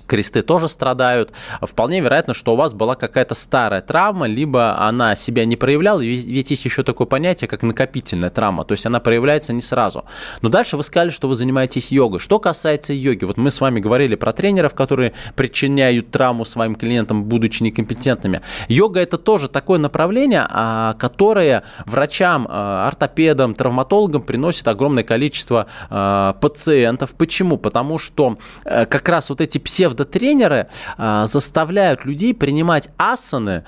кресты 0.06 0.42
тоже 0.42 0.68
страдают. 0.68 1.32
Вполне 1.62 2.02
вероятно, 2.02 2.34
что 2.34 2.54
у 2.54 2.56
вас 2.56 2.74
была 2.74 2.96
какая-то 2.96 3.36
старая 3.36 3.82
травма, 3.82 4.28
либо 4.28 4.80
она 4.80 5.16
себя 5.16 5.46
не 5.46 5.56
проявляла, 5.56 6.02
ведь 6.02 6.52
есть 6.52 6.66
еще 6.66 6.84
такое 6.84 7.08
понятие, 7.08 7.48
как 7.48 7.64
накопительная 7.64 8.30
травма, 8.30 8.66
то 8.66 8.74
есть 8.74 8.86
она 8.86 9.00
проявляется 9.00 9.54
не 9.54 9.62
сразу. 9.62 10.04
Но 10.42 10.50
дальше 10.50 10.78
вы 10.78 10.84
сказали, 10.84 11.10
что 11.10 11.28
вы 11.28 11.36
занимаетесь 11.36 11.92
йогой. 11.92 12.20
Что 12.20 12.40
касается 12.40 12.94
йоги, 12.94 13.26
вот 13.26 13.38
мы 13.38 13.52
с 13.52 13.62
вами 13.62 13.80
говорили 13.80 14.16
про 14.16 14.34
тренеров, 14.34 14.74
которые 14.74 15.14
причиняют 15.36 16.12
травму 16.12 16.46
своим 16.46 16.76
клиентам, 16.76 17.24
будучи 17.26 17.64
некомпетентными. 17.64 18.42
Йога 18.68 19.00
это 19.00 19.18
тоже 19.18 19.48
такое 19.48 19.80
направление, 19.80 20.46
а, 20.50 20.94
которое 20.94 21.64
врачам, 21.86 22.48
а, 22.50 22.88
ортопедам, 22.88 23.56
травматологам 23.56 24.22
приносит 24.22 24.68
огромное 24.68 25.04
количество 25.04 25.68
а, 25.90 26.34
пациентов. 26.34 27.16
Почему? 27.16 27.58
Потому 27.58 28.00
что 28.00 28.38
э, 28.64 28.86
как 28.86 29.10
раз 29.10 29.30
вот 29.30 29.42
эти 29.42 29.58
псевдотренеры 29.86 30.68
заставляют 30.98 32.06
людей 32.06 32.34
принимать 32.34 32.90
асаны, 32.98 33.66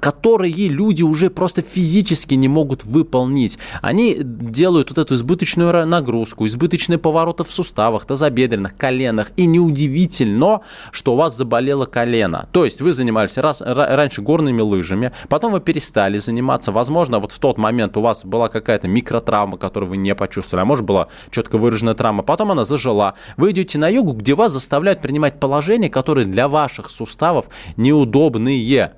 которые 0.00 0.68
люди 0.68 1.02
уже 1.02 1.30
просто 1.30 1.62
физически 1.62 2.34
не 2.34 2.48
могут 2.48 2.84
выполнить. 2.84 3.58
Они 3.82 4.16
делают 4.18 4.90
вот 4.90 4.98
эту 4.98 5.14
избыточную 5.14 5.86
нагрузку, 5.86 6.46
избыточные 6.46 6.98
повороты 6.98 7.44
в 7.44 7.50
суставах, 7.50 8.06
тазобедренных, 8.06 8.76
коленах. 8.76 9.30
И 9.36 9.46
неудивительно, 9.46 10.60
что 10.90 11.12
у 11.12 11.16
вас 11.16 11.36
заболело 11.36 11.84
колено. 11.84 12.48
То 12.52 12.64
есть 12.64 12.80
вы 12.80 12.92
занимались 12.92 13.36
раз, 13.36 13.60
раньше 13.60 14.22
горными 14.22 14.62
лыжами, 14.62 15.12
потом 15.28 15.52
вы 15.52 15.60
перестали 15.60 16.18
заниматься. 16.18 16.72
Возможно, 16.72 17.18
вот 17.18 17.32
в 17.32 17.38
тот 17.38 17.58
момент 17.58 17.96
у 17.96 18.00
вас 18.00 18.24
была 18.24 18.48
какая-то 18.48 18.88
микротравма, 18.88 19.58
которую 19.58 19.90
вы 19.90 19.96
не 19.98 20.14
почувствовали, 20.14 20.62
а 20.62 20.64
может 20.64 20.84
была 20.84 21.08
четко 21.30 21.58
выраженная 21.58 21.94
травма. 21.94 22.22
Потом 22.22 22.52
она 22.52 22.64
зажила. 22.64 23.14
Вы 23.36 23.50
идете 23.50 23.78
на 23.78 23.88
йогу, 23.88 24.12
где 24.12 24.34
вас 24.34 24.52
заставляют 24.52 25.02
принимать 25.02 25.40
положения, 25.58 25.90
которые 25.90 26.26
для 26.26 26.46
ваших 26.46 26.88
суставов 26.88 27.46
неудобные. 27.76 28.92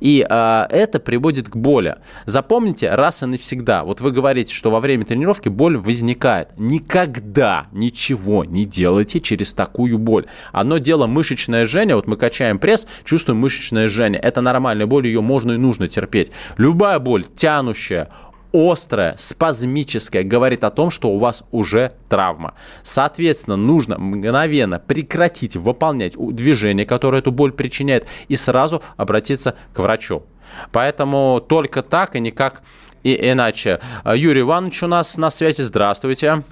И 0.00 0.26
э, 0.28 0.66
это 0.70 0.98
приводит 1.00 1.48
к 1.48 1.56
боли. 1.56 1.96
Запомните 2.26 2.90
раз 2.94 3.22
и 3.22 3.26
навсегда. 3.26 3.82
Вот 3.84 4.00
вы 4.00 4.10
говорите, 4.10 4.52
что 4.54 4.70
во 4.70 4.80
время 4.80 5.04
тренировки 5.04 5.48
боль 5.48 5.76
возникает. 5.76 6.48
Никогда 6.58 7.66
ничего 7.72 8.44
не 8.44 8.64
делайте 8.66 9.20
через 9.20 9.54
такую 9.54 9.98
боль. 9.98 10.26
Одно 10.52 10.78
дело 10.78 11.06
мышечное 11.06 11.64
жжение. 11.66 11.96
Вот 11.96 12.06
мы 12.06 12.16
качаем 12.16 12.58
пресс, 12.58 12.86
чувствуем 13.04 13.38
мышечное 13.38 13.88
жжение. 13.88 14.20
Это 14.20 14.40
нормальная 14.40 14.86
боль, 14.86 15.06
ее 15.06 15.20
можно 15.20 15.52
и 15.52 15.56
нужно 15.58 15.88
терпеть. 15.88 16.30
Любая 16.58 16.98
боль, 16.98 17.24
тянущая, 17.34 18.08
острая, 18.52 19.14
спазмическая, 19.16 20.22
говорит 20.22 20.64
о 20.64 20.70
том, 20.70 20.90
что 20.90 21.08
у 21.10 21.18
вас 21.18 21.44
уже 21.50 21.92
травма. 22.08 22.54
Соответственно, 22.82 23.56
нужно 23.56 23.98
мгновенно 23.98 24.78
прекратить 24.78 25.56
выполнять 25.56 26.14
движение, 26.16 26.86
которое 26.86 27.18
эту 27.18 27.32
боль 27.32 27.52
причиняет, 27.52 28.06
и 28.28 28.36
сразу 28.36 28.82
обратиться 28.96 29.56
к 29.72 29.78
врачу. 29.78 30.24
Поэтому 30.72 31.40
только 31.46 31.82
так 31.82 32.16
и 32.16 32.20
никак 32.20 32.62
и 33.02 33.30
иначе. 33.30 33.80
Юрий 34.04 34.40
Иванович 34.40 34.82
у 34.82 34.86
нас 34.86 35.16
на 35.16 35.30
связи. 35.30 35.60
Здравствуйте. 35.62 36.42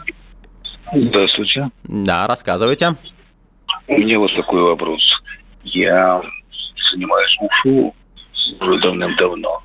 Здравствуйте. 0.93 1.71
Да, 1.85 2.27
рассказывайте. 2.27 2.95
У 3.89 3.99
меня 3.99 4.19
вот 4.19 4.35
такой 4.37 4.63
вопрос. 4.63 5.03
Я 5.65 6.23
занимаюсь 6.93 7.37
ушу 7.41 7.95
уже 8.61 8.81
давным-давно 8.81 9.63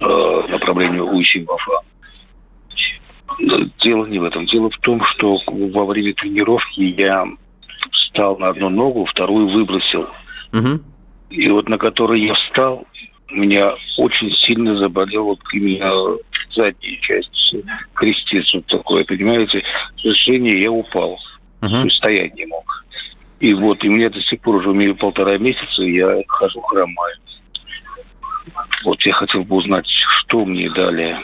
э, 0.00 0.48
направлению 0.48 1.06
Уси-Бафа. 1.06 1.80
Дело 3.84 4.06
не 4.06 4.18
в 4.18 4.24
этом. 4.24 4.46
Дело 4.46 4.70
в 4.70 4.78
том, 4.78 5.02
что 5.04 5.38
во 5.46 5.84
время 5.84 6.14
тренировки 6.14 6.80
я 6.80 7.24
встал 7.92 8.36
на 8.38 8.48
одну 8.48 8.68
ногу, 8.68 9.04
вторую 9.04 9.48
выбросил. 9.48 10.08
Угу. 10.52 10.80
И 11.30 11.48
вот 11.50 11.68
на 11.68 11.78
которой 11.78 12.20
я 12.20 12.34
встал, 12.34 12.86
у 13.30 13.34
меня 13.34 13.74
очень 13.98 14.30
сильно 14.46 14.76
заболел 14.76 15.24
вот 15.24 15.40
именно 15.52 16.16
задняя 16.54 16.96
часть, 17.00 17.54
крестец 17.94 18.52
вот 18.54 18.66
такое, 18.66 19.04
понимаете? 19.04 19.62
Сожалению, 20.00 20.60
я 20.60 20.70
упал. 20.70 21.18
Угу. 21.62 21.90
Стоять 21.90 22.34
не 22.34 22.46
мог. 22.46 22.84
И 23.40 23.54
вот, 23.54 23.84
и 23.84 23.88
мне 23.88 24.08
до 24.08 24.20
сих 24.22 24.40
пор 24.40 24.56
уже 24.56 24.70
имею 24.70 24.96
полтора 24.96 25.38
месяца, 25.38 25.82
я 25.82 26.22
хожу 26.26 26.60
хромаю. 26.62 27.16
Вот 28.84 29.00
я 29.02 29.12
хотел 29.14 29.44
бы 29.44 29.56
узнать, 29.56 29.86
что 30.20 30.44
мне 30.44 30.70
далее. 30.70 31.18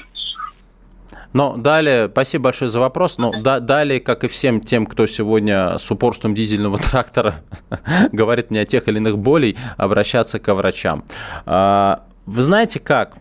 Но 1.33 1.57
далее, 1.57 2.09
спасибо 2.09 2.45
большое 2.45 2.69
за 2.69 2.79
вопрос, 2.79 3.19
но 3.19 3.33
да, 3.43 3.59
далее, 3.59 3.99
как 3.99 4.23
и 4.23 4.29
всем 4.29 4.61
тем, 4.61 4.87
кто 4.87 5.07
сегодня 5.07 5.79
с 5.79 5.91
упорством 5.91 6.33
дизельного 6.33 6.79
трактора 6.79 7.35
говорит 8.13 8.51
мне 8.51 8.61
о 8.61 8.65
тех 8.65 8.87
или 8.87 8.99
иных 8.99 9.19
болей, 9.19 9.57
обращаться 9.77 10.39
к 10.39 10.55
врачам. 10.55 11.05
А, 11.45 12.05
вы 12.27 12.43
знаете 12.43 12.79
как? 12.79 13.17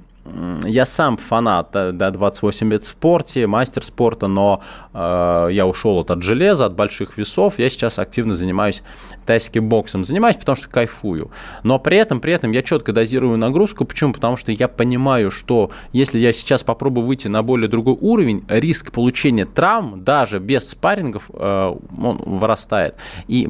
я 0.65 0.85
сам 0.85 1.17
фанат 1.17 1.71
да, 1.71 2.11
28 2.11 2.71
лет 2.71 2.83
в 2.83 2.87
спорте, 2.87 3.45
мастер 3.45 3.83
спорта, 3.83 4.27
но 4.27 4.61
э, 4.93 5.49
я 5.51 5.67
ушел 5.67 5.99
от, 5.99 6.11
от 6.11 6.23
железа, 6.23 6.65
от 6.67 6.75
больших 6.75 7.17
весов. 7.17 7.59
Я 7.59 7.69
сейчас 7.69 7.99
активно 7.99 8.33
занимаюсь 8.33 8.83
тайским 9.25 9.69
боксом. 9.69 10.03
Занимаюсь, 10.03 10.35
потому 10.35 10.55
что 10.55 10.69
кайфую. 10.69 11.31
Но 11.63 11.79
при 11.79 11.97
этом, 11.97 12.19
при 12.19 12.33
этом 12.33 12.51
я 12.51 12.61
четко 12.61 12.91
дозирую 12.91 13.37
нагрузку. 13.37 13.85
Почему? 13.85 14.13
Потому 14.13 14.37
что 14.37 14.51
я 14.51 14.67
понимаю, 14.67 15.31
что 15.31 15.71
если 15.91 16.19
я 16.19 16.33
сейчас 16.33 16.63
попробую 16.63 17.05
выйти 17.05 17.27
на 17.27 17.43
более 17.43 17.67
другой 17.67 17.97
уровень, 17.99 18.43
риск 18.47 18.91
получения 18.91 19.45
травм 19.45 20.03
даже 20.03 20.39
без 20.39 20.69
спаррингов 20.69 21.29
э, 21.33 21.75
он 22.01 22.17
вырастает. 22.25 22.95
И 23.27 23.47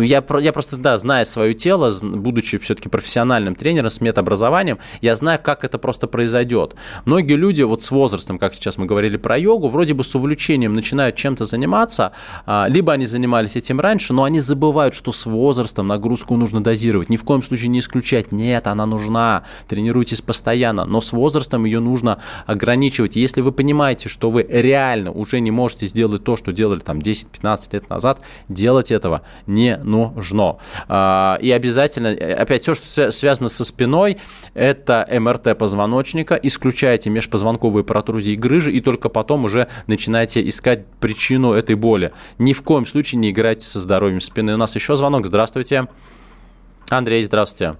я, 0.00 0.24
я 0.40 0.52
просто, 0.52 0.76
да, 0.76 0.98
зная 0.98 1.24
свое 1.24 1.54
тело, 1.54 1.92
будучи 2.02 2.58
все-таки 2.58 2.88
профессиональным 2.88 3.54
тренером 3.54 3.90
с 3.90 4.00
медобразованием, 4.00 4.78
я 5.00 5.16
знаю, 5.16 5.38
как 5.42 5.64
это 5.64 5.78
просто 5.78 6.06
произойдет. 6.06 6.74
Многие 7.04 7.34
люди 7.34 7.62
вот 7.62 7.82
с 7.82 7.90
возрастом, 7.90 8.38
как 8.38 8.54
сейчас 8.54 8.78
мы 8.78 8.86
говорили 8.86 9.16
про 9.16 9.38
йогу, 9.38 9.68
вроде 9.68 9.94
бы 9.94 10.04
с 10.04 10.14
увлечением 10.14 10.72
начинают 10.72 11.16
чем-то 11.16 11.44
заниматься, 11.44 12.12
а, 12.46 12.66
либо 12.68 12.92
они 12.92 13.06
занимались 13.06 13.56
этим 13.56 13.80
раньше, 13.80 14.12
но 14.12 14.24
они 14.24 14.40
забывают, 14.40 14.94
что 15.02 15.10
с 15.10 15.26
возрастом 15.26 15.88
нагрузку 15.88 16.36
нужно 16.36 16.62
дозировать. 16.62 17.08
Ни 17.08 17.16
в 17.16 17.24
коем 17.24 17.42
случае 17.42 17.70
не 17.70 17.80
исключать. 17.80 18.30
Нет, 18.30 18.68
она 18.68 18.86
нужна. 18.86 19.42
Тренируйтесь 19.66 20.20
постоянно. 20.20 20.84
Но 20.84 21.00
с 21.00 21.12
возрастом 21.12 21.64
ее 21.64 21.80
нужно 21.80 22.18
ограничивать. 22.46 23.16
Если 23.16 23.40
вы 23.40 23.50
понимаете, 23.50 24.08
что 24.08 24.30
вы 24.30 24.46
реально 24.48 25.10
уже 25.10 25.40
не 25.40 25.50
можете 25.50 25.88
сделать 25.88 26.22
то, 26.22 26.36
что 26.36 26.52
делали 26.52 26.78
там 26.78 26.98
10-15 26.98 27.68
лет 27.72 27.90
назад, 27.90 28.20
делать 28.48 28.92
этого 28.92 29.22
не 29.48 29.76
нужно. 29.76 30.58
А, 30.86 31.36
и 31.42 31.50
обязательно, 31.50 32.10
опять 32.10 32.62
все, 32.62 32.74
что 32.74 33.10
связано 33.10 33.48
со 33.48 33.64
спиной, 33.64 34.18
это 34.54 35.08
МРТ 35.10 35.58
позвоночника, 35.58 36.38
исключайте 36.40 37.10
межпозвонковые 37.10 37.82
протрузии 37.82 38.34
и 38.34 38.36
грыжи, 38.36 38.70
и 38.70 38.80
только 38.80 39.08
потом 39.08 39.46
уже 39.46 39.66
начинаете 39.88 40.48
искать 40.48 40.86
причину 41.00 41.54
этой 41.54 41.74
боли. 41.74 42.12
Ни 42.38 42.52
в 42.52 42.62
коем 42.62 42.86
случае 42.86 43.18
не 43.18 43.30
играйте 43.30 43.66
со 43.66 43.80
здоровьем 43.80 44.20
спины. 44.20 44.54
У 44.54 44.58
нас 44.58 44.76
еще 44.76 44.91
еще 44.92 44.96
звонок. 44.96 45.24
Здравствуйте. 45.24 45.86
Андрей, 46.90 47.22
здравствуйте. 47.22 47.78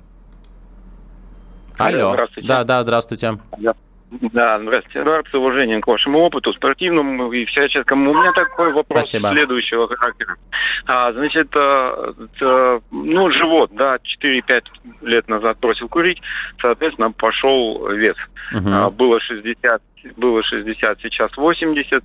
Алло. 1.77 2.13
Здравствуйте. 2.13 2.49
Да, 2.49 2.65
да, 2.65 2.83
здравствуйте. 2.83 3.39
Да. 3.59 3.75
Да, 4.11 4.59
здравствуйте. 4.61 5.03
Рад 5.03 5.27
с 5.27 5.35
уважением 5.35 5.81
к 5.81 5.87
вашему 5.87 6.19
опыту 6.19 6.53
спортивному 6.53 7.33
и 7.33 7.47
всяческому. 7.47 8.11
У 8.11 8.15
меня 8.15 8.33
такой 8.33 8.73
вопрос 8.73 9.09
Спасибо. 9.09 9.31
следующего 9.31 9.89
характера. 9.89 10.37
А, 10.85 11.13
значит, 11.13 11.49
а, 11.57 12.13
а, 12.43 12.81
ну, 12.91 13.31
живот, 13.31 13.71
да, 13.73 13.97
4-5 14.23 14.65
лет 15.03 15.29
назад 15.29 15.59
бросил 15.61 15.89
курить, 15.89 16.21
соответственно, 16.61 17.11
пошел 17.11 17.89
вес. 17.89 18.17
Угу. 18.55 18.69
А, 18.69 18.91
было 18.91 19.19
60 19.19 19.83
было 20.17 20.43
60, 20.43 21.01
сейчас 21.01 21.35
80 21.37 22.05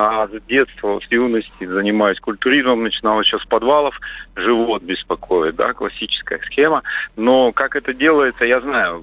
а 0.00 0.28
с 0.28 0.42
детства, 0.46 1.00
с 1.00 1.10
юности 1.10 1.66
занимаюсь 1.66 2.20
культуризмом, 2.20 2.84
начинал 2.84 3.20
еще 3.20 3.36
с 3.40 3.44
подвалов, 3.46 3.98
живот 4.36 4.80
беспокоит, 4.82 5.56
да, 5.56 5.72
классическая 5.72 6.38
схема. 6.46 6.84
Но 7.16 7.50
как 7.50 7.74
это 7.74 7.92
делается, 7.92 8.44
я 8.44 8.60
знаю, 8.60 9.02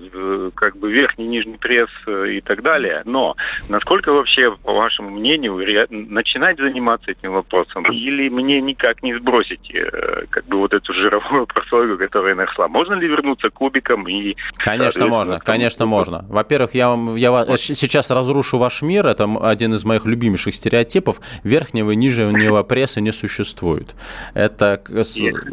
как 0.55 0.77
бы 0.77 0.89
верхний, 0.89 1.27
нижний 1.27 1.57
пресс 1.57 1.89
э, 2.07 2.35
и 2.37 2.41
так 2.41 2.61
далее. 2.61 3.01
Но 3.03 3.35
насколько 3.67 4.13
вообще, 4.13 4.55
по 4.63 4.71
вашему 4.71 5.09
мнению, 5.09 5.57
начинать 5.89 6.59
заниматься 6.59 7.11
этим 7.11 7.33
вопросом? 7.33 7.83
Или 7.91 8.29
мне 8.29 8.61
никак 8.61 9.03
не 9.03 9.15
сбросить 9.15 9.69
э, 9.75 10.27
как 10.29 10.45
бы 10.45 10.59
вот 10.59 10.73
эту 10.73 10.93
жировую 10.93 11.45
прослойку, 11.53 11.97
которая 11.97 12.35
нашла? 12.35 12.69
Можно 12.69 12.93
ли 12.93 13.09
вернуться 13.09 13.49
к 13.49 13.53
кубикам 13.53 14.07
и... 14.07 14.37
Конечно 14.59 15.07
можно, 15.07 15.39
конечно 15.39 15.85
можно. 15.85 16.25
Во-первых, 16.29 16.73
я, 16.73 16.87
вам, 16.87 17.17
я 17.17 17.45
сейчас 17.57 18.09
разрушу 18.09 18.57
ваш 18.57 18.81
мир, 18.81 19.05
это 19.07 19.27
один 19.41 19.73
из 19.73 19.83
моих 19.83 20.05
любимейших 20.05 20.55
стереотипов, 20.55 20.84
стереотипов 20.85 21.21
верхнего 21.43 21.91
и 21.91 21.95
нижнего 21.95 22.63
пресса 22.63 23.01
не 23.01 23.11
существует. 23.11 23.95
Это, 24.33 24.81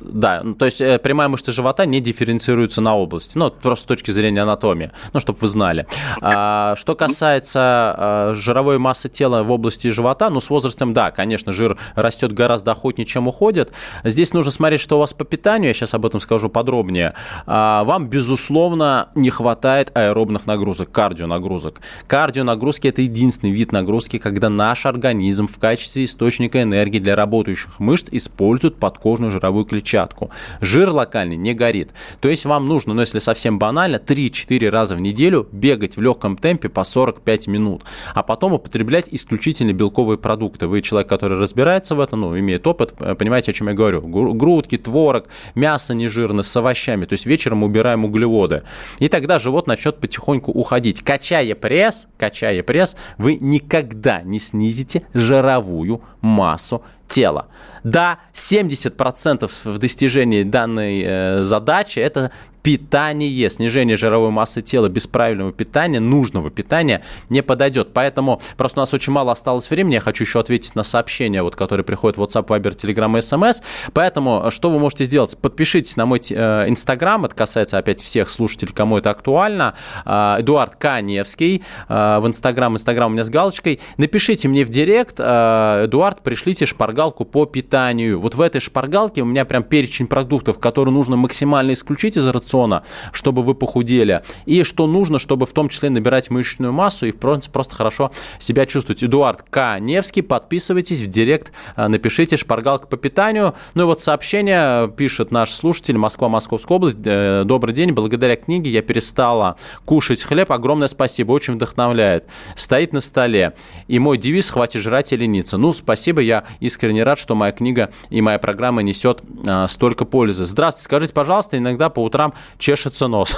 да, 0.03 0.43
ну, 0.43 0.55
то 0.55 0.67
есть 0.67 0.81
э, 0.81 0.99
прямая 0.99 1.29
мышца 1.29 1.53
живота 1.53 1.87
не 1.87 2.01
дифференцируется 2.01 2.81
на 2.81 2.97
области, 2.97 3.37
ну, 3.37 3.51
просто 3.51 3.85
с 3.85 3.87
точки 3.87 4.11
зрения 4.11 4.43
анатомии, 4.43 4.91
ну, 5.13 5.21
чтобы 5.21 5.39
вы 5.41 5.49
знали. 5.49 5.87
А, 6.21 6.77
что 6.77 6.95
касается 6.95 7.61
а, 7.61 8.35
жировой 8.35 8.79
массы 8.79 9.09
тела 9.09 9.43
в 9.43 9.51
области 9.51 9.89
живота, 9.89 10.31
ну, 10.31 10.41
с 10.41 10.51
возрастом, 10.51 10.93
да, 10.93 11.11
конечно, 11.11 11.53
жир 11.53 11.77
растет 11.95 12.33
гораздо 12.33 12.73
охотнее, 12.73 13.07
чем 13.07 13.29
уходит. 13.29 13.73
Здесь 14.05 14.33
нужно 14.35 14.53
смотреть, 14.53 14.81
что 14.81 14.97
у 14.97 15.01
вас 15.01 15.15
по 15.15 15.25
питанию, 15.25 15.69
я 15.69 15.75
сейчас 15.75 15.95
об 15.95 16.07
этом 16.07 16.21
скажу 16.21 16.49
подробнее. 16.49 17.15
А, 17.47 17.85
вам, 17.85 18.09
безусловно, 18.09 19.09
не 19.15 19.31
хватает 19.31 19.91
аэробных 19.95 20.47
нагрузок, 20.47 20.91
кардионагрузок. 20.91 21.81
Кардионагрузки– 22.07 22.87
это 22.89 23.03
единственный 23.03 23.53
вид 23.53 23.73
нагрузки, 23.73 24.19
когда 24.19 24.49
наш 24.49 24.87
организм 24.87 25.12
в 25.13 25.59
качестве 25.59 26.05
источника 26.05 26.63
энергии 26.63 26.99
для 26.99 27.15
работающих 27.17 27.81
мышц 27.81 28.09
использует 28.11 28.77
подкожную 28.77 29.31
жировую 29.31 29.65
клетчатку. 29.65 30.31
Жир 30.61 30.91
локальный 30.91 31.37
не 31.37 31.55
горит. 31.55 31.91
То 32.21 32.29
есть 32.29 32.45
вам 32.45 32.67
нужно, 32.67 32.95
ну 32.95 33.01
если 33.01 33.19
совсем 33.19 33.59
банально, 33.59 33.97
3-4 33.97 34.69
раза 34.69 34.95
в 34.97 35.01
неделю 35.01 35.49
бегать 35.53 35.97
в 35.97 36.01
легком 36.01 36.37
темпе 36.37 36.69
по 36.69 36.85
45 36.85 37.47
минут, 37.47 37.85
а 38.15 38.23
потом 38.23 38.55
употреблять 38.55 39.07
исключительно 39.11 39.73
белковые 39.73 40.19
продукты. 40.19 40.67
Вы 40.67 40.83
человек, 40.83 41.09
который 41.09 41.39
разбирается 41.39 41.95
в 41.95 42.01
этом, 42.01 42.21
ну, 42.21 42.39
имеет 42.39 42.67
опыт, 42.67 42.95
понимаете, 42.95 43.51
о 43.51 43.55
чем 43.55 43.69
я 43.69 43.75
говорю. 43.75 44.01
Грудки, 44.03 44.79
творог, 44.79 45.27
мясо 45.55 45.95
нежирное 45.95 46.43
с 46.43 46.57
овощами. 46.57 47.05
То 47.05 47.15
есть 47.15 47.27
вечером 47.27 47.63
убираем 47.63 48.05
углеводы. 48.05 48.63
И 48.99 49.09
тогда 49.09 49.39
живот 49.39 49.67
начнет 49.67 49.99
потихоньку 49.99 50.51
уходить. 50.51 51.03
Качая 51.03 51.55
пресс, 51.55 52.09
качая 52.19 52.63
пресс, 52.63 52.97
вы 53.19 53.39
никогда 53.41 54.23
не 54.23 54.41
снизите 54.41 55.02
жировую 55.15 56.01
массу 56.21 56.83
тела. 57.09 57.47
Да, 57.85 58.19
70% 58.35 59.51
в 59.65 59.79
достижении 59.79 60.43
данной 60.43 61.03
э, 61.05 61.43
задачи– 61.43 61.99
это 62.01 62.31
питание, 62.63 63.51
снижение 63.51 63.97
жировой 63.97 64.31
массы 64.31 64.63
тела 64.63 64.89
без 64.89 65.07
правильного 65.07 65.53
питания, 65.53 66.01
нужного 66.01 66.51
питания 66.51 67.03
не 67.29 67.43
подойдет. 67.43 67.91
Поэтому 67.93 68.41
просто 68.57 68.81
у 68.81 68.83
нас 68.83 68.95
очень 68.95 69.13
мало 69.13 69.33
осталось 69.33 69.69
времени. 69.71 69.95
Я 69.95 70.01
хочу 70.01 70.25
еще 70.25 70.41
ответить 70.41 70.75
на 70.75 70.85
сообщения, 70.85 71.43
вот, 71.43 71.57
которые 71.57 71.85
приходят 71.85 72.17
в 72.17 72.23
WhatsApp, 72.23 72.47
Viber, 72.47 72.77
Telegram 72.77 73.13
и 73.17 73.21
SMS. 73.21 73.63
Поэтому 73.93 74.51
что 74.51 74.71
вы 74.71 74.79
можете 74.79 75.05
сделать? 75.05 75.37
Подпишитесь 75.39 75.97
на 75.97 76.07
мой 76.07 76.21
э, 76.31 76.69
Инстаграм. 76.69 77.25
Это 77.25 77.35
касается 77.35 77.79
опять 77.79 78.01
всех 78.01 78.31
слушателей, 78.31 78.73
кому 78.73 78.99
это 78.99 79.11
актуально. 79.11 79.75
Э, 80.05 80.37
Эдуард 80.39 80.77
Каневский 80.77 81.65
э, 81.89 82.19
в 82.21 82.27
Инстаграм. 82.27 82.75
Инстаграм 82.75 83.11
у 83.11 83.15
меня 83.15 83.25
с 83.25 83.31
галочкой. 83.31 83.81
Напишите 83.97 84.49
мне 84.49 84.65
в 84.65 84.69
Директ. 84.69 85.19
Эдуард, 85.19 86.23
пришлите 86.23 86.67
шпаргалку 86.67 87.25
по 87.25 87.45
питанию. 87.47 87.72
Вот 87.73 88.35
в 88.35 88.41
этой 88.41 88.61
шпаргалке 88.61 89.23
у 89.23 89.25
меня 89.25 89.45
прям 89.45 89.63
перечень 89.63 90.07
продуктов, 90.07 90.59
которые 90.59 90.93
нужно 90.93 91.17
максимально 91.17 91.73
исключить 91.73 92.17
из 92.17 92.27
рациона 92.27 92.83
чтобы 93.13 93.43
вы 93.43 93.55
похудели, 93.55 94.23
и 94.47 94.63
что 94.63 94.87
нужно, 94.87 95.19
чтобы 95.19 95.47
в 95.47 95.53
том 95.53 95.69
числе 95.69 95.91
набирать 95.91 96.31
мышечную 96.31 96.73
массу 96.73 97.07
и 97.07 97.13
просто 97.13 97.75
хорошо 97.75 98.11
себя 98.39 98.67
чувствовать. 98.67 99.03
Эдуард 99.05 99.43
К. 99.43 99.79
Невский, 99.79 100.23
подписывайтесь 100.23 101.01
в 101.03 101.07
директ, 101.07 101.53
э, 101.77 101.89
напишите 101.89 102.37
шпаргалка 102.37 102.87
по 102.87 102.97
питанию. 102.97 103.55
Ну 103.75 103.85
и 103.85 103.87
вот 103.87 104.01
сообщение 104.01 104.89
пишет 104.89 105.31
наш 105.31 105.51
слушатель 105.51 105.97
Москва, 105.97 106.29
Московская 106.29 106.75
область. 106.75 106.99
Э, 107.05 107.45
Добрый 107.45 107.75
день, 107.75 107.93
благодаря 107.93 108.37
книге 108.37 108.71
я 108.71 108.83
перестала 108.83 109.57
кушать 109.85 110.23
хлеб. 110.23 110.51
Огромное 110.53 110.89
спасибо, 110.89 111.33
очень 111.33 111.55
вдохновляет. 111.55 112.27
Стоит 112.57 112.93
на 112.93 113.01
столе. 113.01 113.55
И 113.89 113.99
мой 113.99 114.19
девиз 114.19 114.51
«Хватит 114.51 114.83
жрать 114.83 115.13
и 115.13 115.17
лениться». 115.17 115.59
Ну, 115.59 115.73
спасибо, 115.73 116.21
я 116.21 116.45
искренне 116.61 117.03
рад, 117.03 117.19
что 117.19 117.35
моя 117.35 117.53
книга 117.53 117.62
и 118.11 118.21
моя 118.21 118.39
программа 118.39 118.83
несет 118.83 119.23
э, 119.47 119.67
столько 119.69 120.05
пользы. 120.05 120.45
Здравствуйте, 120.45 120.85
скажите, 120.85 121.13
пожалуйста, 121.15 121.59
иногда 121.59 121.89
по 121.89 122.03
утрам 122.03 122.35
чешется 122.59 123.09
нос. 123.09 123.37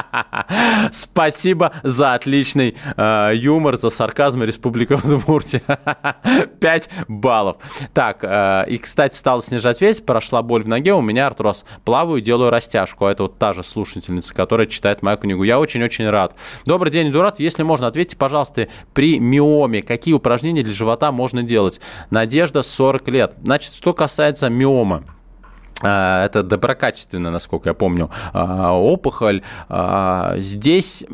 Спасибо 0.92 1.72
за 1.82 2.14
отличный 2.14 2.76
э, 2.96 3.30
юмор, 3.34 3.76
за 3.76 3.90
сарказм 3.90 4.42
Республика 4.42 4.94
Удмуртия. 4.94 5.62
5 6.60 6.90
баллов. 7.08 7.56
Так, 7.94 8.20
э, 8.22 8.64
и, 8.68 8.78
кстати, 8.78 9.14
стал 9.14 9.42
снижать 9.42 9.80
вес, 9.80 10.00
прошла 10.00 10.42
боль 10.42 10.62
в 10.62 10.68
ноге, 10.68 10.94
у 10.94 11.00
меня 11.00 11.26
артроз. 11.26 11.64
Плаваю, 11.84 12.20
делаю 12.20 12.50
растяжку. 12.50 13.06
Это 13.06 13.24
вот 13.24 13.38
та 13.38 13.52
же 13.52 13.62
слушательница, 13.62 14.34
которая 14.34 14.66
читает 14.66 15.02
мою 15.02 15.16
книгу. 15.16 15.42
Я 15.42 15.58
очень-очень 15.60 16.08
рад. 16.08 16.34
Добрый 16.64 16.92
день, 16.92 17.12
Дурат. 17.12 17.40
Если 17.40 17.62
можно, 17.62 17.86
ответьте, 17.86 18.16
пожалуйста, 18.16 18.68
при 18.94 19.18
миоме, 19.18 19.82
какие 19.82 20.14
упражнения 20.14 20.62
для 20.62 20.72
живота 20.72 21.12
можно 21.12 21.42
делать? 21.42 21.80
Надежда 22.10 22.62
40 22.62 23.08
лет. 23.08 23.19
Значит, 23.42 23.72
что 23.74 23.92
касается 23.92 24.48
миомы. 24.48 25.04
А, 25.82 26.24
это 26.24 26.42
доброкачественная, 26.42 27.30
насколько 27.30 27.70
я 27.70 27.74
помню, 27.74 28.10
а, 28.32 28.72
опухоль. 28.72 29.42
А, 29.68 30.34
здесь 30.36 31.04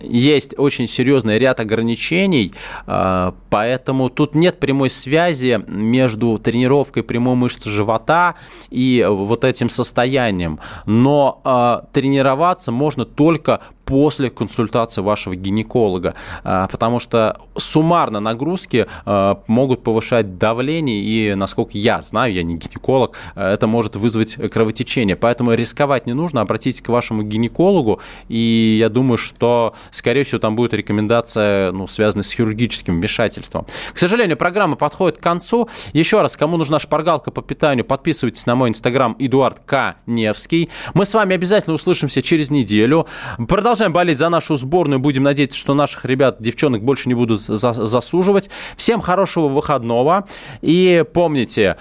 есть 0.00 0.54
очень 0.58 0.86
серьезный 0.86 1.38
ряд 1.38 1.60
ограничений, 1.60 2.52
поэтому 2.86 4.08
тут 4.08 4.34
нет 4.34 4.60
прямой 4.60 4.90
связи 4.90 5.60
между 5.66 6.38
тренировкой 6.38 7.02
прямой 7.02 7.34
мышцы 7.34 7.70
живота 7.70 8.34
и 8.70 9.04
вот 9.08 9.44
этим 9.44 9.68
состоянием. 9.68 10.58
Но 10.86 11.88
тренироваться 11.92 12.72
можно 12.72 13.04
только 13.04 13.60
после 13.92 14.30
консультации 14.30 15.02
вашего 15.02 15.36
гинеколога, 15.36 16.14
а, 16.44 16.66
потому 16.68 16.98
что 16.98 17.38
суммарно 17.58 18.20
нагрузки 18.20 18.86
а, 19.04 19.42
могут 19.46 19.82
повышать 19.82 20.38
давление, 20.38 21.02
и, 21.02 21.34
насколько 21.34 21.72
я 21.74 22.00
знаю, 22.00 22.32
я 22.32 22.42
не 22.42 22.56
гинеколог, 22.56 23.14
а, 23.34 23.52
это 23.52 23.66
может 23.66 23.94
вызвать 23.94 24.36
кровотечение. 24.50 25.14
Поэтому 25.14 25.52
рисковать 25.52 26.06
не 26.06 26.14
нужно, 26.14 26.40
обратитесь 26.40 26.80
к 26.80 26.88
вашему 26.88 27.22
гинекологу, 27.22 28.00
и 28.28 28.78
я 28.80 28.88
думаю, 28.88 29.18
что, 29.18 29.74
скорее 29.90 30.24
всего, 30.24 30.38
там 30.38 30.56
будет 30.56 30.72
рекомендация, 30.72 31.70
ну, 31.72 31.86
связанная 31.86 32.24
с 32.24 32.32
хирургическим 32.32 32.98
вмешательством. 32.98 33.66
К 33.92 33.98
сожалению, 33.98 34.38
программа 34.38 34.76
подходит 34.76 35.18
к 35.18 35.22
концу. 35.22 35.68
Еще 35.92 36.22
раз, 36.22 36.34
кому 36.38 36.56
нужна 36.56 36.78
шпаргалка 36.78 37.30
по 37.30 37.42
питанию, 37.42 37.84
подписывайтесь 37.84 38.46
на 38.46 38.54
мой 38.54 38.70
инстаграм 38.70 39.14
Эдуард 39.18 39.60
К. 39.66 39.96
Невский. 40.06 40.70
Мы 40.94 41.04
с 41.04 41.12
вами 41.12 41.34
обязательно 41.34 41.74
услышимся 41.74 42.22
через 42.22 42.48
неделю. 42.48 43.06
Продолжаем 43.48 43.81
Продолжаем 43.82 43.94
болеть 43.94 44.18
за 44.18 44.28
нашу 44.28 44.54
сборную. 44.54 45.00
Будем 45.00 45.24
надеяться, 45.24 45.58
что 45.58 45.74
наших 45.74 46.04
ребят, 46.04 46.36
девчонок 46.38 46.84
больше 46.84 47.08
не 47.08 47.14
будут 47.14 47.40
засуживать. 47.40 48.48
Всем 48.76 49.00
хорошего 49.00 49.48
выходного. 49.48 50.28
И 50.60 51.04
помните, 51.12 51.76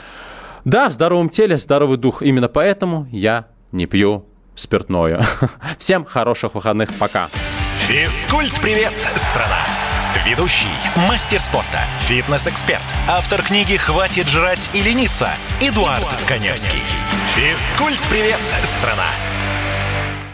да, 0.65 0.89
в 0.89 0.93
здоровом 0.93 1.29
теле 1.29 1.59
здоровый 1.59 1.99
дух. 1.99 2.23
Именно 2.23 2.47
поэтому 2.47 3.07
я 3.11 3.45
не 3.71 3.85
пью 3.85 4.25
спиртное. 4.55 5.23
Всем 5.77 6.03
хороших 6.03 6.55
выходных. 6.55 6.89
Пока. 6.97 7.29
Физкульт-привет, 7.87 8.93
страна! 9.15 9.59
Ведущий, 10.25 10.73
мастер 11.07 11.39
спорта, 11.39 11.81
фитнес-эксперт, 11.99 12.81
автор 13.07 13.43
книги 13.43 13.75
«Хватит 13.75 14.27
жрать 14.27 14.71
и 14.73 14.81
лениться» 14.81 15.29
Эдуард, 15.61 15.99
Эдуард 15.99 16.21
Коневский. 16.27 16.79
Физкульт-привет, 17.35 18.39
страна! 18.63 19.30